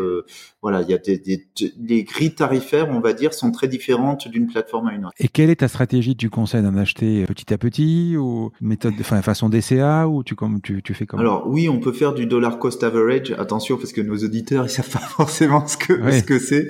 voilà, 0.65 0.81
il 0.81 0.89
y 0.89 0.95
a 0.95 0.97
des, 0.97 1.19
des, 1.19 1.45
les 1.79 2.05
grilles 2.05 2.35
tarifaires, 2.35 2.89
on 2.89 3.01
va 3.01 3.12
dire, 3.12 3.35
sont 3.35 3.51
très 3.51 3.69
différentes 3.69 4.29
d'une 4.29 4.47
plateforme 4.47 4.89
à 4.89 4.95
une 4.95 5.05
autre. 5.05 5.15
Et 5.19 5.29
quelle 5.29 5.51
est 5.51 5.57
ta 5.57 5.69
stratégie 5.69 6.17
Tu 6.17 6.31
conseilles 6.31 6.62
d'en 6.62 6.79
acheter 6.79 7.27
petit 7.27 7.53
à 7.53 7.59
petit 7.59 8.17
ou 8.17 8.51
méthode, 8.62 8.95
enfin 8.99 9.21
façon 9.21 9.51
DCA 9.51 10.09
ou 10.09 10.23
tu 10.23 10.35
comme 10.35 10.62
tu, 10.62 10.83
tu 10.83 10.95
fais 10.95 11.05
comme 11.05 11.21
Alors 11.21 11.47
oui, 11.47 11.69
on 11.69 11.81
peut 11.81 11.93
faire 11.93 12.15
du 12.15 12.25
dollar 12.25 12.59
cost 12.59 12.83
average. 12.83 13.35
Attention 13.37 13.77
parce 13.77 13.93
que 13.93 14.01
nos 14.01 14.17
auditeurs 14.17 14.65
ils 14.65 14.71
savent 14.71 14.89
pas 14.89 14.99
forcément 15.01 15.67
ce 15.67 15.77
que 15.77 16.11
ce 16.11 16.23
que 16.23 16.39
c'est. 16.39 16.69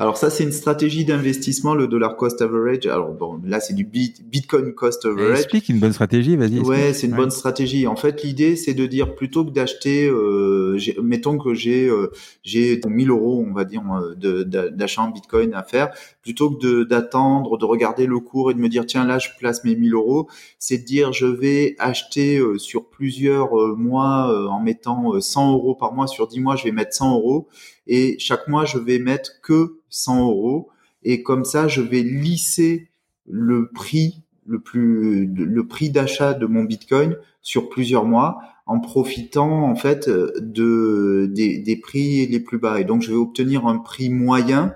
Alors 0.00 0.16
ça 0.16 0.28
c'est 0.28 0.42
une 0.42 0.50
stratégie 0.50 1.04
d'investissement 1.04 1.76
le 1.76 1.86
dollar 1.86 2.16
cost 2.16 2.42
average. 2.42 2.86
Alors 2.86 3.12
bon 3.12 3.40
là 3.44 3.60
c'est 3.60 3.74
du 3.74 3.84
Bitcoin 3.84 4.74
cost 4.74 5.06
average. 5.06 5.38
explique 5.38 5.68
une 5.68 5.78
bonne 5.78 5.92
stratégie, 5.92 6.34
vas-y. 6.34 6.58
Ouais, 6.58 6.92
c'est 6.92 7.06
une 7.06 7.14
bonne 7.14 7.30
stratégie. 7.30 7.86
En 7.86 7.94
fait 7.94 8.24
l'idée 8.24 8.56
c'est 8.56 8.74
de 8.74 8.86
dire 8.86 9.14
plutôt 9.14 9.44
que 9.44 9.50
d'acheter, 9.50 10.08
euh, 10.08 10.76
mettons 11.00 11.38
que 11.38 11.54
j'ai 11.54 11.86
euh, 11.86 12.10
j'ai 12.42 12.80
1000 12.84 13.10
euros 13.10 13.35
on 13.38 13.52
va 13.52 13.64
dire, 13.64 13.82
euh, 13.92 14.44
d'achat 14.44 15.02
en 15.02 15.10
Bitcoin 15.10 15.54
à 15.54 15.62
faire, 15.62 15.92
plutôt 16.22 16.50
que 16.50 16.84
d'attendre, 16.84 17.58
de, 17.58 17.64
regarder 17.64 18.06
le 18.06 18.18
cours 18.20 18.50
et 18.50 18.54
de 18.54 18.58
me 18.58 18.68
dire, 18.68 18.86
tiens, 18.86 19.04
là, 19.04 19.18
je 19.18 19.28
place 19.38 19.64
mes 19.64 19.76
1000 19.76 19.94
euros, 19.94 20.28
c'est 20.58 20.78
de 20.78 20.84
dire, 20.84 21.12
je 21.12 21.26
vais 21.26 21.76
acheter 21.78 22.38
euh, 22.38 22.58
sur 22.58 22.88
plusieurs 22.88 23.58
euh, 23.58 23.74
mois 23.74 24.50
en 24.50 24.60
mettant 24.60 25.20
100 25.20 25.52
euros 25.52 25.74
par 25.74 25.92
mois, 25.92 26.06
sur 26.06 26.28
10 26.28 26.40
mois, 26.40 26.56
je 26.56 26.64
vais 26.64 26.72
mettre 26.72 26.94
100 26.94 27.14
euros, 27.14 27.48
et 27.86 28.16
chaque 28.18 28.48
mois, 28.48 28.64
je 28.64 28.78
vais 28.78 28.98
mettre 28.98 29.40
que 29.42 29.80
100 29.90 30.22
euros, 30.28 30.68
et 31.02 31.22
comme 31.22 31.44
ça, 31.44 31.68
je 31.68 31.80
vais 31.80 32.02
lisser 32.02 32.88
le 33.26 33.70
prix 33.70 34.22
le 34.48 35.66
prix 35.66 35.90
d'achat 35.90 36.32
de 36.32 36.46
mon 36.46 36.62
Bitcoin 36.62 37.16
sur 37.42 37.68
plusieurs 37.68 38.04
mois 38.04 38.38
en 38.66 38.80
profitant 38.80 39.70
en 39.70 39.76
fait 39.76 40.08
de 40.08 41.30
des, 41.32 41.58
des 41.58 41.76
prix 41.76 42.26
les 42.26 42.40
plus 42.40 42.58
bas 42.58 42.80
et 42.80 42.84
donc 42.84 43.02
je 43.02 43.10
vais 43.10 43.16
obtenir 43.16 43.66
un 43.66 43.78
prix 43.78 44.10
moyen 44.10 44.74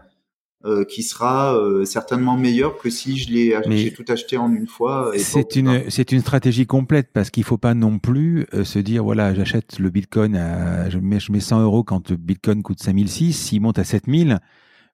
euh, 0.67 0.85
qui 0.85 1.03
sera 1.03 1.57
euh, 1.57 1.87
certainement 1.87 2.37
meilleur 2.37 2.77
que 2.77 2.91
si 2.91 3.17
je 3.17 3.33
l'ai 3.33 3.59
j'ai 3.71 3.95
tout 3.95 4.05
acheté 4.09 4.37
en 4.37 4.53
une 4.53 4.67
fois. 4.67 5.11
C'est 5.17 5.57
une 5.57 5.89
c'est 5.89 6.13
une 6.13 6.21
stratégie 6.21 6.67
complète 6.67 7.15
parce 7.15 7.31
qu'il 7.31 7.45
faut 7.45 7.57
pas 7.57 7.73
non 7.73 7.99
plus 7.99 8.47
euh, 8.53 8.63
se 8.63 8.79
dire 8.79 9.03
voilà 9.03 9.33
j'achète 9.33 9.79
le 9.79 9.89
Bitcoin 9.89 10.37
à 10.37 10.91
je 10.91 10.99
mets 10.99 11.19
je 11.19 11.33
mets 11.33 11.41
100 11.41 11.63
euros 11.63 11.83
quand 11.83 12.11
le 12.11 12.17
Bitcoin 12.17 12.63
coûte 12.63 12.79
5006 12.79 13.33
s'il 13.33 13.63
monte 13.63 13.79
à 13.79 13.85
7000 13.85 14.39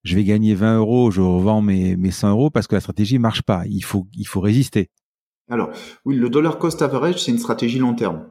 je 0.04 0.14
vais 0.14 0.22
gagner 0.22 0.54
20 0.54 0.78
euros 0.78 1.10
je 1.10 1.20
revends 1.20 1.62
mes 1.62 1.96
mes 1.96 2.12
100 2.12 2.30
euros 2.30 2.50
parce 2.50 2.68
que 2.68 2.76
la 2.76 2.80
stratégie 2.80 3.18
marche 3.18 3.42
pas 3.42 3.64
il 3.66 3.82
faut 3.82 4.06
il 4.16 4.28
faut 4.28 4.40
résister. 4.40 4.90
Alors 5.50 5.70
oui 6.04 6.14
le 6.14 6.30
dollar 6.30 6.60
cost 6.60 6.80
average 6.80 7.24
c'est 7.24 7.32
une 7.32 7.38
stratégie 7.38 7.80
long 7.80 7.94
terme. 7.94 8.24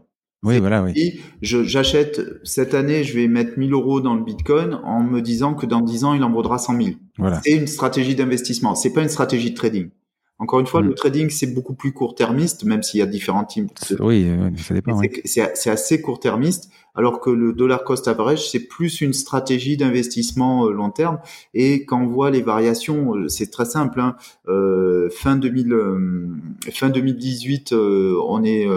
Oui, 0.43 0.59
voilà, 0.59 0.83
oui. 0.83 1.19
J'achète 1.41 2.21
cette 2.43 2.73
année, 2.73 3.03
je 3.03 3.15
vais 3.15 3.27
mettre 3.27 3.57
1000 3.57 3.73
euros 3.73 3.99
dans 4.01 4.15
le 4.15 4.23
Bitcoin 4.23 4.79
en 4.83 5.01
me 5.01 5.21
disant 5.21 5.55
que 5.55 5.65
dans 5.65 5.81
10 5.81 6.03
ans, 6.03 6.13
il 6.13 6.23
en 6.23 6.31
vaudra 6.31 6.57
100 6.57 6.81
000. 6.81 6.95
Voilà. 7.17 7.41
C'est 7.43 7.53
une 7.53 7.67
stratégie 7.67 8.15
d'investissement. 8.15 8.75
C'est 8.75 8.93
pas 8.93 9.01
une 9.01 9.09
stratégie 9.09 9.51
de 9.51 9.55
trading. 9.55 9.89
Encore 10.37 10.59
une 10.59 10.67
fois, 10.67 10.81
le 10.81 10.91
mm. 10.91 10.95
trading, 10.95 11.29
c'est 11.29 11.53
beaucoup 11.53 11.75
plus 11.75 11.93
court-termiste, 11.93 12.65
même 12.65 12.83
s'il 12.83 12.99
y 12.99 13.03
a 13.03 13.05
différents 13.05 13.45
types. 13.45 13.71
Oui, 13.99 14.27
ça 14.57 14.73
dépend. 14.73 14.99
C'est 15.23 15.69
assez 15.69 16.01
court-termiste, 16.01 16.69
alors 16.95 17.19
que 17.19 17.29
le 17.29 17.53
dollar 17.53 17.83
cost 17.83 18.07
average, 18.07 18.49
c'est 18.49 18.67
plus 18.67 19.01
une 19.01 19.13
stratégie 19.13 19.77
d'investissement 19.77 20.65
euh, 20.65 20.71
long 20.71 20.89
terme. 20.89 21.19
Et 21.53 21.85
quand 21.85 22.01
on 22.01 22.07
voit 22.07 22.31
les 22.31 22.41
variations, 22.41 23.15
euh, 23.15 23.27
c'est 23.27 23.51
très 23.51 23.65
simple. 23.65 23.99
Hein. 23.99 24.15
Euh, 24.47 25.09
fin 25.09 25.35
2000, 25.35 25.73
euh, 25.73 26.27
fin 26.71 26.89
2018, 26.89 27.73
on 27.73 28.43
est 28.43 28.67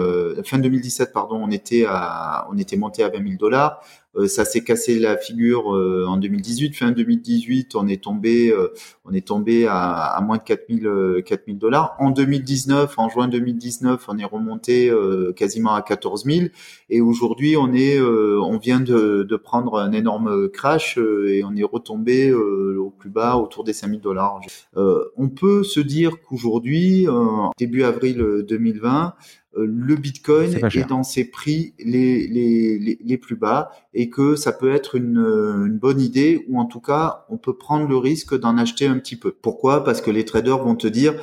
fin 0.43 0.59
2017, 0.59 1.13
pardon, 1.13 1.41
on 1.43 1.51
était 1.51 1.85
à, 1.87 2.47
on 2.51 2.57
était 2.57 2.77
monté 2.77 3.03
à 3.03 3.09
20 3.09 3.23
000 3.23 3.35
dollars. 3.39 3.81
Ça 4.25 4.43
s'est 4.43 4.63
cassé 4.63 4.97
la 4.97 5.17
figure 5.17 5.67
en 5.67 6.17
2018. 6.17 6.75
Fin 6.75 6.91
2018, 6.91 7.75
on 7.75 7.87
est 7.87 8.03
tombé, 8.03 8.53
on 9.05 9.13
est 9.13 9.25
tombé 9.25 9.67
à, 9.69 10.19
moins 10.25 10.37
de 10.37 10.43
4000 10.43 11.23
4000 11.25 11.57
dollars. 11.57 11.95
En 11.99 12.09
2019, 12.09 12.97
en 12.97 13.07
juin 13.07 13.27
2019, 13.27 14.03
on 14.09 14.17
est 14.17 14.25
remonté 14.25 14.91
quasiment 15.35 15.73
à 15.73 15.83
14 15.83 16.25
000. 16.25 16.47
Et 16.89 17.01
aujourd'hui, 17.01 17.55
on 17.55 17.71
est, 17.71 17.99
on 18.09 18.57
vient 18.57 18.79
de, 18.79 19.23
de, 19.23 19.35
prendre 19.35 19.79
un 19.79 19.91
énorme 19.91 20.49
crash 20.49 20.97
et 20.97 21.43
on 21.43 21.55
est 21.55 21.63
retombé 21.63 22.33
au 22.33 22.89
plus 22.89 23.09
bas, 23.09 23.37
autour 23.37 23.63
des 23.63 23.73
5000 23.73 24.01
dollars. 24.01 24.41
on 24.75 25.29
peut 25.29 25.63
se 25.63 25.79
dire 25.79 26.21
qu'aujourd'hui, 26.21 27.07
début 27.57 27.83
avril 27.83 28.43
2020, 28.47 29.13
euh, 29.57 29.65
le 29.65 29.95
Bitcoin 29.95 30.53
est, 30.53 30.87
dans 30.87 31.01
ses 31.01 31.25
prix 31.25 31.73
les, 31.79 32.27
les, 32.27 32.99
les, 33.03 33.17
plus 33.17 33.35
bas 33.35 33.71
et 33.95 34.11
que 34.11 34.35
ça 34.35 34.51
peut 34.51 34.71
être 34.71 34.93
une, 34.93 35.17
une, 35.17 35.79
bonne 35.79 35.99
idée 35.99 36.45
ou 36.49 36.59
en 36.59 36.65
tout 36.65 36.79
cas 36.79 37.25
on 37.29 37.37
peut 37.37 37.57
prendre 37.57 37.87
le 37.87 37.97
risque 37.97 38.39
d'en 38.39 38.59
acheter 38.59 38.85
un 38.85 38.99
petit 38.99 39.15
peu. 39.15 39.31
Pourquoi? 39.31 39.83
Parce 39.83 40.01
que 40.01 40.11
les 40.11 40.23
traders 40.23 40.59
vont 40.59 40.75
te 40.75 40.87
dire 40.87 41.15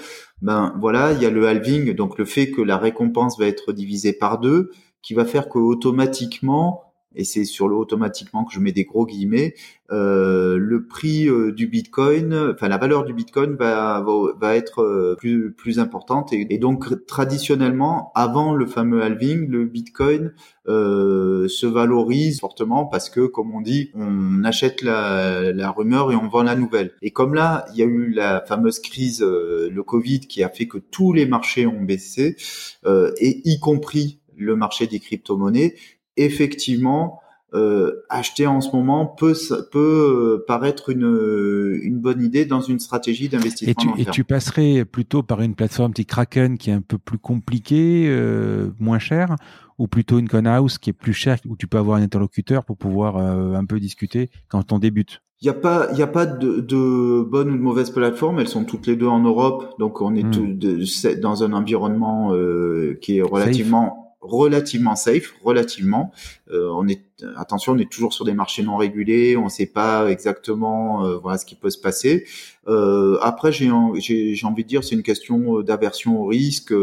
ben 0.42 0.74
voilà 0.80 1.12
il 1.12 1.22
y 1.22 1.26
a 1.26 1.30
le 1.30 1.46
halving 1.46 1.94
donc 1.94 2.18
le 2.18 2.24
fait 2.24 2.50
que 2.50 2.60
la 2.60 2.76
récompense 2.78 3.38
va 3.38 3.46
être 3.46 3.72
divisée 3.72 4.12
par 4.12 4.40
deux 4.40 4.70
qui 5.06 5.14
va 5.14 5.24
faire 5.24 5.48
que 5.48 5.58
automatiquement 5.58 6.82
et 7.16 7.24
c'est 7.24 7.44
sur 7.44 7.66
le 7.68 7.74
automatiquement 7.74 8.44
que 8.44 8.52
je 8.52 8.60
mets 8.60 8.72
des 8.72 8.84
gros 8.84 9.06
guillemets, 9.06 9.54
euh, 9.90 10.58
le 10.58 10.86
prix 10.86 11.28
euh, 11.28 11.52
du 11.52 11.66
Bitcoin, 11.66 12.34
enfin 12.52 12.68
la 12.68 12.76
valeur 12.76 13.04
du 13.04 13.14
Bitcoin 13.14 13.54
va 13.54 14.04
va, 14.38 14.56
être 14.56 14.82
euh, 14.82 15.14
plus 15.16 15.52
plus 15.52 15.78
importante 15.78 16.32
et, 16.32 16.58
donc 16.58 17.06
traditionnellement 17.06 18.12
avant 18.14 18.52
le 18.52 18.66
fameux 18.66 19.02
halving, 19.02 19.48
le 19.48 19.64
Bitcoin 19.64 20.34
euh, 20.68 21.48
se 21.48 21.66
valorise 21.66 22.40
fortement 22.40 22.84
parce 22.84 23.08
que 23.08 23.20
comme 23.26 23.54
on 23.54 23.60
dit, 23.60 23.90
on 23.94 24.44
achète 24.44 24.82
la, 24.82 25.52
la 25.52 25.70
rumeur 25.70 26.12
et 26.12 26.16
on 26.16 26.28
vend 26.28 26.42
la 26.42 26.56
nouvelle. 26.56 26.92
Et 27.00 27.12
comme 27.12 27.32
là, 27.32 27.64
il 27.72 27.78
y 27.78 27.82
a 27.82 27.86
eu 27.86 28.10
la 28.10 28.42
fameuse 28.46 28.80
crise, 28.80 29.22
le 29.22 29.82
Covid, 29.82 30.20
qui 30.20 30.42
a 30.42 30.48
fait 30.48 30.66
que 30.66 30.78
tous 30.78 31.12
les 31.12 31.24
marchés 31.26 31.66
ont 31.66 31.82
baissé 31.82 32.36
et 32.84 33.40
y 33.48 33.60
compris 33.60 34.20
le 34.36 34.56
marché 34.56 34.86
des 34.86 35.00
crypto-monnaies 35.00 35.74
effectivement, 36.16 37.20
euh, 37.54 38.02
acheter 38.08 38.46
en 38.46 38.60
ce 38.60 38.74
moment 38.74 39.06
peut 39.06 39.34
peut 39.70 39.78
euh, 39.78 40.44
paraître 40.46 40.90
une 40.90 41.78
une 41.82 42.00
bonne 42.00 42.22
idée 42.22 42.44
dans 42.44 42.60
une 42.60 42.80
stratégie 42.80 43.28
d'investissement. 43.28 43.94
Et 43.94 44.02
tu, 44.04 44.08
et 44.08 44.10
tu 44.10 44.24
passerais 44.24 44.84
plutôt 44.84 45.22
par 45.22 45.40
une 45.42 45.54
plateforme 45.54 45.92
type 45.92 46.08
Kraken 46.08 46.58
qui 46.58 46.70
est 46.70 46.74
un 46.74 46.80
peu 46.80 46.98
plus 46.98 47.18
compliquée, 47.18 48.06
euh, 48.08 48.70
moins 48.80 48.98
chère, 48.98 49.36
ou 49.78 49.86
plutôt 49.86 50.18
une 50.18 50.28
conhouse 50.28 50.78
qui 50.78 50.90
est 50.90 50.94
plus 50.94 51.12
chère 51.12 51.38
où 51.46 51.56
tu 51.56 51.66
peux 51.66 51.78
avoir 51.78 51.98
un 51.98 52.02
interlocuteur 52.02 52.64
pour 52.64 52.76
pouvoir 52.76 53.16
euh, 53.16 53.54
un 53.54 53.64
peu 53.64 53.78
discuter 53.78 54.30
quand 54.48 54.72
on 54.72 54.78
débute? 54.78 55.22
Il 55.42 55.44
n'y 55.44 55.50
a 55.50 55.54
pas, 55.54 55.88
il 55.92 55.98
y 55.98 56.02
a 56.02 56.06
pas 56.06 56.24
de, 56.24 56.60
de 56.60 57.22
bonne 57.22 57.50
ou 57.50 57.56
de 57.56 57.62
mauvaise 57.62 57.90
plateforme. 57.90 58.40
Elles 58.40 58.48
sont 58.48 58.64
toutes 58.64 58.86
les 58.86 58.96
deux 58.96 59.06
en 59.06 59.20
Europe, 59.20 59.74
donc 59.78 60.00
on 60.00 60.14
est 60.14 60.24
hmm. 60.24 60.30
tout 60.30 60.46
de, 60.46 61.20
dans 61.20 61.44
un 61.44 61.52
environnement 61.52 62.32
euh, 62.32 62.98
qui 63.02 63.18
est 63.18 63.22
relativement 63.22 64.05
relativement 64.26 64.96
safe, 64.96 65.34
relativement. 65.44 66.12
Euh, 66.50 66.68
on 66.72 66.86
est 66.88 67.00
attention, 67.36 67.72
on 67.72 67.78
est 67.78 67.90
toujours 67.90 68.12
sur 68.12 68.24
des 68.24 68.34
marchés 68.34 68.62
non 68.62 68.76
régulés, 68.76 69.36
on 69.36 69.44
ne 69.44 69.48
sait 69.48 69.66
pas 69.66 70.10
exactement 70.10 71.04
euh, 71.06 71.16
voilà 71.16 71.38
ce 71.38 71.46
qui 71.46 71.54
peut 71.54 71.70
se 71.70 71.78
passer. 71.78 72.24
Euh, 72.68 73.16
après, 73.22 73.52
j'ai 73.52 73.70
envie 73.70 74.64
de 74.64 74.68
dire, 74.68 74.82
c'est 74.82 74.96
une 74.96 75.04
question 75.04 75.60
d'aversion 75.60 76.20
au 76.20 76.26
risque. 76.26 76.74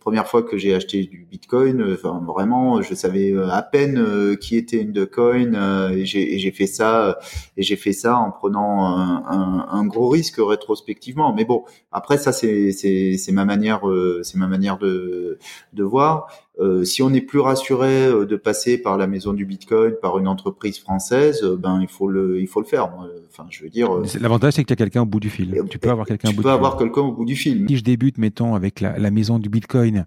première 0.00 0.26
fois 0.26 0.42
que 0.42 0.56
j'ai 0.56 0.74
acheté 0.74 1.04
du 1.04 1.26
Bitcoin, 1.30 1.92
enfin 1.92 2.22
vraiment, 2.26 2.80
je 2.80 2.94
savais 2.94 3.34
à 3.50 3.62
peine 3.62 4.36
qui 4.38 4.56
était 4.56 4.80
une 4.80 5.06
coin 5.06 5.90
et 5.92 6.06
j'ai 6.06 6.50
fait 6.52 6.66
ça 6.66 7.18
et 7.56 7.62
j'ai 7.62 7.76
fait 7.76 7.92
ça 7.92 8.16
en 8.16 8.30
prenant 8.30 8.86
un, 8.86 9.68
un, 9.70 9.86
gros 9.86 10.08
risque 10.08 10.36
rétrospectivement. 10.38 11.34
Mais 11.34 11.44
bon, 11.44 11.64
après 11.92 12.16
ça 12.16 12.32
c'est 12.32 12.72
ma 13.32 13.44
manière 13.44 13.82
c'est 14.22 14.38
ma 14.38 14.46
manière 14.46 14.78
de 14.78 15.38
de 15.74 15.82
voir. 15.84 16.28
Euh, 16.60 16.84
si 16.84 17.02
on 17.02 17.12
est 17.14 17.22
plus 17.22 17.40
rassuré 17.40 18.06
euh, 18.06 18.26
de 18.26 18.36
passer 18.36 18.76
par 18.76 18.98
la 18.98 19.06
maison 19.06 19.32
du 19.32 19.46
Bitcoin, 19.46 19.59
par 20.02 20.18
une 20.18 20.28
entreprise 20.28 20.78
française, 20.78 21.42
euh, 21.42 21.56
ben 21.56 21.80
il 21.80 21.88
faut 21.88 22.08
le, 22.08 22.40
il 22.40 22.46
faut 22.46 22.60
le 22.60 22.66
faire. 22.66 22.90
Enfin, 23.28 23.46
je 23.50 23.62
veux 23.62 23.70
dire. 23.70 23.90
L'avantage, 24.20 24.54
c'est 24.54 24.62
que 24.62 24.68
tu 24.68 24.72
as 24.72 24.76
quelqu'un 24.76 25.02
au 25.02 25.06
bout 25.06 25.20
du 25.20 25.30
fil. 25.30 25.60
Tu 25.70 25.78
peux 25.78 25.90
avoir 25.90 26.06
quelqu'un 26.06 26.30
au 26.30 26.32
bout. 26.32 26.42
Peux 26.42 26.50
avoir 26.50 26.76
quelqu'un 26.76 27.02
au 27.02 27.12
bout 27.12 27.24
du 27.24 27.36
fil. 27.36 27.66
Si 27.68 27.76
je 27.76 27.84
débute, 27.84 28.18
mettons, 28.18 28.54
avec 28.54 28.80
la, 28.80 28.98
la 28.98 29.10
maison 29.10 29.38
du 29.38 29.48
Bitcoin 29.48 30.06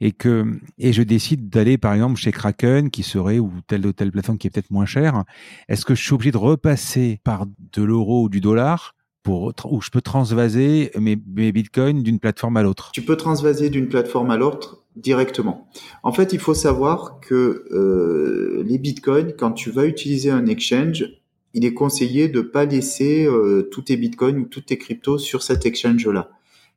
et 0.00 0.12
que 0.12 0.44
et 0.78 0.92
je 0.92 1.02
décide 1.02 1.48
d'aller, 1.48 1.78
par 1.78 1.94
exemple, 1.94 2.16
chez 2.16 2.32
Kraken, 2.32 2.90
qui 2.90 3.02
serait 3.02 3.38
ou 3.38 3.52
telle 3.66 3.86
ou 3.86 3.92
telle 3.92 4.12
plateforme 4.12 4.38
qui 4.38 4.46
est 4.46 4.50
peut-être 4.50 4.70
moins 4.70 4.86
chère, 4.86 5.24
est-ce 5.68 5.84
que 5.84 5.94
je 5.94 6.02
suis 6.02 6.14
obligé 6.14 6.32
de 6.32 6.36
repasser 6.36 7.20
par 7.24 7.46
de 7.46 7.82
l'euro 7.82 8.24
ou 8.24 8.28
du 8.28 8.40
dollar 8.40 8.94
pour, 9.24 9.54
où 9.70 9.80
je 9.80 9.90
peux 9.90 10.02
transvaser 10.02 10.92
mes, 11.00 11.16
bitcoins 11.16 12.02
d'une 12.02 12.20
plateforme 12.20 12.58
à 12.58 12.62
l'autre 12.62 12.92
Tu 12.92 13.02
peux 13.02 13.16
transvaser 13.16 13.70
d'une 13.70 13.88
plateforme 13.88 14.30
à 14.30 14.36
l'autre 14.36 14.84
directement. 14.96 15.66
En 16.04 16.12
fait, 16.12 16.32
il 16.32 16.38
faut 16.38 16.54
savoir 16.54 17.18
que 17.20 17.64
euh, 17.72 18.62
les 18.64 18.78
bitcoins, 18.78 19.32
quand 19.32 19.52
tu 19.52 19.70
vas 19.70 19.86
utiliser 19.86 20.30
un 20.30 20.46
exchange, 20.46 21.06
il 21.54 21.64
est 21.64 21.72
conseillé 21.72 22.28
de 22.28 22.42
pas 22.42 22.66
laisser 22.66 23.24
euh, 23.24 23.68
tous 23.72 23.82
tes 23.82 23.96
bitcoins 23.96 24.38
ou 24.38 24.44
toutes 24.44 24.66
tes 24.66 24.78
cryptos 24.78 25.18
sur 25.18 25.42
cet 25.42 25.64
exchange-là. 25.66 26.30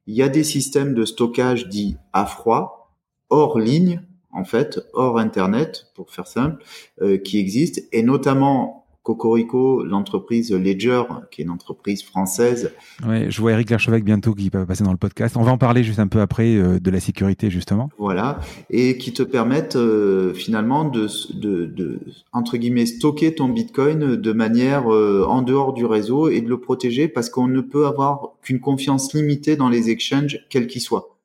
Il 0.08 0.16
y 0.16 0.24
a 0.24 0.30
des 0.30 0.46
systèmes 0.46 0.94
de 0.94 1.04
stockage 1.04 1.68
dits 1.68 1.98
à 2.14 2.26
froid, 2.26 2.94
hors 3.30 3.60
ligne, 3.60 4.02
en 4.32 4.46
fait, 4.46 4.80
hors 4.94 5.20
Internet, 5.20 5.88
pour 5.96 6.12
faire 6.12 6.28
simple, 6.28 6.64
euh, 7.02 7.18
qui 7.18 7.40
existent, 7.40 7.82
et 7.92 8.04
notamment 8.04 8.87
Cocorico, 9.08 9.86
l'entreprise 9.86 10.52
Ledger, 10.52 11.04
qui 11.32 11.40
est 11.40 11.46
une 11.46 11.50
entreprise 11.50 12.04
française. 12.04 12.74
Ouais, 13.08 13.28
je 13.32 13.40
vois 13.40 13.54
Eric 13.54 13.70
Larchevêque 13.70 14.04
bientôt 14.04 14.34
qui 14.34 14.50
va 14.50 14.66
passer 14.66 14.84
dans 14.84 14.92
le 14.92 14.98
podcast. 14.98 15.38
On 15.38 15.44
va 15.44 15.52
en 15.54 15.58
parler 15.58 15.82
juste 15.82 16.00
un 16.00 16.08
peu 16.08 16.20
après 16.20 16.58
euh, 16.58 16.78
de 16.78 16.92
la 16.92 17.00
sécurité 17.00 17.50
justement. 17.50 17.90
Voilà, 17.98 18.42
et 18.70 18.98
qui 18.98 19.14
te 19.14 19.24
permettent 19.24 19.78
euh, 19.78 20.34
finalement 20.34 20.84
de, 20.84 21.08
de, 21.34 21.66
de, 21.68 22.02
entre 22.34 22.58
guillemets 22.58 22.86
stocker 22.86 23.34
ton 23.34 23.48
Bitcoin 23.48 24.18
de 24.18 24.32
manière 24.34 24.94
euh, 24.94 25.24
en 25.26 25.42
dehors 25.42 25.72
du 25.72 25.86
réseau 25.86 26.28
et 26.28 26.42
de 26.42 26.50
le 26.50 26.60
protéger 26.60 27.08
parce 27.08 27.30
qu'on 27.30 27.48
ne 27.48 27.62
peut 27.62 27.88
avoir 27.88 28.34
qu'une 28.42 28.60
confiance 28.60 29.14
limitée 29.14 29.56
dans 29.56 29.70
les 29.70 29.90
exchanges 29.90 30.46
quels 30.50 30.68
qu'ils 30.68 30.82
soient. 30.82 31.18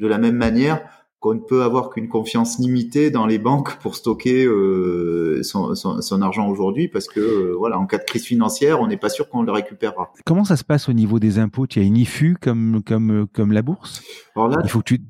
De 0.00 0.08
la 0.08 0.18
même 0.18 0.36
manière, 0.36 0.80
qu'on 1.20 1.34
ne 1.34 1.40
peut 1.40 1.62
avoir 1.62 1.90
qu'une 1.90 2.08
confiance 2.08 2.58
limitée 2.58 3.10
dans 3.10 3.26
les 3.26 3.38
banques 3.38 3.78
pour 3.80 3.96
stocker 3.96 4.44
euh, 4.44 5.42
son, 5.42 5.74
son, 5.74 6.00
son, 6.00 6.22
argent 6.22 6.48
aujourd'hui 6.48 6.88
parce 6.88 7.08
que 7.08 7.20
euh, 7.20 7.54
voilà 7.58 7.78
en 7.78 7.86
cas 7.86 7.98
de 7.98 8.04
crise 8.04 8.24
financière 8.24 8.80
on 8.80 8.86
n'est 8.86 8.96
pas 8.96 9.08
sûr 9.08 9.28
qu'on 9.28 9.42
le 9.42 9.52
récupérera. 9.52 10.12
Comment 10.24 10.44
ça 10.44 10.56
se 10.56 10.64
passe 10.64 10.88
au 10.88 10.92
niveau 10.92 11.18
des 11.18 11.38
impôts? 11.38 11.66
Il 11.74 11.82
y 11.82 11.84
a 11.84 11.88
une 11.88 11.96
IFU 11.96 12.36
comme 12.40 12.82
comme 12.86 13.26
comme 13.32 13.52
la 13.52 13.62
bourse? 13.62 14.02
Alors 14.36 14.48
là, 14.48 14.58
il 14.62 14.70
faut 14.70 14.80
que 14.80 14.94
tu 14.94 15.02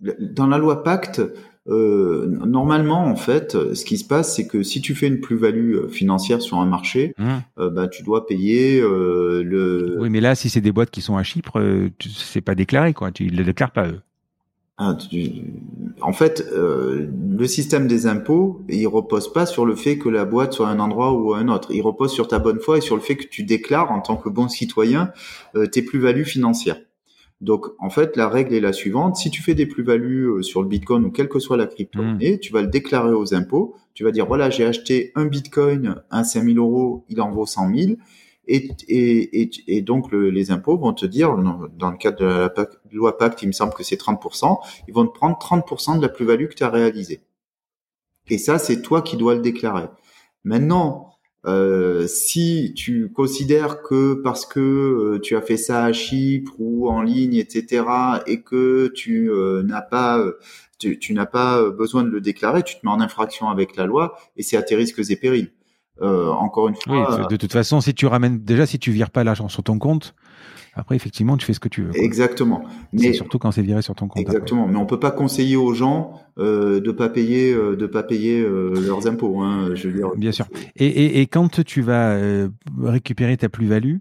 dans 0.00 0.46
la 0.46 0.58
loi 0.58 0.82
Pacte 0.82 1.20
euh, 1.68 2.26
normalement, 2.26 3.04
en 3.04 3.14
fait, 3.14 3.52
ce 3.74 3.84
qui 3.84 3.96
se 3.96 4.04
passe, 4.04 4.34
c'est 4.34 4.48
que 4.48 4.62
si 4.62 4.80
tu 4.80 4.94
fais 4.94 5.06
une 5.06 5.20
plus-value 5.20 5.74
euh, 5.74 5.88
financière 5.88 6.42
sur 6.42 6.58
un 6.58 6.66
marché, 6.66 7.14
mmh. 7.18 7.28
euh, 7.58 7.70
bah, 7.70 7.86
tu 7.86 8.02
dois 8.02 8.26
payer 8.26 8.80
euh, 8.80 9.42
le. 9.44 9.96
Oui, 10.00 10.10
mais 10.10 10.20
là, 10.20 10.34
si 10.34 10.48
c'est 10.48 10.60
des 10.60 10.72
boîtes 10.72 10.90
qui 10.90 11.02
sont 11.02 11.16
à 11.16 11.22
Chypre, 11.22 11.62
c'est 12.00 12.40
pas 12.40 12.54
déclaré, 12.54 12.94
quoi. 12.94 13.12
Tu 13.12 13.26
ne 13.26 13.36
les 13.36 13.44
déclares 13.44 13.72
pas 13.72 13.86
eux. 13.86 14.00
Ah, 14.78 14.96
en 16.00 16.12
fait, 16.12 16.44
euh, 16.52 17.06
le 17.30 17.46
système 17.46 17.86
des 17.86 18.06
impôts, 18.06 18.62
il 18.68 18.86
repose 18.86 19.32
pas 19.32 19.44
sur 19.44 19.66
le 19.66 19.76
fait 19.76 19.98
que 19.98 20.08
la 20.08 20.24
boîte 20.24 20.54
soit 20.54 20.68
à 20.68 20.70
un 20.70 20.80
endroit 20.80 21.12
ou 21.12 21.34
à 21.34 21.38
un 21.38 21.48
autre. 21.48 21.70
Il 21.72 21.82
repose 21.82 22.10
sur 22.10 22.26
ta 22.26 22.38
bonne 22.38 22.58
foi 22.58 22.78
et 22.78 22.80
sur 22.80 22.96
le 22.96 23.02
fait 23.02 23.16
que 23.16 23.26
tu 23.26 23.42
déclares 23.44 23.92
en 23.92 24.00
tant 24.00 24.16
que 24.16 24.30
bon 24.30 24.48
citoyen 24.48 25.12
euh, 25.54 25.66
tes 25.66 25.82
plus-values 25.82 26.24
financières. 26.24 26.80
Donc, 27.42 27.66
en 27.80 27.90
fait, 27.90 28.16
la 28.16 28.28
règle 28.28 28.54
est 28.54 28.60
la 28.60 28.72
suivante. 28.72 29.16
Si 29.16 29.30
tu 29.30 29.42
fais 29.42 29.54
des 29.54 29.66
plus-values 29.66 30.26
euh, 30.26 30.42
sur 30.42 30.62
le 30.62 30.68
Bitcoin 30.68 31.04
ou 31.04 31.10
quelle 31.10 31.28
que 31.28 31.38
soit 31.38 31.56
la 31.56 31.66
crypto-monnaie, 31.66 32.36
hmm. 32.36 32.38
tu 32.38 32.52
vas 32.52 32.62
le 32.62 32.68
déclarer 32.68 33.12
aux 33.12 33.34
impôts. 33.34 33.74
Tu 33.94 34.04
vas 34.04 34.10
dire, 34.10 34.26
voilà, 34.26 34.48
j'ai 34.48 34.64
acheté 34.64 35.12
un 35.14 35.26
Bitcoin 35.26 35.96
à 36.10 36.24
5000 36.24 36.56
euros, 36.58 37.04
il 37.08 37.20
en 37.20 37.30
vaut 37.30 37.44
100 37.44 37.74
000. 37.74 37.92
Et, 38.54 39.82
donc 39.82 40.12
les 40.12 40.50
impôts 40.50 40.76
vont 40.76 40.92
te 40.92 41.06
dire, 41.06 41.36
dans 41.36 41.90
le 41.90 41.96
cadre 41.96 42.18
de 42.18 42.24
la 42.24 42.52
loi 42.92 43.16
Pacte, 43.16 43.42
il 43.42 43.46
me 43.46 43.52
semble 43.52 43.72
que 43.72 43.82
c'est 43.82 44.00
30%, 44.00 44.58
ils 44.88 44.94
vont 44.94 45.06
te 45.06 45.12
prendre 45.12 45.38
30% 45.38 45.96
de 45.96 46.02
la 46.02 46.08
plus-value 46.08 46.46
que 46.48 46.54
tu 46.54 46.64
as 46.64 46.68
réalisée. 46.68 47.22
Et 48.28 48.38
ça, 48.38 48.58
c'est 48.58 48.82
toi 48.82 49.02
qui 49.02 49.16
dois 49.16 49.34
le 49.34 49.40
déclarer. 49.40 49.88
Maintenant, 50.44 51.12
euh, 51.46 52.06
si 52.06 52.72
tu 52.76 53.10
considères 53.10 53.82
que 53.82 54.14
parce 54.14 54.46
que 54.46 54.60
euh, 54.60 55.18
tu 55.20 55.36
as 55.36 55.42
fait 55.42 55.56
ça 55.56 55.84
à 55.84 55.92
Chypre 55.92 56.52
ou 56.58 56.88
en 56.88 57.02
ligne, 57.02 57.34
etc., 57.34 57.84
et 58.26 58.42
que 58.42 58.88
tu 58.94 59.30
euh, 59.30 59.62
n'as 59.62 59.82
pas 59.82 60.24
tu 60.78 61.14
n'as 61.14 61.26
pas 61.26 61.70
besoin 61.70 62.02
de 62.02 62.08
le 62.08 62.20
déclarer, 62.20 62.64
tu 62.64 62.74
te 62.74 62.84
mets 62.84 62.90
en 62.90 63.00
infraction 63.00 63.48
avec 63.48 63.76
la 63.76 63.86
loi 63.86 64.16
et 64.36 64.42
c'est 64.42 64.56
à 64.56 64.62
tes 64.62 64.74
risques 64.74 65.00
et 65.10 65.16
périls. 65.16 65.52
Euh, 66.00 66.30
encore 66.30 66.68
une 66.68 66.74
fois. 66.74 67.18
Oui, 67.20 67.26
de 67.28 67.36
toute 67.36 67.52
façon, 67.52 67.80
si 67.80 67.92
tu 67.94 68.06
ramènes 68.06 68.38
déjà, 68.38 68.66
si 68.66 68.78
tu 68.78 68.90
vires 68.90 69.10
pas 69.10 69.24
l'argent 69.24 69.48
sur 69.48 69.62
ton 69.62 69.78
compte, 69.78 70.14
après 70.74 70.96
effectivement, 70.96 71.36
tu 71.36 71.44
fais 71.44 71.52
ce 71.52 71.60
que 71.60 71.68
tu 71.68 71.82
veux. 71.82 71.94
Exactement. 71.94 72.64
Mais 72.94 73.12
surtout 73.12 73.38
quand 73.38 73.52
c'est 73.52 73.62
viré 73.62 73.82
sur 73.82 73.94
ton 73.94 74.08
compte. 74.08 74.20
Exactement. 74.20 74.66
Mais 74.66 74.78
on 74.78 74.86
peut 74.86 74.98
pas 74.98 75.10
conseiller 75.10 75.56
aux 75.56 75.74
gens 75.74 76.14
euh, 76.38 76.80
de 76.80 76.92
pas 76.92 77.10
payer, 77.10 77.52
euh, 77.52 77.76
de 77.76 77.86
pas 77.86 78.02
payer 78.02 78.42
leurs 78.42 79.06
impôts. 79.06 79.42
Hein, 79.42 79.74
je 79.74 79.88
veux 79.88 79.94
dire. 79.94 80.08
Bien 80.16 80.32
sûr. 80.32 80.46
Et, 80.76 80.86
et, 80.86 81.20
et 81.20 81.26
quand 81.26 81.62
tu 81.62 81.82
vas 81.82 82.18
récupérer 82.82 83.36
ta 83.36 83.50
plus-value, 83.50 83.98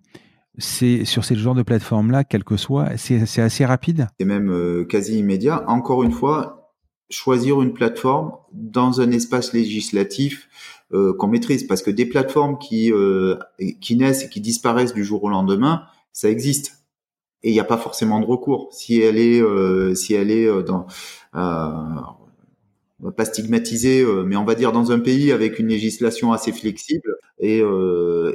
c'est 0.57 1.03
sur 1.05 1.25
ce 1.25 1.33
genre 1.33 1.55
de 1.55 1.63
plateforme 1.63 2.09
là, 2.09 2.23
quel 2.23 2.45
que 2.45 2.55
soit, 2.55 2.95
c'est 2.95 3.41
assez 3.41 3.65
rapide? 3.65 4.07
C'est 4.17 4.25
même 4.25 4.85
quasi 4.87 5.19
immédiat. 5.19 5.65
Encore 5.67 6.03
une 6.03 6.13
fois, 6.13 6.73
choisir 7.09 7.61
une 7.61 7.73
plateforme 7.73 8.31
dans 8.53 9.01
un 9.01 9.11
espace 9.11 9.53
législatif 9.53 10.47
euh, 10.93 11.13
qu'on 11.13 11.27
maîtrise. 11.27 11.65
Parce 11.65 11.81
que 11.81 11.91
des 11.91 12.05
plateformes 12.05 12.57
qui, 12.57 12.91
euh, 12.91 13.37
qui 13.79 13.95
naissent 13.95 14.25
et 14.25 14.29
qui 14.29 14.41
disparaissent 14.41 14.93
du 14.93 15.03
jour 15.03 15.23
au 15.23 15.29
lendemain, 15.29 15.83
ça 16.13 16.29
existe. 16.29 16.83
Et 17.43 17.49
il 17.49 17.53
n'y 17.53 17.59
a 17.59 17.65
pas 17.65 17.77
forcément 17.77 18.19
de 18.19 18.25
recours. 18.25 18.69
Si 18.71 18.99
elle 19.01 19.17
est, 19.17 19.41
euh, 19.41 19.95
si 19.95 20.13
elle 20.13 20.29
est 20.31 20.47
dans, 20.63 20.85
on 21.33 23.05
va 23.05 23.11
pas 23.11 23.25
stigmatiser, 23.25 24.05
mais 24.25 24.35
on 24.35 24.45
va 24.45 24.53
dire 24.53 24.71
dans 24.71 24.91
un 24.91 24.99
pays 24.99 25.31
avec 25.31 25.57
une 25.57 25.69
législation 25.69 26.33
assez 26.33 26.51
flexible 26.51 27.15
et, 27.39 27.63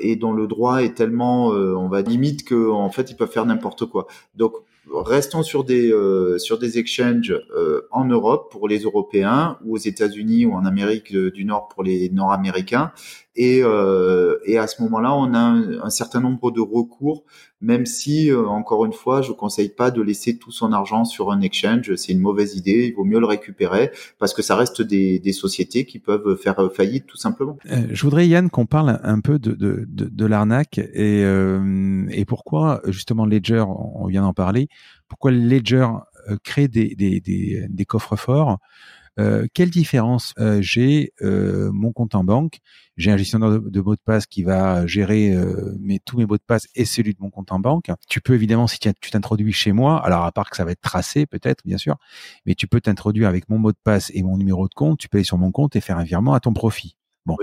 et 0.01 0.17
dont 0.17 0.33
le 0.33 0.49
droit 0.49 0.83
est 0.83 0.95
tellement, 0.95 1.49
on 1.51 1.89
va 1.89 2.03
limite 2.03 2.45
que 2.45 2.69
en 2.71 2.91
fait 2.91 3.11
ils 3.13 3.17
peuvent 3.17 3.31
faire 3.31 3.47
n'importe 3.47 3.87
quoi. 3.87 4.09
Donc 4.35 4.55
restons 4.93 5.43
sur 5.43 5.65
des 5.65 5.93
euh, 5.93 6.39
sur 6.39 6.59
des 6.59 6.79
exchanges 6.79 7.35
euh, 7.57 7.83
en 7.91 8.05
Europe 8.05 8.51
pour 8.51 8.69
les 8.69 8.81
Européens 8.81 9.59
ou 9.65 9.75
aux 9.75 9.79
États-Unis 9.79 10.47
ou 10.47 10.53
en 10.55 10.65
Amérique 10.65 11.17
du 11.17 11.45
Nord 11.45 11.69
pour 11.69 11.83
les 11.83 12.09
Nord-Américains 12.11 12.93
et 13.37 13.61
euh, 13.63 14.39
et 14.45 14.59
à 14.59 14.67
ce 14.67 14.83
moment-là 14.83 15.15
on 15.15 15.35
a 15.35 15.39
un, 15.39 15.91
certain 15.91 16.21
nombre 16.21 16.51
de 16.51 16.61
recours 16.61 17.25
même 17.61 17.87
si 17.87 18.31
encore 18.33 18.85
une 18.85 18.93
fois 18.93 19.23
je 19.23 19.33
conseille 19.33 19.69
pas 19.69 19.91
de 19.91 20.03
laisser 20.03 20.39
tout 20.39 20.51
son 20.51 20.73
argent 20.73 21.05
sur 21.05 21.31
un 21.31 21.41
exchange 21.41 21.95
c'est 21.97 22.13
une 22.13 22.21
mauvaise 22.21 22.57
idée 22.57 22.89
il 22.89 22.95
vaut 22.95 23.05
mieux 23.05 23.21
le 23.21 23.27
récupérer 23.27 23.91
parce 24.19 24.35
que 24.35 24.43
ça 24.43 24.57
reste 24.57 24.83
des, 24.83 25.19
des 25.19 25.33
sociétés 25.33 25.85
qui 25.85 25.99
peuvent 25.99 26.37
faire 26.37 26.57
faillite 26.75 27.07
tout 27.07 27.17
simplement. 27.17 27.57
je 27.65 28.03
voudrais 28.03 28.27
Yann 28.27 28.51
qu'on 28.51 28.67
parle 28.67 29.01
un 29.03 29.21
peu 29.21 29.39
de 29.39 29.53
de, 29.53 29.87
de, 29.87 30.27
l'arnaque 30.27 30.79
et 30.79 31.23
et 32.11 32.25
pourquoi 32.25 32.81
justement 32.87 33.25
Ledger 33.25 33.65
on 33.67 34.07
vient 34.07 34.23
d'en 34.23 34.35
parler 34.35 34.69
pourquoi 35.09 35.31
Ledger 35.31 35.87
euh, 36.29 36.37
crée 36.43 36.67
des, 36.67 36.95
des, 36.97 37.21
des, 37.21 37.67
des 37.69 37.85
coffres 37.85 38.17
forts 38.17 38.59
euh, 39.19 39.47
quelle 39.55 39.71
différence 39.71 40.35
euh, 40.39 40.61
j'ai 40.61 41.13
euh, 41.23 41.71
mon 41.73 41.93
compte 41.93 42.15
en 42.15 42.25
banque? 42.25 42.59
J'ai 42.97 43.11
un 43.11 43.17
gestionnaire 43.17 43.61
de, 43.61 43.81
mots 43.81 43.95
de 43.95 44.01
passe 44.05 44.27
qui 44.27 44.43
va 44.43 44.87
gérer 44.87 45.37
mes, 45.79 45.99
tous 45.99 46.17
mes 46.17 46.25
mots 46.25 46.39
de 46.39 46.43
passe 46.47 46.67
et 46.75 46.87
celui 46.87 47.13
de 47.13 47.19
mon 47.21 47.29
compte 47.29 47.53
en 47.53 47.59
banque. 47.59 47.91
Tu 48.09 48.23
peux 48.23 48.33
évidemment, 48.35 48.67
si 48.67 48.79
tu 48.79 49.11
t'introduis 49.11 49.53
chez 49.53 49.73
moi, 49.73 50.03
alors 50.03 50.25
à 50.25 50.33
part 50.33 50.49
que 50.49 50.57
ça 50.57 50.65
va 50.65 50.71
être 50.71 50.81
tracé 50.81 51.27
peut-être, 51.27 51.63
bien 51.67 51.77
sûr, 51.77 51.97
mais 52.47 52.55
tu 52.55 52.67
peux 52.67 52.81
t'introduire 52.81 53.29
avec 53.29 53.51
mon 53.51 53.59
mot 53.59 53.73
de 53.73 53.79
passe 53.85 54.11
et 54.15 54.23
mon 54.23 54.39
numéro 54.39 54.67
de 54.67 54.73
compte. 54.75 54.99
Tu 54.99 55.11
peux 55.11 55.19
aller 55.19 55.25
sur 55.25 55.37
mon 55.37 55.53
compte 55.53 55.77
et 55.77 55.83
faire 55.83 55.99
un 55.99 56.05
virement 56.05 56.33
à 56.33 56.41
ton 56.41 56.55
profit. 56.55 56.97
Bon, 57.27 57.37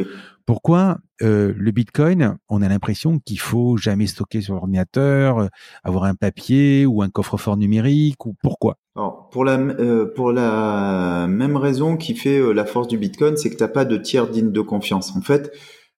pourquoi 0.46 0.98
euh, 1.22 1.54
le 1.58 1.72
Bitcoin 1.72 2.38
On 2.50 2.62
a 2.62 2.70
l'impression 2.70 3.20
qu'il 3.20 3.40
faut 3.40 3.78
jamais 3.78 4.08
stocker 4.08 4.42
sur 4.42 4.56
l'ordinateur, 4.56 5.40
euh, 5.40 5.48
avoir 5.84 6.06
un 6.06 6.16
papier 6.16 6.86
ou 6.86 7.02
un 7.02 7.10
coffre-fort 7.10 7.58
numérique 7.58 8.26
ou 8.26 8.36
pourquoi? 8.42 8.78
Alors, 8.96 9.30
pour 9.30 9.44
la 9.44 9.58
euh, 9.58 10.06
pour 10.06 10.32
la 10.32 11.28
même 11.28 11.58
raison 11.58 11.98
qui 11.98 12.16
fait 12.16 12.40
euh, 12.40 12.54
la 12.54 12.66
force 12.66 12.88
du 12.88 12.98
Bitcoin, 12.98 13.36
c'est 13.36 13.50
que 13.50 13.58
t'as 13.58 13.68
pas 13.68 13.86
de 13.86 13.98
tiers 13.98 14.30
digne 14.30 14.52
de 14.52 14.62
confiance. 14.62 15.16
En 15.16 15.22
fait, 15.22 15.52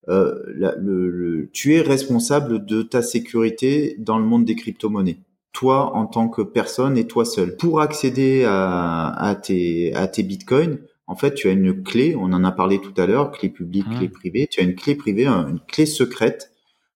euh, 0.10 0.34
le, 0.80 1.50
tu 1.54 1.76
es 1.76 1.82
responsable 1.82 2.66
de 2.66 2.82
ta 2.82 3.02
sécurité 3.02 3.96
dans 4.00 4.18
le 4.18 4.26
monde 4.26 4.46
des 4.46 4.56
crypto-monnaies 4.56 5.20
toi 5.52 5.96
en 5.96 6.06
tant 6.06 6.28
que 6.28 6.42
personne 6.42 6.98
et 6.98 7.08
toi 7.08 7.24
seul. 7.24 7.56
Pour 7.56 7.80
accéder 7.80 8.44
à, 8.46 9.08
à 9.18 9.36
tes 9.36 9.94
à 9.96 10.08
tes 10.08 10.22
bitcoins, 10.22 10.80
en 11.08 11.16
fait, 11.16 11.34
tu 11.36 11.48
as 11.48 11.52
une 11.52 11.84
clé, 11.84 12.16
on 12.16 12.34
en 12.34 12.44
a 12.44 12.52
parlé 12.52 12.82
tout 12.82 12.94
à 12.98 13.06
l'heure, 13.06 13.32
clé 13.32 13.50
publique, 13.50 13.86
clé 13.98 14.08
mmh. 14.08 14.12
privée, 14.12 14.48
tu 14.50 14.60
as 14.60 14.64
une 14.64 14.76
clé 14.76 14.96
privée, 14.96 15.28
une 15.28 15.60
clé 15.68 15.86
secrète 15.86 16.52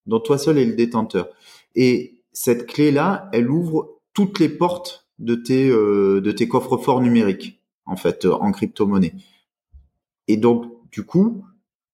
dont 0.07 0.20
toi 0.20 0.38
seul 0.38 0.57
est 0.57 0.66
le 0.66 0.74
détenteur. 0.74 1.30
Et 1.76 2.24
cette 2.34 2.66
clé-là, 2.66 3.30
elle 3.34 3.49
ouvre 3.49 3.99
toutes 4.14 4.39
les 4.39 4.49
portes 4.49 5.07
de 5.20 5.36
tes, 5.36 5.70
euh, 5.70 6.22
de 6.22 6.32
tes 6.32 6.47
coffres 6.47 6.78
forts 6.78 7.01
numériques, 7.01 7.62
en 7.86 7.95
fait, 7.95 8.26
euh, 8.26 8.34
en 8.34 8.51
crypto-monnaie. 8.51 9.14
Et 10.28 10.38
donc, 10.38 10.66
du 10.91 11.03
coup, 11.03 11.45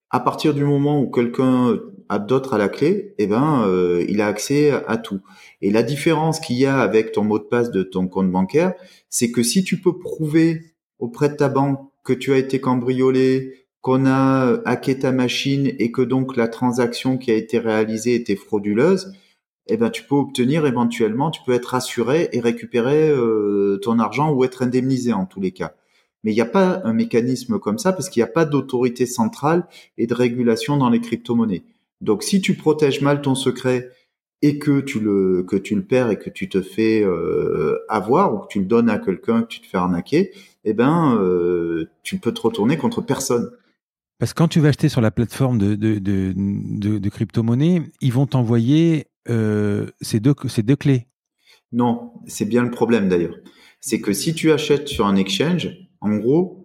à 0.09 0.19
partir 0.19 0.53
du 0.53 0.63
moment 0.63 1.01
où 1.01 1.09
quelqu'un 1.09 1.77
a 2.07 2.19
d'autres 2.19 2.53
à 2.53 2.57
la 2.57 2.69
clé, 2.69 3.15
eh 3.17 3.27
ben, 3.27 3.63
euh, 3.67 4.05
il 4.07 4.21
a 4.21 4.27
accès 4.27 4.71
à 4.71 4.97
tout. 4.97 5.21
Et 5.61 5.71
la 5.71 5.83
différence 5.83 6.39
qu'il 6.39 6.57
y 6.57 6.65
a 6.65 6.79
avec 6.79 7.11
ton 7.11 7.23
mot 7.23 7.39
de 7.39 7.43
passe 7.43 7.71
de 7.71 7.83
ton 7.83 8.07
compte 8.07 8.31
bancaire, 8.31 8.73
c'est 9.09 9.31
que 9.31 9.43
si 9.43 9.63
tu 9.63 9.81
peux 9.81 9.97
prouver 9.97 10.75
auprès 10.99 11.29
de 11.29 11.35
ta 11.35 11.49
banque 11.49 11.79
que 12.05 12.13
tu 12.13 12.31
as 12.31 12.37
été 12.37 12.61
cambriolé, 12.61 13.65
qu'on 13.81 14.05
a 14.05 14.47
euh, 14.47 14.61
hacké 14.63 14.99
ta 14.99 15.11
machine 15.11 15.73
et 15.77 15.91
que 15.91 16.01
donc 16.01 16.37
la 16.37 16.47
transaction 16.47 17.17
qui 17.17 17.31
a 17.31 17.35
été 17.35 17.59
réalisée 17.59 18.15
était 18.15 18.37
frauduleuse, 18.37 19.11
eh 19.67 19.77
ben 19.77 19.89
tu 19.89 20.03
peux 20.03 20.15
obtenir 20.15 20.65
éventuellement, 20.65 21.31
tu 21.31 21.41
peux 21.45 21.53
être 21.53 21.75
assuré 21.75 22.29
et 22.31 22.39
récupérer 22.39 23.09
euh, 23.09 23.79
ton 23.81 23.99
argent 23.99 24.31
ou 24.31 24.43
être 24.43 24.61
indemnisé 24.63 25.11
en 25.11 25.25
tous 25.25 25.41
les 25.41 25.51
cas. 25.51 25.75
Mais 26.23 26.31
il 26.31 26.35
n'y 26.35 26.41
a 26.41 26.45
pas 26.45 26.81
un 26.83 26.93
mécanisme 26.93 27.59
comme 27.59 27.77
ça 27.77 27.93
parce 27.93 28.09
qu'il 28.09 28.21
n'y 28.21 28.29
a 28.29 28.31
pas 28.31 28.45
d'autorité 28.45 29.05
centrale 29.05 29.67
et 29.97 30.07
de 30.07 30.13
régulation 30.13 30.77
dans 30.77 30.89
les 30.89 31.01
crypto-monnaies. 31.01 31.63
Donc 32.01 32.23
si 32.23 32.41
tu 32.41 32.55
protèges 32.55 33.01
mal 33.01 33.21
ton 33.21 33.35
secret 33.35 33.91
et 34.41 34.59
que 34.59 34.79
tu 34.79 34.99
le 34.99 35.43
que 35.43 35.55
tu 35.55 35.75
le 35.75 35.83
perds 35.83 36.11
et 36.11 36.19
que 36.19 36.29
tu 36.29 36.49
te 36.49 36.61
fais 36.61 37.03
euh, 37.03 37.77
avoir 37.89 38.33
ou 38.33 38.39
que 38.39 38.47
tu 38.47 38.59
le 38.59 38.65
donnes 38.65 38.89
à 38.89 38.97
quelqu'un 38.97 39.43
que 39.43 39.47
tu 39.47 39.61
te 39.61 39.67
fais 39.67 39.77
arnaquer, 39.77 40.31
eh 40.65 40.73
ben, 40.73 41.15
euh, 41.15 41.89
tu 42.03 42.17
peux 42.17 42.33
te 42.33 42.41
retourner 42.41 42.77
contre 42.77 43.01
personne. 43.01 43.49
Parce 44.17 44.33
que 44.33 44.37
quand 44.37 44.47
tu 44.47 44.59
vas 44.59 44.69
acheter 44.69 44.89
sur 44.89 45.01
la 45.01 45.11
plateforme 45.11 45.57
de, 45.57 45.75
de, 45.75 45.99
de, 45.99 46.97
de, 46.97 47.09
crypto-monnaie, 47.09 47.83
ils 48.01 48.13
vont 48.13 48.25
t'envoyer 48.25 49.07
euh, 49.29 49.87
ces, 50.01 50.19
deux, 50.19 50.33
ces 50.47 50.63
deux 50.63 50.75
clés. 50.75 51.07
Non, 51.71 52.13
c'est 52.25 52.45
bien 52.45 52.63
le 52.63 52.71
problème 52.71 53.09
d'ailleurs. 53.09 53.35
C'est 53.79 53.99
que 53.99 54.13
si 54.13 54.33
tu 54.33 54.51
achètes 54.51 54.87
sur 54.87 55.05
un 55.05 55.15
exchange, 55.15 55.69
en 56.01 56.15
gros, 56.15 56.64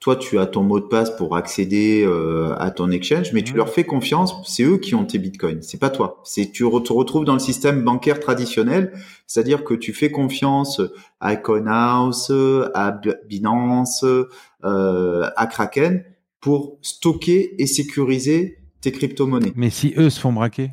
toi, 0.00 0.16
tu 0.16 0.38
as 0.38 0.46
ton 0.46 0.62
mot 0.62 0.80
de 0.80 0.86
passe 0.86 1.10
pour 1.10 1.36
accéder 1.36 2.02
euh, 2.06 2.54
à 2.58 2.70
ton 2.70 2.90
exchange, 2.90 3.34
mais 3.34 3.42
tu 3.42 3.52
mmh. 3.52 3.56
leur 3.56 3.68
fais 3.68 3.84
confiance. 3.84 4.34
C'est 4.46 4.64
eux 4.64 4.78
qui 4.78 4.94
ont 4.94 5.04
tes 5.04 5.18
bitcoins, 5.18 5.60
c'est 5.60 5.78
pas 5.78 5.90
toi. 5.90 6.22
C'est 6.24 6.50
tu 6.50 6.64
te 6.64 6.92
retrouves 6.92 7.26
dans 7.26 7.34
le 7.34 7.38
système 7.38 7.84
bancaire 7.84 8.18
traditionnel, 8.18 8.94
c'est-à-dire 9.26 9.62
que 9.62 9.74
tu 9.74 9.92
fais 9.92 10.10
confiance 10.10 10.80
à 11.20 11.36
Coinhouse, 11.36 12.32
à 12.74 12.98
Binance, 13.28 14.04
euh, 14.64 15.30
à 15.36 15.46
Kraken 15.46 16.02
pour 16.40 16.78
stocker 16.80 17.60
et 17.62 17.66
sécuriser 17.66 18.58
tes 18.80 18.92
crypto-monnaies. 18.92 19.52
Mais 19.54 19.68
si 19.68 19.92
eux 19.98 20.08
se 20.08 20.18
font 20.18 20.32
braquer? 20.32 20.70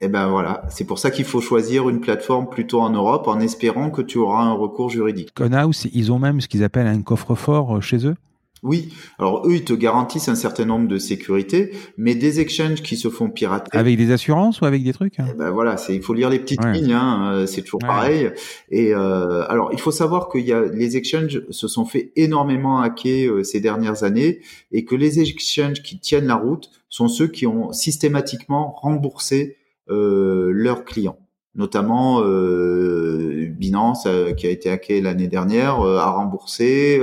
Eh 0.00 0.06
ben 0.06 0.28
voilà, 0.28 0.62
c'est 0.68 0.84
pour 0.84 1.00
ça 1.00 1.10
qu'il 1.10 1.24
faut 1.24 1.40
choisir 1.40 1.88
une 1.88 2.00
plateforme 2.00 2.48
plutôt 2.48 2.80
en 2.80 2.90
Europe 2.90 3.26
en 3.26 3.40
espérant 3.40 3.90
que 3.90 4.00
tu 4.00 4.18
auras 4.18 4.44
un 4.44 4.52
recours 4.52 4.90
juridique. 4.90 5.34
Coinhouse, 5.34 5.88
ils 5.92 6.12
ont 6.12 6.20
même 6.20 6.40
ce 6.40 6.46
qu'ils 6.46 6.62
appellent 6.62 6.86
un 6.86 7.02
coffre-fort 7.02 7.78
euh, 7.78 7.80
chez 7.80 8.06
eux? 8.06 8.14
Oui, 8.62 8.92
alors 9.18 9.46
eux, 9.46 9.54
ils 9.54 9.64
te 9.64 9.72
garantissent 9.72 10.28
un 10.28 10.34
certain 10.34 10.64
nombre 10.64 10.88
de 10.88 10.98
sécurités, 10.98 11.72
mais 11.96 12.14
des 12.14 12.40
exchanges 12.40 12.82
qui 12.82 12.96
se 12.96 13.08
font 13.08 13.30
pirater. 13.30 13.76
Avec 13.76 13.96
des 13.96 14.10
assurances 14.10 14.60
ou 14.60 14.64
avec 14.64 14.82
des 14.82 14.92
trucs 14.92 15.20
hein 15.20 15.26
eh 15.30 15.34
ben 15.36 15.50
voilà, 15.50 15.76
c'est 15.76 15.94
il 15.94 16.02
faut 16.02 16.14
lire 16.14 16.30
les 16.30 16.38
petites 16.38 16.64
lignes, 16.64 16.92
hein, 16.92 17.32
euh, 17.32 17.46
c'est 17.46 17.62
toujours 17.62 17.80
pareil. 17.80 18.30
Et 18.70 18.94
euh, 18.94 19.44
alors, 19.48 19.70
il 19.72 19.80
faut 19.80 19.92
savoir 19.92 20.28
qu'il 20.28 20.46
y 20.46 20.52
a 20.52 20.62
les 20.62 20.96
exchanges 20.96 21.42
se 21.50 21.68
sont 21.68 21.84
fait 21.84 22.12
énormément 22.16 22.80
hacker 22.80 23.30
euh, 23.30 23.44
ces 23.44 23.60
dernières 23.60 24.02
années, 24.02 24.40
et 24.72 24.84
que 24.84 24.94
les 24.94 25.20
exchanges 25.20 25.82
qui 25.82 25.98
tiennent 25.98 26.26
la 26.26 26.36
route 26.36 26.70
sont 26.88 27.08
ceux 27.08 27.28
qui 27.28 27.46
ont 27.46 27.72
systématiquement 27.72 28.72
remboursé 28.72 29.56
euh, 29.90 30.50
leurs 30.52 30.84
clients 30.84 31.18
notamment 31.58 32.22
euh, 32.22 33.46
Binance 33.50 34.06
euh, 34.06 34.32
qui 34.32 34.46
a 34.46 34.50
été 34.50 34.70
hacké 34.70 35.00
l'année 35.00 35.26
dernière 35.26 35.80
euh, 35.80 35.98
a 35.98 36.10
remboursé 36.10 37.00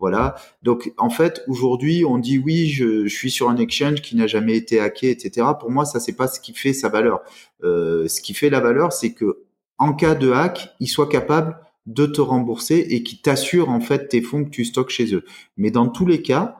voilà. 0.00 0.34
Donc 0.62 0.92
en 0.96 1.10
fait 1.10 1.42
aujourd'hui 1.46 2.04
on 2.04 2.18
dit 2.18 2.38
oui 2.38 2.68
je, 2.68 3.06
suis 3.06 3.30
sur 3.30 3.48
un 3.50 3.56
exchange 3.56 4.00
qui 4.00 4.16
n'a 4.16 4.26
jamais 4.26 4.56
été 4.56 4.80
hacké 4.80 5.10
etc 5.10 5.46
pour 5.60 5.70
moi 5.70 5.84
ça 5.84 6.00
c'est 6.00 6.16
pas 6.16 6.26
ce 6.26 6.40
qui 6.40 6.54
fait 6.54 6.72
sa 6.72 6.88
valeur. 6.88 7.20
Ce 7.62 8.20
qui 8.20 8.34
fait 8.34 8.50
la 8.50 8.60
valeur 8.60 8.92
c'est 8.92 9.12
que 9.12 9.44
en 9.78 9.92
cas 9.92 10.14
de 10.14 10.32
hack 10.32 10.70
il 10.80 10.88
soit 10.88 11.08
capable 11.08 11.58
de 11.86 12.06
te 12.06 12.20
rembourser 12.20 12.86
et 12.90 13.02
qui 13.02 13.20
t'assure 13.20 13.68
en 13.68 13.80
fait 13.80 14.08
tes 14.08 14.22
fonds 14.22 14.44
que 14.44 14.50
tu 14.50 14.64
stockes 14.64 14.90
chez 14.90 15.14
eux. 15.14 15.24
Mais 15.56 15.70
dans 15.70 15.88
tous 15.88 16.06
les 16.06 16.22
cas 16.22 16.56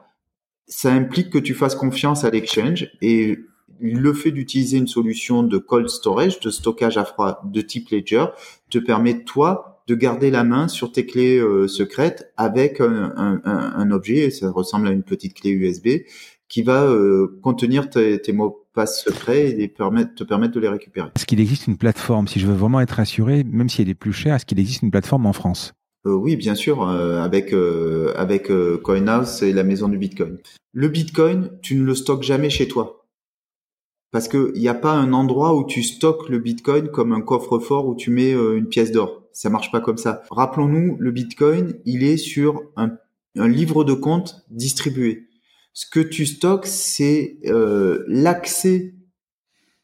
ça 0.67 0.91
implique 0.91 1.31
que 1.31 1.39
tu 1.39 1.53
fasses 1.53 1.75
confiance 1.75 2.23
à 2.23 2.29
l'exchange 2.29 2.89
et 3.01 3.39
le 3.81 4.13
fait 4.13 4.31
d'utiliser 4.31 4.77
une 4.77 4.87
solution 4.87 5.43
de 5.43 5.57
cold 5.57 5.89
storage, 5.89 6.39
de 6.39 6.51
stockage 6.51 6.97
à 6.97 7.05
froid 7.05 7.41
de 7.43 7.61
type 7.61 7.89
Ledger, 7.89 8.25
te 8.69 8.77
permet 8.77 9.23
toi 9.23 9.70
de 9.91 9.95
garder 9.95 10.31
la 10.31 10.45
main 10.45 10.69
sur 10.69 10.93
tes 10.93 11.05
clés 11.05 11.37
euh, 11.37 11.67
secrètes 11.67 12.31
avec 12.37 12.79
un, 12.79 13.91
objet, 13.91 14.29
ça 14.29 14.49
ressemble 14.49 14.87
à 14.87 14.91
une 14.91 15.03
petite 15.03 15.33
clé 15.33 15.49
USB, 15.49 16.05
qui 16.47 16.63
va 16.63 16.85
euh, 16.85 17.37
contenir 17.43 17.89
tes, 17.89 18.21
mots 18.31 18.65
passe 18.73 19.03
secrets 19.03 19.49
et 19.49 19.67
permettre, 19.67 20.15
te 20.15 20.23
permettre 20.23 20.53
de 20.53 20.61
les 20.61 20.69
récupérer. 20.69 21.09
Est-ce 21.17 21.25
qu'il 21.25 21.41
existe 21.41 21.67
une 21.67 21.75
plateforme, 21.75 22.29
si 22.29 22.39
je 22.39 22.47
veux 22.47 22.53
vraiment 22.53 22.79
être 22.79 23.01
assuré, 23.01 23.43
même 23.43 23.67
si 23.67 23.81
elle 23.81 23.89
est 23.89 23.93
plus 23.93 24.13
chère, 24.13 24.35
est-ce 24.35 24.45
qu'il 24.45 24.59
existe 24.59 24.81
une 24.81 24.91
plateforme 24.91 25.25
en 25.25 25.33
France? 25.33 25.73
Euh, 26.07 26.13
oui, 26.13 26.37
bien 26.37 26.55
sûr, 26.55 26.87
avec 26.87 27.53
avec 28.15 28.49
CoinHouse 28.81 29.43
et 29.43 29.51
la 29.51 29.63
maison 29.63 29.89
du 29.89 29.97
Bitcoin. 29.97 30.37
Le 30.71 30.87
Bitcoin, 30.87 31.49
tu 31.61 31.75
ne 31.75 31.83
le 31.83 31.95
stockes 31.95 32.23
jamais 32.23 32.49
chez 32.49 32.69
toi 32.69 33.05
parce 34.13 34.29
que 34.29 34.51
il 34.55 34.61
n'y 34.61 34.69
a 34.69 34.73
pas 34.73 34.93
un 34.93 35.11
endroit 35.11 35.53
où 35.55 35.65
tu 35.65 35.83
stockes 35.83 36.29
le 36.29 36.39
Bitcoin 36.39 36.87
comme 36.87 37.11
un 37.11 37.21
coffre-fort 37.21 37.87
où 37.87 37.95
tu 37.95 38.09
mets 38.09 38.31
une 38.31 38.67
pièce 38.67 38.93
d'or. 38.93 39.20
Ça 39.33 39.49
marche 39.49 39.71
pas 39.71 39.81
comme 39.81 39.97
ça. 39.97 40.23
Rappelons-nous, 40.29 40.97
le 40.99 41.11
Bitcoin, 41.11 41.75
il 41.85 42.03
est 42.03 42.17
sur 42.17 42.61
un, 42.75 42.97
livre 43.35 43.83
de 43.83 43.93
compte 43.93 44.43
distribué. 44.49 45.29
Ce 45.73 45.85
que 45.89 46.01
tu 46.01 46.25
stockes, 46.25 46.67
c'est 46.67 47.37
euh, 47.45 48.03
l'accès 48.07 48.93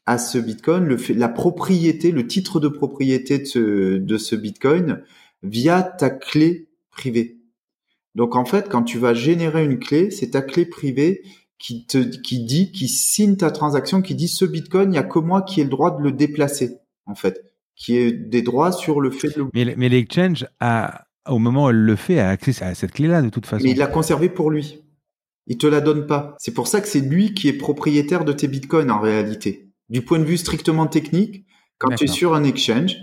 à 0.04 0.18
ce 0.18 0.38
Bitcoin, 0.38 0.84
le 0.84 0.96
la 1.14 1.28
propriété, 1.28 2.12
le 2.12 2.26
titre 2.26 2.60
de 2.60 2.68
propriété 2.68 3.38
de 3.38 3.44
ce, 3.44 3.96
de 3.96 4.18
ce 4.18 4.36
Bitcoin 4.36 5.02
via 5.42 5.82
ta 5.82 6.10
clé 6.10 6.68
privée. 6.90 7.38
Donc 8.14 8.36
en 8.36 8.44
fait, 8.44 8.68
quand 8.68 8.82
tu 8.82 8.98
vas 8.98 9.14
générer 9.14 9.64
une 9.64 9.78
clé, 9.78 10.10
c'est 10.10 10.30
ta 10.30 10.42
clé 10.42 10.66
privée 10.66 11.22
qui 11.58 11.86
te 11.86 11.98
qui 11.98 12.44
dit 12.44 12.72
qui 12.72 12.88
signe 12.88 13.36
ta 13.36 13.50
transaction 13.50 14.00
qui 14.00 14.14
dit 14.14 14.28
ce 14.28 14.44
bitcoin 14.44 14.92
il 14.92 14.96
y 14.96 14.98
a 14.98 15.02
que 15.02 15.18
moi 15.18 15.42
qui 15.42 15.60
ai 15.60 15.64
le 15.64 15.70
droit 15.70 15.96
de 15.96 16.02
le 16.02 16.12
déplacer 16.12 16.78
en 17.06 17.14
fait 17.14 17.47
qui 17.78 17.96
est 17.96 18.12
des 18.12 18.42
droits 18.42 18.72
sur 18.72 19.00
le 19.00 19.10
fait 19.10 19.36
de 19.36 19.46
mais 19.54 19.74
mais 19.76 19.88
l'exchange 19.88 20.46
a 20.60 21.06
au 21.28 21.38
moment 21.38 21.66
où 21.66 21.70
elle 21.70 21.76
le 21.76 21.96
fait 21.96 22.18
a 22.18 22.28
accès 22.28 22.62
à 22.62 22.74
cette 22.74 22.92
clé 22.92 23.06
là 23.06 23.22
de 23.22 23.30
toute 23.30 23.46
façon 23.46 23.64
mais 23.64 23.70
il 23.70 23.78
l'a 23.78 23.86
conservé 23.86 24.28
pour 24.28 24.50
lui 24.50 24.82
il 25.46 25.56
te 25.56 25.66
la 25.66 25.80
donne 25.80 26.06
pas 26.06 26.34
c'est 26.38 26.54
pour 26.54 26.68
ça 26.68 26.80
que 26.80 26.88
c'est 26.88 27.00
lui 27.00 27.34
qui 27.34 27.48
est 27.48 27.54
propriétaire 27.54 28.24
de 28.24 28.32
tes 28.32 28.48
bitcoins 28.48 28.90
en 28.90 29.00
réalité 29.00 29.70
du 29.88 30.02
point 30.02 30.18
de 30.18 30.24
vue 30.24 30.36
strictement 30.36 30.86
technique 30.86 31.46
quand 31.78 31.94
tu 31.94 32.04
es 32.04 32.08
sur 32.08 32.34
un 32.34 32.44
exchange 32.44 32.96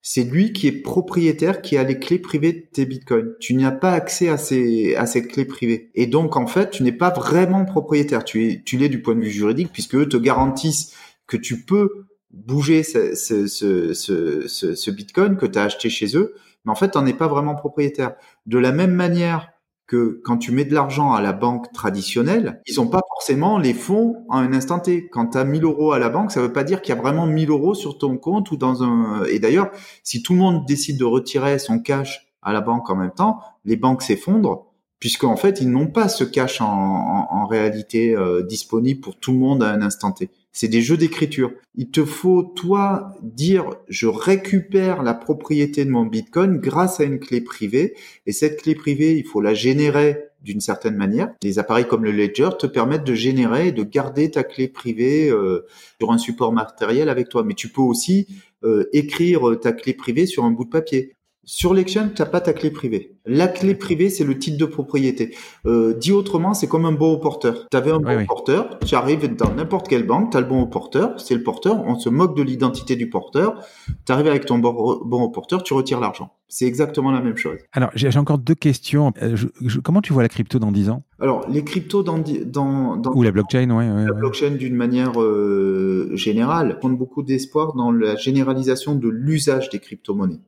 c'est 0.00 0.24
lui 0.24 0.52
qui 0.52 0.68
est 0.68 0.80
propriétaire, 0.80 1.60
qui 1.60 1.76
a 1.76 1.82
les 1.82 1.98
clés 1.98 2.18
privées 2.18 2.52
de 2.52 2.66
tes 2.72 2.86
bitcoins. 2.86 3.34
Tu 3.40 3.54
n'as 3.54 3.72
pas 3.72 3.92
accès 3.92 4.28
à 4.28 4.38
ces, 4.38 4.94
à 4.94 5.06
ces 5.06 5.26
clés 5.26 5.44
privées. 5.44 5.90
Et 5.94 6.06
donc, 6.06 6.36
en 6.36 6.46
fait, 6.46 6.70
tu 6.70 6.82
n'es 6.82 6.92
pas 6.92 7.10
vraiment 7.10 7.64
propriétaire. 7.64 8.24
Tu 8.24 8.46
es, 8.46 8.62
tu 8.64 8.78
l'es 8.78 8.88
du 8.88 9.02
point 9.02 9.16
de 9.16 9.20
vue 9.20 9.30
juridique 9.30 9.70
puisque 9.72 9.96
eux 9.96 10.08
te 10.08 10.16
garantissent 10.16 10.94
que 11.26 11.36
tu 11.36 11.64
peux 11.64 12.06
bouger 12.30 12.82
ce, 12.82 13.14
ce, 13.14 13.46
ce, 13.46 13.92
ce, 13.92 14.74
ce 14.74 14.90
bitcoin 14.90 15.36
que 15.36 15.46
tu 15.46 15.58
as 15.58 15.64
acheté 15.64 15.88
chez 15.90 16.16
eux. 16.16 16.34
Mais 16.64 16.72
en 16.72 16.74
fait, 16.74 16.90
tu 16.90 16.98
n'en 16.98 17.06
es 17.06 17.14
pas 17.14 17.28
vraiment 17.28 17.54
propriétaire. 17.54 18.14
De 18.46 18.58
la 18.58 18.72
même 18.72 18.92
manière 18.92 19.50
que 19.86 20.20
quand 20.22 20.36
tu 20.36 20.52
mets 20.52 20.66
de 20.66 20.74
l'argent 20.74 21.14
à 21.14 21.22
la 21.22 21.32
banque 21.32 21.72
traditionnelle, 21.72 22.60
ils 22.66 22.76
n'ont 22.76 22.88
pas 22.88 23.00
forcément 23.08 23.58
les 23.58 23.72
fonds 23.72 24.26
à 24.30 24.36
un 24.38 24.52
instant 24.52 24.78
T. 24.78 25.08
Quand 25.08 25.28
tu 25.28 25.38
as 25.38 25.44
1000 25.44 25.64
euros 25.64 25.92
à 25.92 25.98
la 25.98 26.10
banque, 26.10 26.30
ça 26.30 26.42
veut 26.42 26.52
pas 26.52 26.64
dire 26.64 26.82
qu'il 26.82 26.94
y 26.94 26.98
a 26.98 27.00
vraiment 27.00 27.26
1000 27.26 27.48
euros 27.48 27.74
sur 27.74 27.96
ton 27.96 28.18
compte 28.18 28.50
ou 28.50 28.58
dans 28.58 28.82
un... 28.82 29.24
Et 29.24 29.38
d'ailleurs, 29.38 29.70
si 30.04 30.22
tout 30.22 30.34
le 30.34 30.40
monde 30.40 30.66
décide 30.66 30.98
de 30.98 31.04
retirer 31.04 31.58
son 31.58 31.78
cash 31.78 32.28
à 32.42 32.52
la 32.52 32.60
banque 32.60 32.90
en 32.90 32.96
même 32.96 33.12
temps, 33.12 33.40
les 33.64 33.76
banques 33.76 34.02
s'effondrent 34.02 34.66
puisqu'en 35.00 35.36
fait, 35.36 35.60
ils 35.60 35.70
n'ont 35.70 35.86
pas 35.86 36.08
ce 36.08 36.24
cash 36.24 36.60
en, 36.60 36.66
en, 36.66 37.46
réalité 37.46 38.14
euh, 38.16 38.42
disponible 38.42 39.00
pour 39.00 39.16
tout 39.16 39.32
le 39.32 39.38
monde 39.38 39.62
à 39.62 39.70
un 39.70 39.80
instant 39.82 40.12
T. 40.12 40.30
C'est 40.52 40.68
des 40.68 40.82
jeux 40.82 40.96
d'écriture. 40.96 41.52
Il 41.74 41.90
te 41.90 42.04
faut, 42.04 42.42
toi, 42.42 43.14
dire, 43.22 43.70
je 43.88 44.06
récupère 44.06 45.02
la 45.02 45.14
propriété 45.14 45.84
de 45.84 45.90
mon 45.90 46.06
Bitcoin 46.06 46.58
grâce 46.58 47.00
à 47.00 47.04
une 47.04 47.20
clé 47.20 47.40
privée. 47.40 47.94
Et 48.26 48.32
cette 48.32 48.62
clé 48.62 48.74
privée, 48.74 49.16
il 49.16 49.24
faut 49.24 49.40
la 49.40 49.54
générer 49.54 50.24
d'une 50.42 50.60
certaine 50.60 50.96
manière. 50.96 51.32
Les 51.42 51.58
appareils 51.58 51.86
comme 51.86 52.04
le 52.04 52.12
Ledger 52.12 52.50
te 52.58 52.66
permettent 52.66 53.04
de 53.04 53.14
générer 53.14 53.68
et 53.68 53.72
de 53.72 53.82
garder 53.82 54.30
ta 54.30 54.44
clé 54.44 54.68
privée 54.68 55.28
euh, 55.28 55.66
sur 56.00 56.12
un 56.12 56.18
support 56.18 56.52
matériel 56.52 57.08
avec 57.08 57.28
toi. 57.28 57.44
Mais 57.44 57.54
tu 57.54 57.68
peux 57.68 57.82
aussi 57.82 58.26
euh, 58.64 58.88
écrire 58.92 59.58
ta 59.60 59.72
clé 59.72 59.94
privée 59.94 60.26
sur 60.26 60.44
un 60.44 60.50
bout 60.50 60.64
de 60.64 60.70
papier. 60.70 61.17
Sur 61.50 61.72
l'exchange, 61.72 62.12
tu 62.14 62.20
n'as 62.20 62.28
pas 62.28 62.42
ta 62.42 62.52
clé 62.52 62.70
privée. 62.70 63.16
La 63.24 63.48
clé 63.48 63.74
privée, 63.74 64.10
c'est 64.10 64.22
le 64.22 64.38
titre 64.38 64.58
de 64.58 64.66
propriété. 64.66 65.34
Euh, 65.64 65.94
dit 65.94 66.12
autrement, 66.12 66.52
c'est 66.52 66.66
comme 66.66 66.84
un 66.84 66.92
bon 66.92 67.14
au 67.14 67.16
porteur. 67.16 67.68
Tu 67.70 67.76
avais 67.78 67.90
un 67.90 68.00
bon 68.00 68.22
au 68.22 68.26
porteur, 68.26 68.78
tu 68.80 68.94
arrives 68.94 69.34
dans 69.34 69.54
n'importe 69.54 69.88
quelle 69.88 70.06
banque, 70.06 70.30
tu 70.30 70.36
as 70.36 70.40
le 70.40 70.46
bon 70.46 70.60
au 70.60 70.66
porteur, 70.66 71.18
c'est 71.18 71.34
le 71.34 71.42
porteur, 71.42 71.82
on 71.86 71.98
se 71.98 72.10
moque 72.10 72.36
de 72.36 72.42
l'identité 72.42 72.96
du 72.96 73.08
porteur, 73.08 73.64
tu 74.04 74.12
arrives 74.12 74.26
avec 74.26 74.44
ton 74.44 74.58
bon, 74.58 74.72
au 74.72 75.30
porteur, 75.30 75.62
tu 75.62 75.72
retires 75.72 76.00
l'argent. 76.00 76.34
C'est 76.48 76.66
exactement 76.66 77.12
la 77.12 77.22
même 77.22 77.38
chose. 77.38 77.56
Alors, 77.72 77.88
j'ai 77.94 78.14
encore 78.18 78.36
deux 78.36 78.54
questions. 78.54 79.14
Euh, 79.22 79.34
comment 79.82 80.02
tu 80.02 80.12
vois 80.12 80.22
la 80.22 80.28
crypto 80.28 80.58
dans 80.58 80.70
10 80.70 80.90
ans? 80.90 81.02
Alors, 81.18 81.48
les 81.48 81.64
cryptos 81.64 82.02
dans, 82.02 82.18
dans, 82.18 83.00
Ou 83.14 83.22
la 83.22 83.32
blockchain, 83.32 83.70
oui. 83.70 83.86
la 83.86 84.12
blockchain 84.12 84.50
d'une 84.50 84.76
manière 84.76 85.18
euh, 85.18 86.10
générale, 86.12 86.78
compte 86.78 86.98
beaucoup 86.98 87.22
d'espoir 87.22 87.72
dans 87.72 87.90
la 87.90 88.16
généralisation 88.16 88.94
de 88.96 89.08
l'usage 89.08 89.70
des 89.70 89.78
crypto-monnaies 89.78 90.40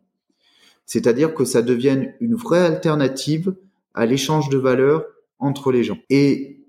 c'est-à-dire 0.91 1.35
que 1.35 1.45
ça 1.45 1.63
devienne 1.63 2.15
une 2.19 2.35
vraie 2.35 2.67
alternative 2.67 3.55
à 3.95 4.07
l'échange 4.07 4.49
de 4.49 4.59
valeurs 4.59 5.05
entre 5.39 5.71
les 5.71 5.85
gens. 5.85 5.99
Et 6.11 6.65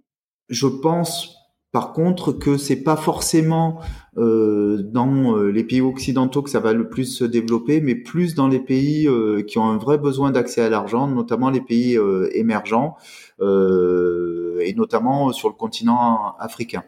je 0.47 0.67
pense 0.67 1.38
par 1.72 1.91
contre 1.91 2.32
que 2.32 2.55
c'est 2.55 2.84
pas 2.84 2.97
forcément 2.97 3.80
euh, 4.17 4.84
dans 4.84 5.36
euh, 5.36 5.49
les 5.49 5.63
pays 5.63 5.82
occidentaux 5.82 6.43
que 6.43 6.51
ça 6.51 6.59
va 6.59 6.72
le 6.72 6.88
plus 6.88 7.05
se 7.05 7.24
développer, 7.24 7.82
mais 7.82 7.95
plus 7.95 8.36
dans 8.36 8.47
les 8.47 8.59
pays 8.59 9.07
euh, 9.07 9.41
qui 9.41 9.57
ont 9.57 9.65
un 9.65 9.78
vrai 9.78 9.97
besoin 9.97 10.30
d'accès 10.30 10.61
à 10.61 10.69
l'argent, 10.69 11.07
notamment 11.07 11.49
les 11.49 11.61
pays 11.61 11.97
émergents 12.34 12.97
et 13.39 14.74
notamment 14.76 15.32
sur 15.32 15.49
le 15.49 15.55
continent 15.55 16.36
africain. 16.38 16.84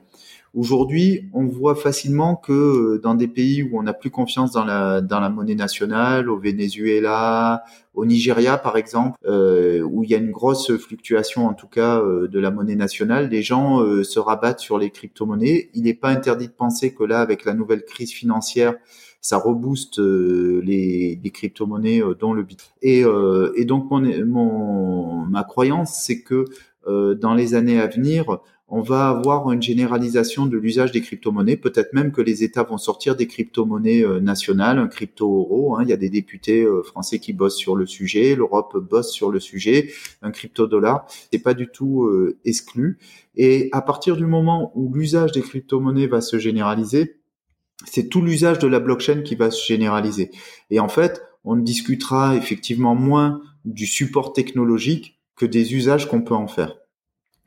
Aujourd'hui, 0.55 1.31
on 1.33 1.47
voit 1.47 1.73
facilement 1.73 2.35
que 2.35 2.53
euh, 2.53 2.99
dans 2.99 3.15
des 3.15 3.27
pays 3.27 3.63
où 3.63 3.79
on 3.79 3.81
n'a 3.81 3.93
plus 3.93 4.11
confiance 4.11 4.51
dans 4.51 4.63
la 4.63 5.01
dans 5.01 5.19
la 5.19 5.29
monnaie 5.29 5.55
nationale, 5.55 6.29
au 6.29 6.37
Venezuela, 6.37 7.63
au 7.95 8.05
Nigeria 8.05 8.59
par 8.59 8.77
exemple, 8.77 9.17
euh, 9.25 9.81
où 9.81 10.03
il 10.03 10.11
y 10.11 10.13
a 10.13 10.19
une 10.19 10.29
grosse 10.29 10.71
fluctuation 10.77 11.47
en 11.47 11.55
tout 11.55 11.65
cas 11.65 11.99
euh, 12.01 12.27
de 12.27 12.39
la 12.39 12.51
monnaie 12.51 12.75
nationale, 12.75 13.29
les 13.29 13.41
gens 13.41 13.79
se 14.03 14.19
rabattent 14.19 14.59
sur 14.59 14.77
les 14.77 14.91
crypto-monnaies. 14.91 15.71
Il 15.73 15.83
n'est 15.83 15.95
pas 15.95 16.09
interdit 16.09 16.47
de 16.49 16.53
penser 16.53 16.93
que 16.93 17.03
là, 17.03 17.19
avec 17.19 17.45
la 17.45 17.55
nouvelle 17.55 17.83
crise 17.83 18.11
financière, 18.11 18.75
ça 19.21 19.37
rebooste 19.39 19.97
les, 19.97 21.19
les 21.23 21.31
crypto-monnaies 21.31 22.03
dont 22.19 22.33
le 22.33 22.43
Bitcoin. 22.43 22.69
Et, 22.83 23.03
et 23.55 23.65
donc 23.65 23.89
mon, 23.89 24.01
mon 24.27 25.25
ma 25.25 25.43
croyance, 25.43 25.95
c'est 26.05 26.21
que 26.21 26.45
dans 26.85 27.33
les 27.33 27.55
années 27.55 27.79
à 27.79 27.87
venir, 27.87 28.39
on 28.67 28.81
va 28.81 29.09
avoir 29.09 29.51
une 29.51 29.61
généralisation 29.61 30.45
de 30.45 30.57
l'usage 30.57 30.91
des 30.91 31.01
crypto-monnaies. 31.01 31.57
Peut-être 31.57 31.93
même 31.93 32.11
que 32.11 32.21
les 32.21 32.43
États 32.43 32.63
vont 32.63 32.77
sortir 32.77 33.15
des 33.15 33.27
crypto-monnaies 33.27 34.03
euh, 34.03 34.19
nationales, 34.19 34.79
un 34.79 34.87
crypto-euro. 34.87 35.75
Hein. 35.75 35.83
Il 35.83 35.89
y 35.89 35.93
a 35.93 35.97
des 35.97 36.09
députés 36.09 36.63
euh, 36.63 36.81
français 36.81 37.19
qui 37.19 37.33
bossent 37.33 37.57
sur 37.57 37.75
le 37.75 37.85
sujet. 37.85 38.35
L'Europe 38.35 38.77
bosse 38.77 39.11
sur 39.11 39.31
le 39.31 39.39
sujet. 39.39 39.91
Un 40.21 40.31
crypto-dollar, 40.31 41.05
c'est 41.31 41.43
pas 41.43 41.53
du 41.53 41.67
tout 41.67 42.05
euh, 42.05 42.39
exclu. 42.45 42.99
Et 43.35 43.69
à 43.73 43.81
partir 43.81 44.15
du 44.15 44.25
moment 44.25 44.71
où 44.75 44.93
l'usage 44.93 45.33
des 45.33 45.41
crypto-monnaies 45.41 46.07
va 46.07 46.21
se 46.21 46.39
généraliser, 46.39 47.19
c'est 47.85 48.07
tout 48.07 48.21
l'usage 48.21 48.59
de 48.59 48.67
la 48.67 48.79
blockchain 48.79 49.21
qui 49.23 49.35
va 49.35 49.51
se 49.51 49.65
généraliser. 49.65 50.31
Et 50.69 50.79
en 50.79 50.89
fait, 50.89 51.21
on 51.43 51.57
discutera 51.57 52.37
effectivement 52.37 52.95
moins 52.95 53.41
du 53.65 53.85
support 53.85 54.33
technologique 54.33 55.19
que 55.35 55.45
des 55.45 55.73
usages 55.73 56.07
qu'on 56.07 56.21
peut 56.21 56.35
en 56.35 56.47
faire. 56.47 56.77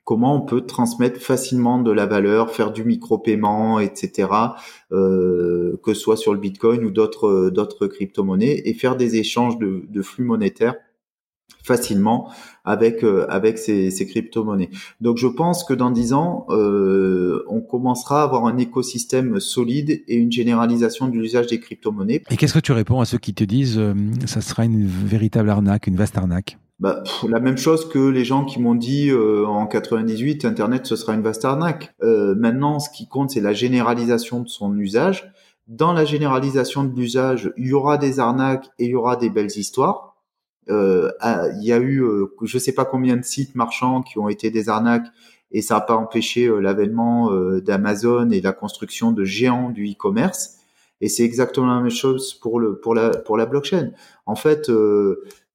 Comment 0.06 0.36
on 0.36 0.40
peut 0.40 0.62
transmettre 0.62 1.20
facilement 1.20 1.82
de 1.82 1.90
la 1.90 2.06
valeur, 2.06 2.52
faire 2.52 2.72
du 2.72 2.84
micro-paiement, 2.84 3.80
etc., 3.80 4.28
euh, 4.92 5.76
que 5.82 5.92
ce 5.92 6.00
soit 6.00 6.16
sur 6.16 6.32
le 6.32 6.38
Bitcoin 6.38 6.84
ou 6.84 6.90
d'autres 6.90 7.50
d'autres 7.50 7.88
crypto-monnaies, 7.88 8.62
et 8.64 8.72
faire 8.72 8.96
des 8.96 9.16
échanges 9.16 9.58
de, 9.58 10.02
flux 10.02 10.24
monétaires 10.24 10.76
facilement 11.64 12.30
avec 12.64 13.02
euh, 13.02 13.26
avec 13.28 13.58
ces, 13.58 13.90
ces 13.90 14.06
crypto-monnaies. 14.06 14.70
Donc 15.00 15.16
je 15.16 15.26
pense 15.26 15.64
que 15.64 15.74
dans 15.74 15.90
dix 15.90 16.12
ans, 16.12 16.46
euh, 16.50 17.42
on 17.48 17.60
commencera 17.60 18.20
à 18.20 18.24
avoir 18.24 18.46
un 18.46 18.58
écosystème 18.58 19.40
solide 19.40 20.04
et 20.06 20.14
une 20.14 20.30
généralisation 20.30 21.08
de 21.08 21.14
l'usage 21.14 21.48
des 21.48 21.58
crypto-monnaies. 21.58 22.22
Et 22.30 22.36
qu'est-ce 22.36 22.54
que 22.54 22.60
tu 22.60 22.70
réponds 22.70 23.00
à 23.00 23.06
ceux 23.06 23.18
qui 23.18 23.34
te 23.34 23.42
disent 23.42 23.80
ça 24.26 24.40
sera 24.40 24.64
une 24.64 24.86
véritable 24.86 25.50
arnaque, 25.50 25.88
une 25.88 25.96
vaste 25.96 26.16
arnaque? 26.16 26.58
Bah, 26.78 27.02
la 27.28 27.40
même 27.40 27.56
chose 27.56 27.88
que 27.88 27.98
les 27.98 28.24
gens 28.24 28.44
qui 28.44 28.60
m'ont 28.60 28.74
dit 28.74 29.10
euh, 29.10 29.46
en 29.46 29.66
98, 29.66 30.44
Internet 30.44 30.86
ce 30.86 30.96
sera 30.96 31.14
une 31.14 31.22
vaste 31.22 31.44
arnaque. 31.44 31.94
Euh, 32.02 32.34
maintenant, 32.34 32.78
ce 32.80 32.90
qui 32.90 33.08
compte, 33.08 33.30
c'est 33.30 33.40
la 33.40 33.54
généralisation 33.54 34.40
de 34.40 34.48
son 34.48 34.76
usage. 34.78 35.32
Dans 35.68 35.92
la 35.92 36.04
généralisation 36.04 36.84
de 36.84 36.94
l'usage, 36.94 37.52
il 37.56 37.68
y 37.68 37.72
aura 37.72 37.98
des 37.98 38.20
arnaques 38.20 38.66
et 38.78 38.84
il 38.84 38.90
y 38.90 38.94
aura 38.94 39.16
des 39.16 39.30
belles 39.30 39.56
histoires. 39.56 40.16
Euh, 40.68 41.10
ah, 41.20 41.46
il 41.58 41.64
y 41.64 41.72
a 41.72 41.78
eu, 41.78 42.02
euh, 42.02 42.26
je 42.42 42.58
sais 42.58 42.72
pas 42.72 42.84
combien 42.84 43.16
de 43.16 43.22
sites 43.22 43.54
marchands 43.54 44.02
qui 44.02 44.18
ont 44.18 44.28
été 44.28 44.50
des 44.50 44.68
arnaques 44.68 45.06
et 45.52 45.62
ça 45.62 45.74
n'a 45.76 45.80
pas 45.80 45.94
empêché 45.94 46.46
euh, 46.46 46.58
l'avènement 46.58 47.30
d'Amazon 47.60 48.30
et 48.30 48.40
la 48.40 48.52
construction 48.52 49.12
de 49.12 49.24
géants 49.24 49.70
du 49.70 49.90
e-commerce. 49.90 50.56
Et 51.00 51.08
c'est 51.08 51.24
exactement 51.24 51.66
la 51.66 51.80
même 51.80 51.90
chose 51.90 52.34
pour 52.34 52.58
le 52.58 52.78
pour 52.80 52.94
la 52.94 53.10
pour 53.10 53.36
la 53.36 53.46
blockchain. 53.46 53.90
En 54.24 54.34
fait, 54.34 54.70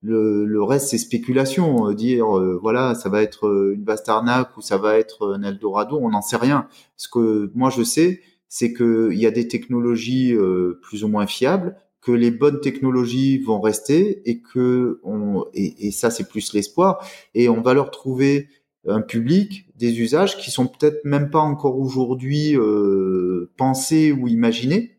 le, 0.02 0.46
le 0.46 0.64
reste 0.64 0.90
c'est 0.90 0.98
spéculation. 0.98 1.92
Dire 1.94 2.28
voilà, 2.62 2.96
ça 2.96 3.10
va 3.10 3.22
être 3.22 3.74
une 3.74 3.84
vaste 3.84 4.10
arnaque 4.10 4.56
ou 4.58 4.62
ça 4.62 4.78
va 4.78 4.98
être 4.98 5.34
un 5.34 5.44
Eldorado, 5.44 5.98
on 6.02 6.10
n'en 6.10 6.22
sait 6.22 6.38
rien. 6.38 6.68
Ce 6.98 7.08
que 7.08 7.52
moi 7.56 7.70
je 7.70 7.84
sais, 7.84 8.22
c'est 8.50 8.74
qu'il 8.74 9.18
y 9.18 9.26
a 9.26 9.32
des 9.32 9.48
technologies 9.48 10.36
plus 10.82 11.04
ou 11.04 11.08
moins 11.08 11.28
fiables 11.28 11.76
que 12.02 12.12
les 12.12 12.32
bonnes 12.32 12.60
technologies 12.62 13.40
vont 13.40 13.62
rester 13.62 14.28
et 14.30 14.42
que 14.42 15.00
on 15.04 15.46
et, 15.54 15.92
ça 15.92 16.10
c'est 16.10 16.28
plus 16.28 16.54
l'espoir 16.54 17.06
et 17.36 17.48
on 17.48 17.62
va 17.62 17.74
leur 17.74 17.92
trouver 17.92 18.50
un 18.88 19.02
public, 19.02 19.68
des 19.76 20.00
usages 20.00 20.38
qui 20.38 20.50
sont 20.50 20.66
peut-être 20.66 21.06
même 21.06 21.30
pas 21.30 21.40
encore 21.40 21.78
aujourd'hui 21.78 22.58
euh, 22.58 23.52
pensés 23.56 24.12
ou 24.12 24.28
imaginés, 24.28 24.98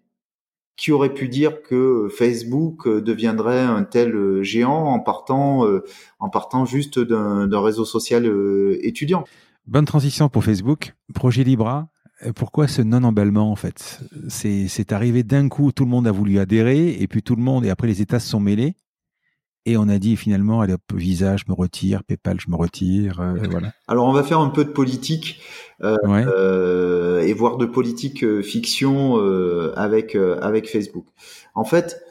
qui 0.83 0.91
aurait 0.91 1.15
pu 1.15 1.29
dire 1.29 1.63
que 1.63 2.09
Facebook 2.11 2.89
deviendrait 2.89 3.61
un 3.61 3.85
tel 3.85 4.43
géant 4.43 4.87
en 4.87 4.99
partant 4.99 5.65
euh, 5.65 5.85
en 6.19 6.29
partant 6.29 6.65
juste 6.65 6.99
d'un 6.99 7.61
réseau 7.61 7.85
social 7.85 8.27
euh, 8.27 8.81
étudiant. 8.83 9.23
Bonne 9.69 9.85
transition 9.85 10.29
pour 10.29 10.43
Facebook. 10.43 10.95
Projet 11.15 11.45
Libra, 11.45 11.89
euh, 12.27 12.33
pourquoi 12.33 12.67
ce 12.67 12.83
non-emballement 12.83 13.53
en 13.53 13.55
fait? 13.55 14.01
C'est 14.27 14.91
arrivé 14.91 15.23
d'un 15.23 15.49
coup, 15.49 15.71
tout 15.71 15.85
le 15.85 15.91
monde 15.91 16.09
a 16.09 16.11
voulu 16.11 16.41
adhérer, 16.41 16.97
et 17.01 17.07
puis 17.07 17.23
tout 17.23 17.37
le 17.37 17.43
monde, 17.43 17.65
et 17.65 17.71
après 17.71 17.87
les 17.87 18.03
États 18.03 18.19
se 18.19 18.29
sont 18.29 18.41
mêlés, 18.41 18.75
et 19.65 19.77
on 19.77 19.89
a 19.89 19.99
dit 19.99 20.17
finalement, 20.17 20.61
allez 20.61 20.75
hop, 20.75 20.81
Visa, 20.95 21.37
je 21.37 21.45
me 21.49 21.55
retire, 21.55 22.03
PayPal, 22.05 22.41
je 22.41 22.51
me 22.51 22.57
retire, 22.57 23.21
euh, 23.21 23.35
voilà. 23.51 23.73
Alors 23.89 24.07
on 24.07 24.13
va 24.13 24.23
faire 24.23 24.41
un 24.41 24.49
peu 24.49 24.65
de 24.65 24.71
politique, 24.71 25.41
euh, 25.83 25.97
euh, 26.07 27.21
et 27.21 27.33
voir 27.33 27.57
de 27.57 27.67
politique 27.67 28.25
euh, 28.25 28.43
fiction 28.43 29.17
avec, 29.77 30.17
avec 30.17 30.69
Facebook. 30.69 31.07
En 31.55 31.65
fait, 31.65 32.03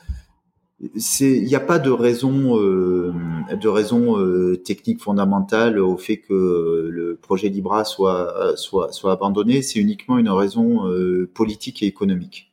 il 1.19 1.43
n'y 1.43 1.55
a 1.55 1.59
pas 1.59 1.79
de 1.79 1.91
raison 1.91 2.59
euh, 2.59 3.13
de 3.59 3.67
raison 3.67 4.17
euh, 4.19 4.57
technique 4.57 5.01
fondamentale 5.01 5.77
au 5.79 5.97
fait 5.97 6.17
que 6.17 6.87
le 6.89 7.15
projet 7.21 7.49
Libra 7.49 7.85
soit 7.85 8.57
soit 8.57 8.91
soit 8.91 9.11
abandonné 9.11 9.61
c'est 9.61 9.79
uniquement 9.79 10.17
une 10.17 10.29
raison 10.29 10.87
euh, 10.87 11.29
politique 11.33 11.83
et 11.83 11.85
économique 11.85 12.50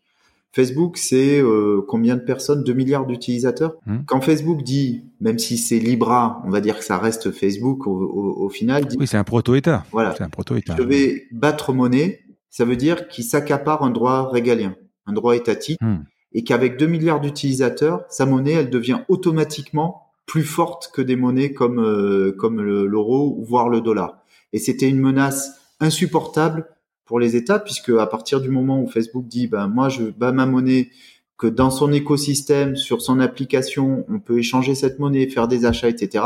Facebook, 0.53 0.96
c'est 0.96 1.42
combien 1.86 2.16
de 2.16 2.22
personnes? 2.22 2.64
2 2.64 2.72
milliards 2.72 3.07
d'utilisateurs? 3.07 3.76
Mmh. 3.86 3.99
Quand 4.07 4.20
Facebook 4.20 4.62
dit, 4.62 5.05
même 5.20 5.38
si 5.38 5.59
c'est 5.59 5.78
Libra, 5.78 6.42
on 6.44 6.51
va 6.51 6.61
dire 6.61 6.78
que 6.78 6.84
ça 6.84 6.99
reste 6.99 7.30
Facebook 7.30 7.86
au, 7.86 7.92
au, 7.92 8.49
final. 8.49 8.88
oui, 8.99 9.07
c'est 9.07 9.18
un 9.18 9.24
proto-État. 9.24 9.84
Voilà. 9.92 10.14
C'est 10.16 10.24
un 10.24 10.30
proto-État. 10.30 10.74
Je 10.76 10.82
vais 10.82 11.26
battre 11.32 11.72
monnaie. 11.72 12.20
Ça 12.51 12.64
veut 12.64 12.76
dire 12.76 13.09
qu'il 13.09 13.24
s'accapare 13.24 13.82
un 13.82 13.90
droit 13.90 14.30
régalien, 14.30 14.74
un 15.07 15.12
droit 15.12 15.36
étatique. 15.36 15.80
Mmh 15.82 15.99
et 16.32 16.44
qu'avec 16.44 16.78
2 16.78 16.86
milliards 16.86 17.20
d'utilisateurs, 17.20 18.05
sa 18.09 18.26
monnaie, 18.26 18.53
elle 18.53 18.70
devient 18.70 19.01
automatiquement 19.09 20.12
plus 20.26 20.42
forte 20.42 20.90
que 20.92 21.01
des 21.01 21.16
monnaies 21.16 21.53
comme 21.53 21.80
euh, 21.80 22.34
comme 22.38 22.61
l'euro 22.61 23.42
voire 23.42 23.68
le 23.68 23.80
dollar. 23.80 24.22
Et 24.53 24.59
c'était 24.59 24.88
une 24.88 25.01
menace 25.01 25.53
insupportable 25.80 26.68
pour 27.09 27.18
les 27.18 27.34
États 27.36 27.59
puisque 27.59 27.88
à 27.88 28.06
partir 28.06 28.40
du 28.40 28.50
moment 28.50 28.80
où 28.80 28.86
Facebook 28.86 29.26
dit 29.26 29.48
ben 29.48 29.66
moi 29.66 29.88
je 29.88 30.04
bats 30.04 30.30
ma 30.30 30.44
monnaie 30.44 30.90
que 31.38 31.46
dans 31.46 31.70
son 31.70 31.92
écosystème, 31.92 32.76
sur 32.76 33.00
son 33.00 33.20
application, 33.20 34.04
on 34.09 34.18
peut 34.18 34.38
échanger 34.38 34.74
cette 34.74 34.98
monnaie, 34.98 35.28
faire 35.28 35.48
des 35.48 35.64
achats, 35.64 35.88
etc. 35.88 36.24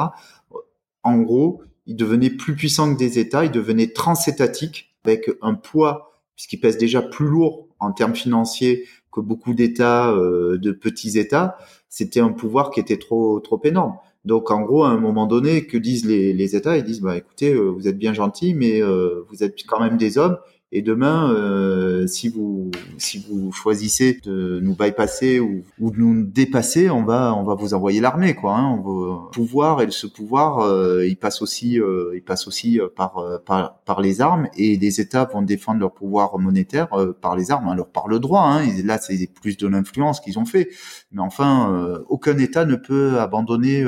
En 1.03 1.19
gros, 1.19 1.63
il 1.87 1.97
devenait 1.97 2.31
plus 2.31 2.57
puissant 2.57 2.93
que 2.93 2.99
des 2.99 3.19
États, 3.19 3.45
il 3.45 3.51
devenait 3.51 3.89
transétatique 3.89 4.97
avec 5.05 5.31
un 5.41 5.55
poids 5.55 6.19
puisqu'il 6.35 6.59
pèse 6.59 6.79
déjà 6.79 7.01
plus 7.01 7.27
lourd 7.27 7.69
en 7.79 7.93
termes 7.93 8.15
financiers 8.15 8.87
que 9.13 9.21
beaucoup 9.21 9.55
d'États, 9.55 10.11
euh, 10.11 10.59
de 10.59 10.73
petits 10.73 11.19
États, 11.19 11.59
c'était 11.91 12.21
un 12.21 12.33
pouvoir 12.33 12.71
qui 12.71 12.81
était 12.81 12.97
trop 12.97 13.39
trop 13.39 13.61
énorme. 13.63 13.99
Donc 14.25 14.51
en 14.51 14.63
gros, 14.63 14.83
à 14.83 14.89
un 14.89 14.99
moment 14.99 15.27
donné, 15.27 15.67
que 15.67 15.77
disent 15.77 16.07
les, 16.07 16.33
les 16.33 16.57
États? 16.57 16.77
Ils 16.77 16.85
disent 16.85 17.03
bah 17.03 17.17
écoutez, 17.17 17.53
euh, 17.53 17.69
vous 17.69 17.87
êtes 17.87 17.99
bien 17.99 18.15
gentils, 18.15 18.55
mais 18.55 18.83
euh, 18.83 19.25
vous 19.29 19.45
êtes 19.45 19.55
quand 19.67 19.79
même 19.79 19.97
des 19.97 20.19
hommes 20.19 20.39
et 20.75 20.81
demain, 20.81 21.31
euh, 21.31 22.07
si 22.07 22.31
vous 22.31 22.71
si 22.97 23.25
vous 23.29 23.53
choisissez 23.53 24.19
de 24.25 24.59
nous 24.63 24.75
bypasser 24.75 25.39
ou, 25.39 25.63
de 25.79 25.99
nous 25.99 26.25
dépasser, 26.25 26.89
on 26.89 27.05
va 27.05 27.35
on 27.35 27.45
va 27.45 27.55
vous 27.55 27.75
envoyer 27.75 28.01
l'armée 28.01 28.35
quoi. 28.35 28.57
Hein. 28.57 28.71
On 28.71 28.81
va, 28.81 29.31
pouvoir 29.33 29.83
et 29.83 29.91
ce 29.91 30.07
pouvoir, 30.07 30.61
euh, 30.61 31.07
il 31.07 31.17
passe 31.17 31.43
aussi 31.43 31.79
euh, 31.79 32.13
il 32.15 32.23
passe 32.23 32.47
aussi 32.49 32.81
euh, 32.81 32.89
par, 32.95 33.43
par 33.85 34.01
les 34.01 34.23
armes 34.23 34.49
et 34.57 34.79
les 34.79 35.01
États 35.01 35.25
vont 35.27 35.43
défendre 35.43 35.81
leur 35.81 35.93
pouvoir 35.93 36.39
monétaire 36.39 36.89
par 37.21 37.37
les 37.37 37.51
armes, 37.51 37.69
alors 37.69 37.89
par 37.89 38.09
le 38.09 38.19
droit. 38.19 38.43
Hein. 38.43 38.67
Là, 38.85 38.99
c'est 38.99 39.27
plus 39.27 39.59
de 39.59 39.67
l'influence 39.67 40.21
qu'ils 40.21 40.39
ont 40.39 40.47
fait. 40.47 40.71
Mais 41.13 41.21
enfin, 41.21 42.03
aucun 42.09 42.39
État 42.39 42.65
ne 42.65 42.77
peut 42.77 43.19
abandonner 43.21 43.85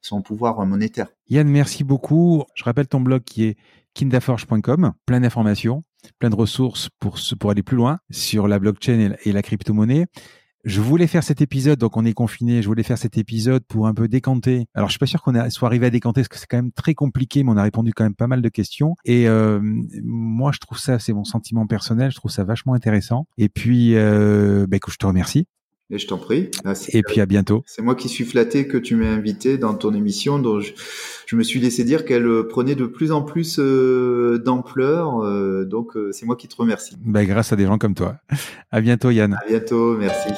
son 0.00 0.22
pouvoir 0.22 0.64
monétaire. 0.64 1.08
Yann, 1.28 1.48
merci 1.48 1.84
beaucoup. 1.84 2.44
Je 2.54 2.64
rappelle 2.64 2.88
ton 2.88 3.00
blog 3.00 3.22
qui 3.22 3.44
est 3.44 3.56
kindaforge.com, 3.94 4.92
plein 5.06 5.20
d'informations, 5.20 5.84
plein 6.18 6.30
de 6.30 6.34
ressources 6.34 6.88
pour, 6.98 7.18
pour 7.38 7.50
aller 7.50 7.62
plus 7.62 7.76
loin 7.76 7.98
sur 8.10 8.48
la 8.48 8.58
blockchain 8.58 9.14
et 9.24 9.32
la, 9.32 9.42
crypto-monnaie. 9.42 10.06
Je 10.64 10.80
voulais 10.80 11.08
faire 11.08 11.24
cet 11.24 11.40
épisode, 11.40 11.80
donc 11.80 11.96
on 11.96 12.04
est 12.04 12.12
confiné, 12.12 12.62
je 12.62 12.68
voulais 12.68 12.84
faire 12.84 12.98
cet 12.98 13.18
épisode 13.18 13.64
pour 13.66 13.88
un 13.88 13.94
peu 13.94 14.06
décanter. 14.06 14.66
Alors 14.74 14.88
je 14.88 14.92
suis 14.92 14.98
pas 15.00 15.06
sûr 15.06 15.20
qu'on 15.20 15.50
soit 15.50 15.66
arrivé 15.66 15.86
à 15.86 15.90
décanter 15.90 16.20
parce 16.20 16.28
que 16.28 16.38
c'est 16.38 16.46
quand 16.46 16.58
même 16.58 16.70
très 16.70 16.94
compliqué, 16.94 17.42
mais 17.42 17.50
on 17.50 17.56
a 17.56 17.64
répondu 17.64 17.92
quand 17.92 18.04
même 18.04 18.14
pas 18.14 18.28
mal 18.28 18.42
de 18.42 18.48
questions. 18.48 18.94
Et 19.04 19.28
euh, 19.28 19.58
moi 20.04 20.52
je 20.52 20.60
trouve 20.60 20.78
ça, 20.78 21.00
c'est 21.00 21.12
mon 21.12 21.24
sentiment 21.24 21.66
personnel, 21.66 22.12
je 22.12 22.16
trouve 22.16 22.30
ça 22.30 22.44
vachement 22.44 22.74
intéressant. 22.74 23.26
Et 23.38 23.48
puis, 23.48 23.96
euh, 23.96 24.66
bah, 24.68 24.76
écoute, 24.76 24.94
je 24.94 24.98
te 24.98 25.06
remercie. 25.06 25.48
Et 25.94 25.98
je 25.98 26.06
t'en 26.06 26.16
prie. 26.16 26.48
et 26.88 27.02
puis 27.02 27.20
à 27.20 27.26
bientôt. 27.26 27.62
C'est 27.66 27.82
moi 27.82 27.94
qui 27.94 28.08
suis 28.08 28.24
flatté 28.24 28.66
que 28.66 28.78
tu 28.78 28.96
m'aies 28.96 29.08
invité 29.08 29.58
dans 29.58 29.74
ton 29.74 29.92
émission, 29.92 30.38
dont 30.38 30.58
je, 30.58 31.36
me 31.36 31.42
suis 31.42 31.60
laissé 31.60 31.84
dire 31.84 32.06
qu'elle 32.06 32.26
euh, 32.26 32.48
prenait 32.48 32.74
de 32.74 32.86
plus 32.86 33.12
en 33.12 33.20
plus 33.20 33.58
euh, 33.58 34.42
d'ampleur. 34.42 35.22
Euh, 35.22 35.66
donc 35.66 35.92
c'est 36.12 36.24
moi 36.24 36.36
qui 36.36 36.48
te 36.48 36.56
remercie. 36.56 36.96
Bah, 37.04 37.26
grâce 37.26 37.52
à 37.52 37.56
des 37.56 37.66
gens 37.66 37.76
comme 37.76 37.94
toi. 37.94 38.16
À 38.70 38.80
bientôt 38.80 39.10
Yann. 39.10 39.34
À 39.34 39.46
bientôt, 39.46 39.98
merci. 39.98 40.30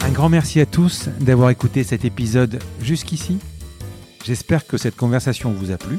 Un 0.00 0.10
grand 0.10 0.30
merci 0.30 0.60
à 0.60 0.66
tous 0.66 1.10
d'avoir 1.20 1.50
écouté 1.50 1.84
cet 1.84 2.06
épisode 2.06 2.58
jusqu'ici. 2.80 3.36
J'espère 4.24 4.66
que 4.66 4.78
cette 4.78 4.96
conversation 4.96 5.52
vous 5.52 5.70
a 5.70 5.76
plu. 5.76 5.98